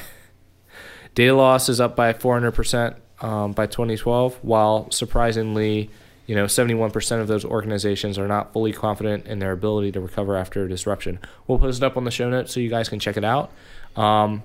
Data 1.16 1.34
loss 1.34 1.70
is 1.70 1.80
up 1.82 1.96
by 1.96 2.14
400% 2.14 2.96
um, 3.22 3.54
by 3.54 3.66
2012, 3.66 4.40
while 4.44 4.90
surprisingly, 4.92 5.90
you 6.28 6.36
know, 6.36 6.46
71% 6.46 7.22
of 7.22 7.28
those 7.28 7.44
organizations 7.44 8.20
are 8.20 8.28
not 8.28 8.54
fully 8.54 8.72
confident 8.72 9.26
in 9.26 9.40
their 9.40 9.52
ability 9.52 9.92
to 9.94 10.00
recover 10.00 10.36
after 10.36 10.66
a 10.66 10.70
disruption. 10.70 11.20
We'll 11.48 11.60
post 11.60 11.82
it 11.82 11.86
up 11.86 11.98
on 11.98 12.04
the 12.04 12.12
show 12.12 12.30
notes 12.30 12.54
so 12.54 12.60
you 12.60 12.70
guys 12.70 12.90
can 12.90 13.00
check 13.00 13.18
it 13.18 13.24
out. 13.24 13.52
Um, 13.96 14.44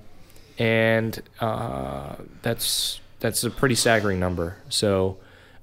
and 0.58 1.20
uh, 1.40 2.16
that's 2.42 3.00
that's 3.20 3.44
a 3.44 3.50
pretty 3.50 3.74
staggering 3.74 4.18
number. 4.18 4.56
So, 4.68 5.18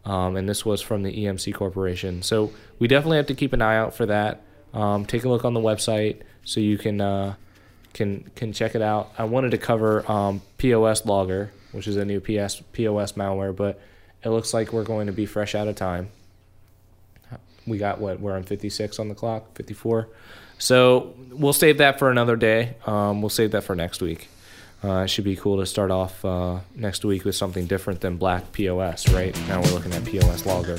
um, 0.06 0.36
and 0.36 0.48
this 0.48 0.66
was 0.66 0.82
from 0.82 1.04
the 1.04 1.26
EMC 1.26 1.54
Corporation. 1.54 2.22
So 2.22 2.52
we 2.80 2.88
definitely 2.88 3.18
have 3.18 3.28
to 3.28 3.36
keep 3.36 3.54
an 3.54 3.62
eye 3.62 3.78
out 3.78 3.94
for 3.94 4.06
that. 4.06 4.42
Um, 4.74 5.06
take 5.06 5.24
a 5.24 5.30
look 5.30 5.46
on 5.46 5.54
the 5.54 5.60
website 5.60 6.22
so 6.44 6.60
you 6.60 6.78
can 6.78 7.02
uh, 7.02 7.36
can 7.94 8.30
can 8.36 8.54
check 8.54 8.76
it 8.76 8.82
out. 8.82 9.12
I 9.18 9.24
wanted 9.26 9.52
to 9.52 9.58
cover 9.58 10.10
um, 10.12 10.42
POS 10.58 11.06
Logger, 11.06 11.52
which 11.72 11.88
is 11.88 11.98
a 11.98 12.06
new 12.06 12.20
PS 12.20 12.62
POS 12.74 13.14
malware, 13.14 13.56
but 13.56 13.80
it 14.24 14.30
looks 14.30 14.54
like 14.54 14.74
we're 14.74 14.84
going 14.84 15.08
to 15.08 15.14
be 15.14 15.26
fresh 15.26 15.56
out 15.56 15.68
of 15.68 15.76
time. 15.76 16.10
We 17.66 17.78
got 17.78 18.00
what 18.00 18.20
we're 18.20 18.36
on 18.36 18.44
56 18.44 18.98
on 19.00 19.10
the 19.10 19.16
clock, 19.16 19.56
54. 19.56 20.10
So 20.58 21.14
we'll 21.32 21.54
save 21.54 21.78
that 21.78 22.00
for 22.00 22.10
another 22.10 22.36
day. 22.36 22.76
Um, 22.86 23.22
we'll 23.22 23.30
save 23.30 23.52
that 23.52 23.64
for 23.64 23.76
next 23.76 24.02
week. 24.02 24.28
Uh, 24.84 25.02
it 25.02 25.10
should 25.10 25.26
be 25.26 25.36
cool 25.36 25.58
to 25.58 25.66
start 25.66 25.92
off 25.92 26.24
uh, 26.24 26.60
next 26.76 27.04
week 27.04 27.26
with 27.26 27.36
something 27.36 27.66
different 27.66 28.02
than 28.02 28.18
Black 28.18 28.52
POS, 28.54 29.10
right? 29.10 29.38
Now 29.48 29.62
we're 29.62 29.72
looking 29.72 29.94
at 29.94 30.06
POS 30.06 30.46
Logger. 30.46 30.78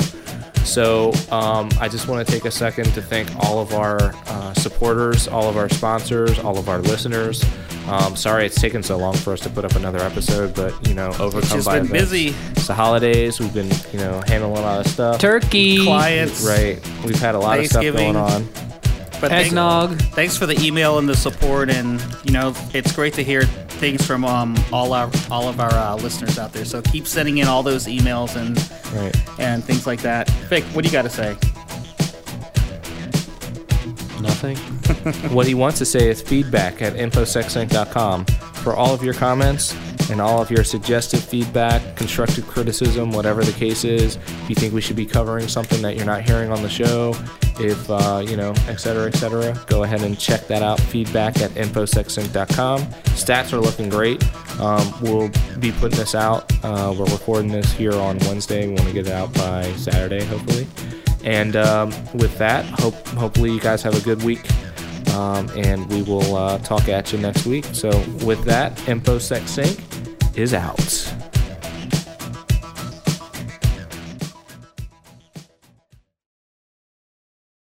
So 0.64 1.12
um, 1.30 1.68
I 1.80 1.88
just 1.88 2.06
want 2.08 2.26
to 2.26 2.32
take 2.32 2.44
a 2.44 2.50
second 2.50 2.84
to 2.94 3.02
thank 3.02 3.28
all 3.44 3.58
of 3.58 3.72
our 3.74 3.98
uh, 4.26 4.54
supporters, 4.54 5.26
all 5.26 5.48
of 5.48 5.56
our 5.56 5.68
sponsors, 5.68 6.38
all 6.38 6.58
of 6.58 6.68
our 6.68 6.78
listeners. 6.78 7.44
Um, 7.88 8.14
sorry 8.14 8.46
it's 8.46 8.61
taken 8.61 8.82
so 8.82 8.96
long 8.98 9.14
for 9.16 9.32
us 9.32 9.40
to 9.40 9.50
put 9.50 9.64
up 9.64 9.74
another 9.74 9.98
episode, 9.98 10.54
but 10.54 10.86
you 10.86 10.94
know, 10.94 11.08
overcome 11.18 11.48
just 11.50 11.66
by 11.66 11.78
been 11.80 11.86
events. 11.88 12.11
busy. 12.11 12.28
It's 12.52 12.66
the 12.68 12.74
holidays. 12.74 13.40
We've 13.40 13.52
been 13.54 13.70
you 13.92 13.98
know 13.98 14.22
handling 14.26 14.58
a 14.58 14.61
lot 14.61 14.86
of 14.86 14.92
stuff. 14.92 15.20
Turkey. 15.20 15.82
Clients. 15.84 16.44
Right. 16.44 16.78
We've 17.04 17.18
had 17.18 17.34
a 17.34 17.38
lot 17.38 17.58
of 17.58 17.66
stuff 17.66 17.82
going 17.82 18.16
on. 18.16 18.44
But 19.20 19.30
thank- 19.30 19.46
Eggnog. 19.48 19.98
thanks 20.14 20.36
for 20.36 20.46
the 20.46 20.58
email 20.64 20.98
and 20.98 21.08
the 21.08 21.16
support, 21.16 21.68
and 21.68 22.00
you 22.24 22.32
know 22.32 22.54
it's 22.72 22.92
great 22.92 23.14
to 23.14 23.24
hear 23.24 23.42
things 23.80 24.06
from 24.06 24.24
um, 24.24 24.54
all 24.72 24.92
our 24.92 25.10
all 25.30 25.48
of 25.48 25.58
our 25.58 25.72
uh, 25.72 25.96
listeners 25.96 26.38
out 26.38 26.52
there. 26.52 26.64
So 26.66 26.82
keep 26.82 27.06
sending 27.06 27.38
in 27.38 27.48
all 27.48 27.62
those 27.62 27.86
emails 27.86 28.36
and 28.36 28.56
Right. 28.94 29.14
and 29.38 29.64
things 29.64 29.86
like 29.86 30.02
that. 30.02 30.28
Vik, 30.48 30.64
what 30.74 30.82
do 30.82 30.88
you 30.88 30.92
got 30.92 31.02
to 31.02 31.10
say? 31.10 31.36
Nothing. 34.20 34.56
what 35.34 35.46
he 35.46 35.54
wants 35.54 35.78
to 35.78 35.86
say 35.86 36.08
is 36.10 36.20
feedback 36.20 36.82
at 36.82 36.94
infosecsync.com 36.94 38.24
for 38.26 38.74
all 38.74 38.92
of 38.92 39.02
your 39.02 39.14
comments 39.14 39.74
and 40.11 40.20
all 40.20 40.42
of 40.42 40.50
your 40.50 40.64
suggestive 40.64 41.22
feedback, 41.22 41.96
constructive 41.96 42.46
criticism, 42.46 43.12
whatever 43.12 43.44
the 43.44 43.52
case 43.52 43.84
is. 43.84 44.16
If 44.16 44.50
you 44.50 44.54
think 44.54 44.74
we 44.74 44.80
should 44.80 44.96
be 44.96 45.06
covering 45.06 45.48
something 45.48 45.80
that 45.82 45.96
you're 45.96 46.06
not 46.06 46.22
hearing 46.22 46.50
on 46.50 46.62
the 46.62 46.68
show, 46.68 47.14
if, 47.61 47.88
uh, 47.88 48.22
you 48.26 48.36
know, 48.36 48.52
et 48.68 48.76
cetera, 48.76 49.06
et 49.06 49.14
cetera, 49.14 49.58
go 49.66 49.84
ahead 49.84 50.02
and 50.02 50.18
check 50.18 50.46
that 50.48 50.62
out. 50.62 50.80
Feedback 50.80 51.40
at 51.40 51.50
infosecsync.com. 51.52 52.80
Stats 53.14 53.52
are 53.52 53.61
looking 53.61 53.88
great. 53.88 54.22
Um, 54.61 54.92
we'll 55.00 55.30
be 55.61 55.70
putting 55.72 55.98
this 55.98 56.14
out. 56.14 56.52
Uh, 56.64 56.94
we're 56.98 57.06
recording 57.06 57.52
this 57.52 57.70
here 57.72 57.94
on 57.94 58.18
Wednesday. 58.20 58.66
We 58.66 58.74
want 58.74 58.88
to 58.88 58.92
get 58.92 59.06
it 59.06 59.12
out 59.12 59.32
by 59.34 59.70
Saturday, 59.74 60.24
hopefully. 60.24 60.66
And 61.22 61.54
um, 61.54 61.90
with 62.14 62.36
that, 62.38 62.64
hope 62.80 62.94
hopefully 63.08 63.52
you 63.52 63.61
guys 63.61 63.82
have 63.82 63.94
a 63.94 64.00
good 64.00 64.22
week. 64.22 64.46
Um, 65.14 65.50
and 65.50 65.88
we 65.90 66.02
will 66.02 66.36
uh, 66.36 66.58
talk 66.58 66.88
at 66.88 67.12
you 67.12 67.18
next 67.18 67.44
week. 67.44 67.66
So 67.72 67.90
with 68.24 68.44
that, 68.44 68.76
InfoSec 68.86 69.46
Sync 69.48 69.78
is 70.36 70.54
out. 70.54 71.09